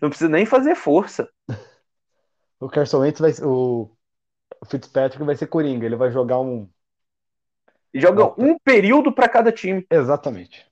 Não 0.00 0.08
precisa 0.08 0.28
nem 0.28 0.44
fazer 0.44 0.74
força. 0.74 1.28
O 2.58 2.68
Carson 2.68 3.00
Wentz 3.00 3.20
vai. 3.20 3.32
O 3.42 3.90
Fitzpatrick 4.66 5.24
vai 5.24 5.36
ser 5.36 5.46
coringa. 5.46 5.86
Ele 5.86 5.96
vai 5.96 6.10
jogar 6.10 6.40
um. 6.40 6.68
Joga 7.94 8.34
um 8.40 8.58
período 8.58 9.12
para 9.12 9.28
cada 9.28 9.52
time. 9.52 9.86
Exatamente. 9.90 10.66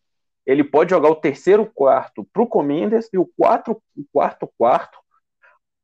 Ele 0.44 0.64
pode 0.64 0.90
jogar 0.90 1.08
o 1.08 1.16
terceiro 1.16 1.70
quarto 1.72 2.24
pro 2.32 2.48
Commanders 2.48 3.08
e 3.12 3.18
o 3.18 3.30
quatro, 3.38 3.80
o 3.96 4.04
quarto 4.12 4.52
quarto 4.58 4.98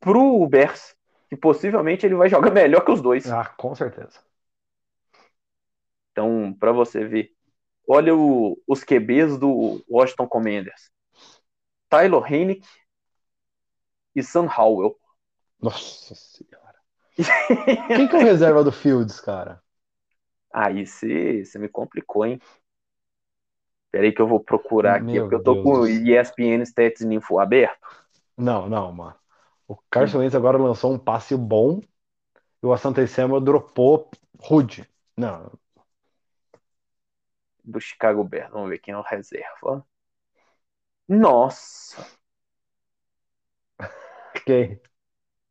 pro 0.00 0.44
Bears. 0.48 0.96
Que 1.28 1.36
possivelmente 1.36 2.06
ele 2.06 2.14
vai 2.14 2.28
jogar 2.30 2.50
melhor 2.50 2.84
que 2.84 2.90
os 2.90 3.00
dois. 3.00 3.30
Ah, 3.30 3.44
com 3.56 3.74
certeza. 3.74 4.20
Então, 6.12 6.52
para 6.58 6.72
você 6.72 7.04
ver, 7.04 7.30
olha 7.88 8.14
o, 8.14 8.60
os 8.66 8.82
QBs 8.82 9.38
do 9.38 9.84
Washington 9.88 10.26
Commanders. 10.26 10.90
Tyler 11.88 12.22
Heineck 12.32 12.66
e 14.14 14.22
Sam 14.22 14.46
Howell. 14.46 14.98
Nossa 15.60 16.14
senhora. 16.14 16.76
Quem 17.88 18.08
que 18.08 18.16
é 18.16 18.18
o 18.18 18.22
reserva 18.22 18.62
do 18.62 18.70
Fields, 18.70 19.20
cara? 19.20 19.62
Aí 20.52 20.86
você 20.86 21.58
me 21.58 21.68
complicou, 21.68 22.26
hein? 22.26 22.40
Peraí 23.90 24.12
que 24.12 24.20
eu 24.20 24.26
vou 24.26 24.40
procurar 24.40 24.96
aqui, 24.96 25.04
Meu 25.12 25.22
porque 25.22 25.34
eu 25.36 25.42
tô 25.42 25.54
Deus 25.54 25.64
com 25.64 25.80
o. 25.80 25.86
ESPN 25.88 26.62
Stats 26.62 27.02
Info 27.02 27.38
aberto. 27.38 27.86
Não, 28.36 28.68
não, 28.68 28.92
mano. 28.92 29.14
O 29.68 29.76
Carson 29.90 30.18
Wentz 30.18 30.34
agora 30.34 30.58
lançou 30.58 30.92
um 30.92 30.98
passe 30.98 31.36
bom 31.36 31.80
e 32.62 32.66
o 32.66 32.72
Asante 32.72 33.06
Samuel 33.06 33.40
dropou 33.40 34.10
rude. 34.40 34.88
Não, 35.16 35.52
do 37.68 37.80
Chicago 37.80 38.24
Bears. 38.24 38.50
Vamos 38.50 38.70
ver 38.70 38.78
quem 38.78 38.94
é 38.94 38.96
o 38.96 39.02
reserva. 39.02 39.86
Nossa, 41.06 42.06
quem? 44.44 44.80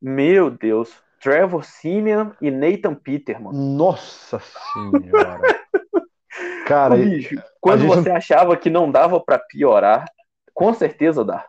meu 0.02 0.50
Deus. 0.50 1.04
Trevor 1.20 1.64
Simeon 1.64 2.32
e 2.40 2.52
Nathan 2.52 2.94
Peterman. 2.94 3.52
Nossa 3.52 4.40
senhora. 4.40 5.42
Cara, 6.68 6.94
Ô, 6.94 6.98
bicho, 6.98 7.42
quando 7.60 7.82
gente 7.82 7.96
você 7.96 8.12
achava 8.12 8.56
que 8.56 8.70
não 8.70 8.92
dava 8.92 9.20
pra 9.20 9.40
piorar, 9.40 10.06
com 10.54 10.74
certeza 10.74 11.26
dá. 11.26 11.48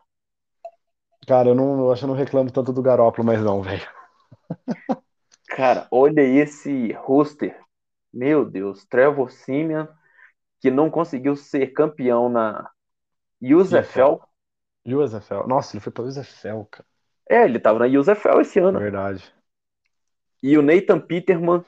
Cara, 1.28 1.50
eu 1.50 1.54
não, 1.54 1.78
eu 1.80 1.92
acho 1.92 2.00
que 2.00 2.04
eu 2.06 2.08
não 2.08 2.16
reclamo 2.16 2.50
tanto 2.50 2.72
do 2.72 2.82
Garópolo, 2.82 3.26
mas 3.26 3.40
não, 3.42 3.62
velho. 3.62 3.86
Cara, 5.46 5.86
olha 5.90 6.22
esse 6.22 6.92
roster. 6.92 7.58
Meu 8.12 8.44
Deus, 8.44 8.84
Trevor 8.86 9.30
Simeon, 9.30 9.86
que 10.60 10.70
não 10.70 10.90
conseguiu 10.90 11.36
ser 11.36 11.68
campeão 11.68 12.28
na 12.28 12.70
USFL. 13.42 14.20
USFL. 14.86 15.46
Nossa, 15.46 15.74
ele 15.74 15.80
foi 15.80 15.92
pra 15.92 16.04
USFL, 16.04 16.64
cara. 16.70 16.86
É, 17.28 17.44
ele 17.44 17.58
tava 17.58 17.80
na 17.80 18.00
USFL 18.00 18.40
esse 18.40 18.58
ano. 18.58 18.78
Verdade. 18.78 19.34
E 20.42 20.56
o 20.56 20.62
Nathan 20.62 21.00
Peterman, 21.00 21.64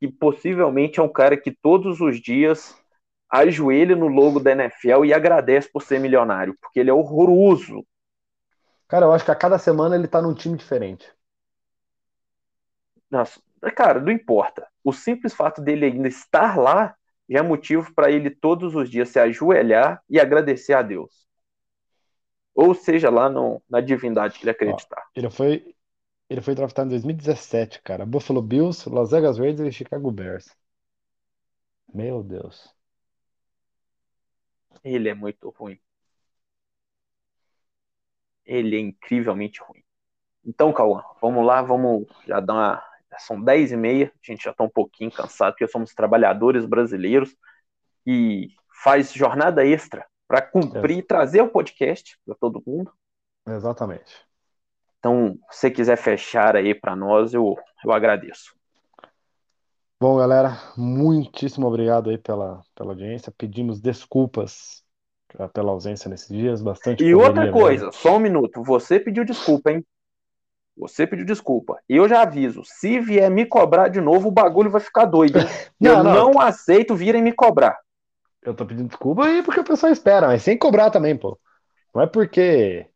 que 0.00 0.08
possivelmente 0.08 0.98
é 0.98 1.02
um 1.02 1.08
cara 1.08 1.36
que 1.36 1.50
todos 1.50 2.00
os 2.00 2.20
dias 2.20 2.76
ajoelha 3.30 3.94
no 3.94 4.08
logo 4.08 4.40
da 4.40 4.52
NFL 4.52 5.04
e 5.04 5.12
agradece 5.12 5.70
por 5.70 5.82
ser 5.82 6.00
milionário, 6.00 6.56
porque 6.60 6.80
ele 6.80 6.90
é 6.90 6.94
horroroso. 6.94 7.86
Cara, 8.88 9.06
eu 9.06 9.12
acho 9.12 9.24
que 9.24 9.30
a 9.30 9.36
cada 9.36 9.58
semana 9.60 9.94
ele 9.94 10.08
tá 10.08 10.20
num 10.20 10.34
time 10.34 10.56
diferente. 10.56 11.06
Nossa, 13.10 13.40
cara, 13.76 14.00
não 14.00 14.12
importa. 14.12 14.66
O 14.84 14.92
simples 14.92 15.34
fato 15.34 15.60
dele 15.62 15.86
ainda 15.86 16.08
estar 16.08 16.56
lá 16.58 16.94
já 17.28 17.40
é 17.40 17.42
motivo 17.42 17.92
para 17.94 18.10
ele 18.10 18.30
todos 18.30 18.74
os 18.74 18.88
dias 18.90 19.08
se 19.08 19.18
ajoelhar 19.18 20.02
e 20.08 20.20
agradecer 20.20 20.74
a 20.74 20.82
Deus. 20.82 21.26
Ou 22.56 22.74
seja, 22.74 23.08
lá 23.08 23.28
no- 23.30 23.62
na 23.70 23.80
divindade 23.80 24.36
que 24.38 24.44
ele 24.44 24.50
acreditar. 24.50 25.04
Ele 25.16 25.28
foi, 25.30 25.74
ele 26.30 26.40
foi 26.42 26.54
draftado 26.54 26.88
em 26.88 26.90
2017, 26.92 27.82
cara. 27.82 28.06
Buffalo 28.06 28.42
Bills, 28.42 28.88
Las 28.90 29.10
Vegas 29.12 29.38
Raiders 29.38 29.68
e 29.68 29.72
Chicago 29.78 30.10
Bears. 30.12 30.48
Meu 31.92 32.22
Deus. 32.22 32.72
Ele 34.82 35.10
é 35.10 35.14
muito 35.14 35.50
ruim. 35.50 35.78
Ele 38.46 38.76
é 38.76 38.80
incrivelmente 38.80 39.60
ruim. 39.60 39.82
Então, 40.44 40.72
Cauã, 40.72 41.02
vamos 41.20 41.44
lá, 41.44 41.60
vamos 41.60 42.06
já 42.26 42.40
dar 42.40 42.54
uma. 42.54 42.82
São 43.18 43.40
10 43.40 43.72
e 43.72 43.76
meia, 43.76 44.12
a 44.14 44.32
gente 44.32 44.44
já 44.44 44.50
está 44.50 44.62
um 44.62 44.68
pouquinho 44.68 45.10
cansado, 45.10 45.52
porque 45.52 45.66
somos 45.66 45.94
trabalhadores 45.94 46.66
brasileiros 46.66 47.34
e 48.06 48.50
faz 48.82 49.12
jornada 49.12 49.66
extra 49.66 50.06
para 50.28 50.42
cumprir, 50.42 51.06
trazer 51.06 51.40
o 51.40 51.48
podcast 51.48 52.18
para 52.24 52.34
todo 52.34 52.62
mundo. 52.66 52.92
Exatamente. 53.46 54.26
Então, 54.98 55.38
se 55.50 55.60
você 55.60 55.70
quiser 55.70 55.96
fechar 55.96 56.56
aí 56.56 56.74
para 56.74 56.94
nós, 56.94 57.32
eu, 57.32 57.56
eu 57.84 57.92
agradeço. 57.92 58.54
Bom, 59.98 60.18
galera, 60.18 60.60
muitíssimo 60.76 61.66
obrigado 61.66 62.10
aí 62.10 62.18
pela, 62.18 62.62
pela 62.74 62.90
audiência. 62.90 63.32
Pedimos 63.36 63.80
desculpas 63.80 64.84
pela 65.52 65.72
ausência 65.72 66.08
nesses 66.08 66.28
dias, 66.28 66.62
bastante 66.62 67.04
E 67.04 67.14
outra 67.14 67.42
mesmo. 67.42 67.58
coisa, 67.58 67.90
só 67.92 68.16
um 68.16 68.20
minuto. 68.20 68.62
Você 68.62 68.98
pediu 69.00 69.24
desculpa, 69.24 69.70
hein? 69.70 69.84
Você 70.76 71.06
pediu 71.06 71.24
desculpa. 71.24 71.78
E 71.88 71.96
eu 71.96 72.08
já 72.08 72.22
aviso, 72.22 72.62
se 72.64 73.00
vier 73.00 73.30
me 73.30 73.46
cobrar 73.46 73.88
de 73.88 74.00
novo, 74.00 74.28
o 74.28 74.32
bagulho 74.32 74.70
vai 74.70 74.80
ficar 74.80 75.06
doido. 75.06 75.38
Não, 75.80 75.90
eu 75.98 76.04
não. 76.04 76.32
não, 76.32 76.40
aceito 76.40 76.94
virem 76.94 77.22
me 77.22 77.32
cobrar. 77.32 77.78
Eu 78.42 78.54
tô 78.54 78.64
pedindo 78.64 78.88
desculpa 78.88 79.26
aí 79.26 79.42
porque 79.42 79.60
o 79.60 79.64
pessoal 79.64 79.92
espera, 79.92 80.28
mas 80.28 80.42
sem 80.42 80.56
cobrar 80.56 80.90
também, 80.90 81.16
pô. 81.16 81.38
Não 81.94 82.02
é 82.02 82.06
porque. 82.06 82.86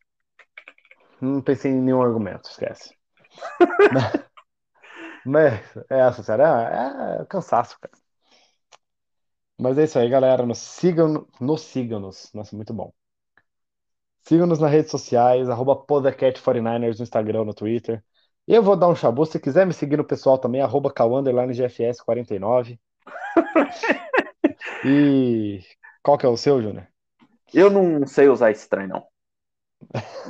Não 1.21 1.43
pensei 1.43 1.71
em 1.71 1.81
nenhum 1.81 2.03
argumento, 2.03 2.49
esquece. 2.49 2.95
mas, 3.93 4.25
mas 5.25 5.77
é 5.91 5.99
essa, 6.01 6.23
sério, 6.23 6.45
é, 6.45 7.21
é 7.21 7.25
cansaço, 7.27 7.79
cara. 7.81 8.00
Mas 9.61 9.77
é 9.79 9.85
isso 9.85 9.99
aí, 9.99 10.09
galera. 10.09 10.47
Nos 10.47 10.59
sigam, 10.59 11.27
nos 11.41 11.61
sigam-nos. 11.63 12.33
Nossa, 12.33 12.57
muito 12.57 12.73
bom. 12.73 12.93
Sigam-nos 14.23 14.59
nas 14.59 14.71
redes 14.71 14.91
sociais, 14.91 15.49
arroba 15.49 15.77
Podacat49ers 15.77 16.99
no 16.99 17.03
Instagram, 17.03 17.45
no 17.45 17.55
Twitter. 17.55 18.03
Eu 18.47 18.63
vou 18.63 18.77
dar 18.77 18.89
um 18.89 18.95
chabu. 18.97 19.27
Se 19.27 19.39
quiser 19.39 19.67
me 19.67 19.73
seguir 19.73 19.97
no 19.97 20.05
pessoal 20.05 20.39
também, 20.39 20.63
arroba 20.63 20.93
GFS49. 20.93 22.79
E 24.83 25.61
qual 26.03 26.17
que 26.17 26.25
é 26.25 26.29
o 26.29 26.39
seu, 26.39 26.63
Júnior? 26.63 26.89
Eu 27.53 27.69
não 27.71 28.07
sei 28.07 28.29
usar 28.29 28.51
esse 28.51 28.67
trem, 28.67 28.87
não. 28.87 29.07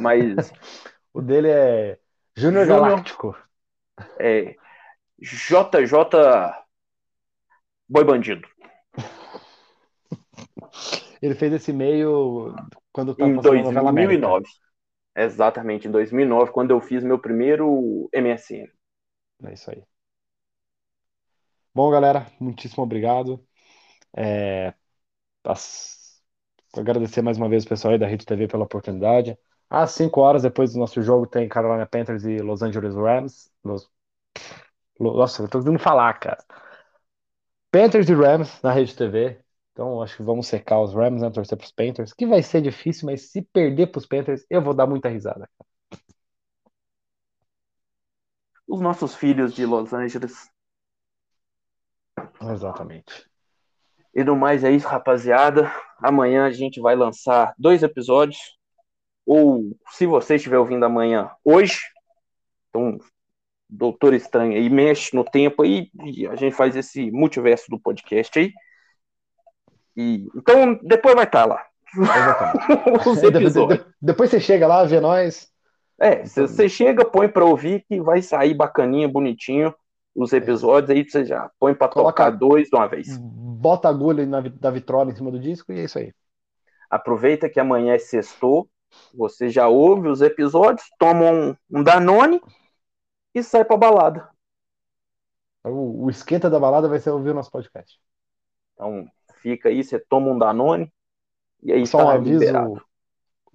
Mas 0.00 0.52
O 1.14 1.20
dele 1.20 1.48
é 1.50 1.98
Júnior. 2.36 2.66
Galáctico. 2.66 3.36
é 4.18 4.56
JJ 5.20 5.92
Boi 7.88 8.04
Bandido. 8.04 8.48
Ele 11.22 11.34
fez 11.34 11.52
esse 11.52 11.70
e-mail 11.70 12.54
quando 12.92 13.14
tá 13.14 13.28
Em 13.28 13.30
passando 13.30 13.60
a 13.60 13.62
novela 13.62 13.90
América. 13.90 14.20
2009. 14.20 14.48
Exatamente, 15.16 15.86
em 15.86 15.90
2009, 15.92 16.50
quando 16.52 16.72
eu 16.72 16.80
fiz 16.80 17.04
meu 17.04 17.18
primeiro 17.20 18.08
MSN. 18.12 18.72
É 19.44 19.52
isso 19.52 19.70
aí. 19.70 19.84
Bom, 21.74 21.90
galera, 21.90 22.26
muitíssimo 22.40 22.82
obrigado. 22.82 23.44
É, 24.16 24.74
as- 25.44 26.00
Agradecer 26.76 27.22
mais 27.22 27.38
uma 27.38 27.48
vez 27.48 27.64
o 27.64 27.68
pessoal 27.68 27.94
aí 27.94 27.98
da 28.00 28.06
Rede 28.06 28.26
TV 28.26 28.48
pela 28.48 28.64
oportunidade. 28.64 29.38
Às 29.70 29.92
5 29.92 30.20
horas 30.22 30.42
depois 30.42 30.72
do 30.74 30.78
nosso 30.80 31.02
jogo 31.02 31.26
tem 31.26 31.48
Carolina 31.48 31.86
Panthers 31.86 32.24
e 32.24 32.38
Los 32.38 32.62
Angeles 32.62 32.94
Rams. 32.96 33.50
Los... 33.64 33.90
Lo- 35.00 35.16
Nossa, 35.16 35.42
eu 35.42 35.48
tô 35.48 35.58
conseguindo 35.58 35.82
falar, 35.82 36.14
cara. 36.20 36.38
Panthers 37.72 38.08
e 38.08 38.14
Rams 38.14 38.60
na 38.62 38.70
Rede 38.72 38.94
TV. 38.94 39.42
Então 39.80 40.02
acho 40.02 40.18
que 40.18 40.22
vamos 40.22 40.46
secar 40.46 40.78
os 40.78 40.92
Rams, 40.92 41.22
né? 41.22 41.30
Torcer 41.30 41.56
pros 41.56 41.72
Panthers. 41.72 42.12
Que 42.12 42.26
vai 42.26 42.42
ser 42.42 42.60
difícil, 42.60 43.06
mas 43.06 43.30
se 43.30 43.40
perder 43.40 43.86
pros 43.86 44.04
Panthers, 44.04 44.44
eu 44.50 44.60
vou 44.60 44.74
dar 44.74 44.86
muita 44.86 45.08
risada. 45.08 45.48
Os 48.68 48.78
nossos 48.78 49.14
filhos 49.14 49.54
de 49.54 49.64
Los 49.64 49.94
Angeles. 49.94 50.50
Exatamente. 52.42 53.26
E 54.14 54.22
no 54.22 54.36
mais 54.36 54.64
é 54.64 54.70
isso, 54.70 54.86
rapaziada. 54.86 55.72
Amanhã 55.96 56.44
a 56.44 56.50
gente 56.50 56.78
vai 56.78 56.94
lançar 56.94 57.54
dois 57.56 57.82
episódios. 57.82 58.58
Ou, 59.24 59.74
se 59.92 60.04
você 60.04 60.34
estiver 60.34 60.58
ouvindo 60.58 60.84
amanhã, 60.84 61.30
hoje. 61.42 61.80
Então, 62.68 62.98
Doutor 63.66 64.12
Estranho 64.12 64.58
aí 64.58 64.68
mexe 64.68 65.16
no 65.16 65.24
tempo 65.24 65.62
aí. 65.62 65.90
E 66.04 66.26
a 66.26 66.36
gente 66.36 66.54
faz 66.54 66.76
esse 66.76 67.10
multiverso 67.10 67.70
do 67.70 67.80
podcast 67.80 68.38
aí. 68.38 68.52
E, 69.96 70.28
então, 70.34 70.78
depois 70.82 71.14
vai 71.14 71.24
estar 71.24 71.44
lá. 71.44 71.64
Exatamente. 71.96 73.08
Os 73.08 73.20
de- 73.20 73.26
episódios. 73.26 73.78
de- 73.84 73.86
Depois 74.00 74.30
você 74.30 74.40
chega 74.40 74.66
lá, 74.66 74.84
vê 74.84 75.00
nós. 75.00 75.50
É, 75.98 76.24
você 76.24 76.68
chega, 76.68 77.04
põe 77.04 77.28
pra 77.28 77.44
ouvir 77.44 77.84
que 77.86 78.00
vai 78.00 78.22
sair 78.22 78.54
bacaninha, 78.54 79.06
bonitinho 79.08 79.74
os 80.14 80.32
episódios. 80.32 80.90
Aí 80.90 81.04
você 81.08 81.24
já 81.24 81.50
põe 81.58 81.74
pra 81.74 81.88
Coloca- 81.88 82.12
tocar 82.24 82.30
dois 82.30 82.68
de 82.68 82.76
uma 82.76 82.86
vez. 82.88 83.18
Bota 83.18 83.88
a 83.88 83.90
agulha 83.90 84.24
na, 84.24 84.40
da 84.40 84.70
vitrola 84.70 85.10
em 85.10 85.14
cima 85.14 85.30
do 85.30 85.38
disco 85.38 85.72
e 85.72 85.80
é 85.80 85.84
isso 85.84 85.98
aí. 85.98 86.12
Aproveita 86.88 87.48
que 87.50 87.60
amanhã 87.60 87.94
é 87.94 87.98
sextou, 87.98 88.68
você 89.14 89.48
já 89.50 89.68
ouve 89.68 90.08
os 90.08 90.22
episódios, 90.22 90.84
toma 90.98 91.30
um, 91.30 91.54
um 91.70 91.82
Danone 91.82 92.40
e 93.34 93.42
sai 93.42 93.64
pra 93.64 93.76
balada. 93.76 94.28
O, 95.62 96.06
o 96.06 96.10
esquenta 96.10 96.48
da 96.48 96.58
balada 96.58 96.88
vai 96.88 96.98
ser 96.98 97.10
ouvir 97.10 97.30
o 97.30 97.34
nosso 97.34 97.50
podcast. 97.50 98.00
Então 98.74 99.06
fica 99.40 99.68
aí, 99.68 99.82
você 99.82 99.98
toma 99.98 100.30
um 100.30 100.38
Danone 100.38 100.92
e 101.62 101.72
aí 101.72 101.86
Só 101.86 101.98
um 101.98 102.06
tá 102.06 102.12
aviso: 102.14 102.38
liberado. 102.40 102.82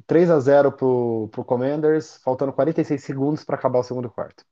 3 0.07 0.29
a 0.29 0.39
0 0.39 0.71
pro, 0.71 1.29
pro 1.31 1.43
Commanders, 1.43 2.21
faltando 2.23 2.53
46 2.53 3.03
segundos 3.03 3.43
para 3.43 3.55
acabar 3.55 3.79
o 3.79 3.83
segundo 3.83 4.09
quarto. 4.09 4.45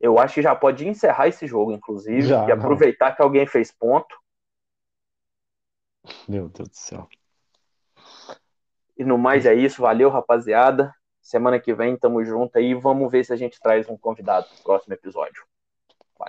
Eu 0.00 0.18
acho 0.18 0.34
que 0.34 0.42
já 0.42 0.54
pode 0.54 0.86
encerrar 0.88 1.28
esse 1.28 1.46
jogo, 1.46 1.72
inclusive, 1.72 2.22
Já, 2.22 2.44
e 2.44 2.48
não. 2.48 2.54
aproveitar 2.54 3.14
que 3.14 3.22
alguém 3.22 3.46
fez 3.46 3.70
ponto. 3.70 4.16
Meu 6.28 6.48
Deus 6.48 6.68
do 6.68 6.76
céu. 6.76 7.08
E 8.98 9.04
no 9.04 9.16
mais 9.16 9.46
é 9.46 9.54
isso. 9.54 9.82
Valeu, 9.82 10.10
rapaziada. 10.10 10.92
Semana 11.20 11.60
que 11.60 11.72
vem 11.72 11.96
tamo 11.96 12.24
junto 12.24 12.58
aí. 12.58 12.74
Vamos 12.74 13.10
ver 13.12 13.24
se 13.24 13.32
a 13.32 13.36
gente 13.36 13.60
traz 13.60 13.88
um 13.88 13.96
convidado 13.96 14.46
pro 14.48 14.64
próximo 14.64 14.94
episódio. 14.94 15.44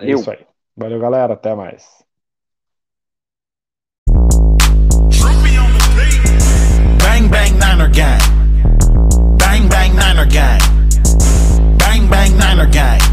Valeu. 0.02 0.18
isso 0.18 0.30
aí. 0.30 0.46
Valeu, 0.76 1.00
galera. 1.00 1.34
Até 1.34 1.54
mais. 1.54 2.03
Bang 7.24 7.30
bang 7.30 7.58
Niner 7.58 7.88
gang. 7.88 8.20
Bang 9.38 9.68
bang 9.68 9.96
Niner 9.96 10.26
gang. 10.26 10.60
Bang 11.78 12.10
bang 12.10 12.36
Niner 12.36 12.66
gang. 12.66 13.04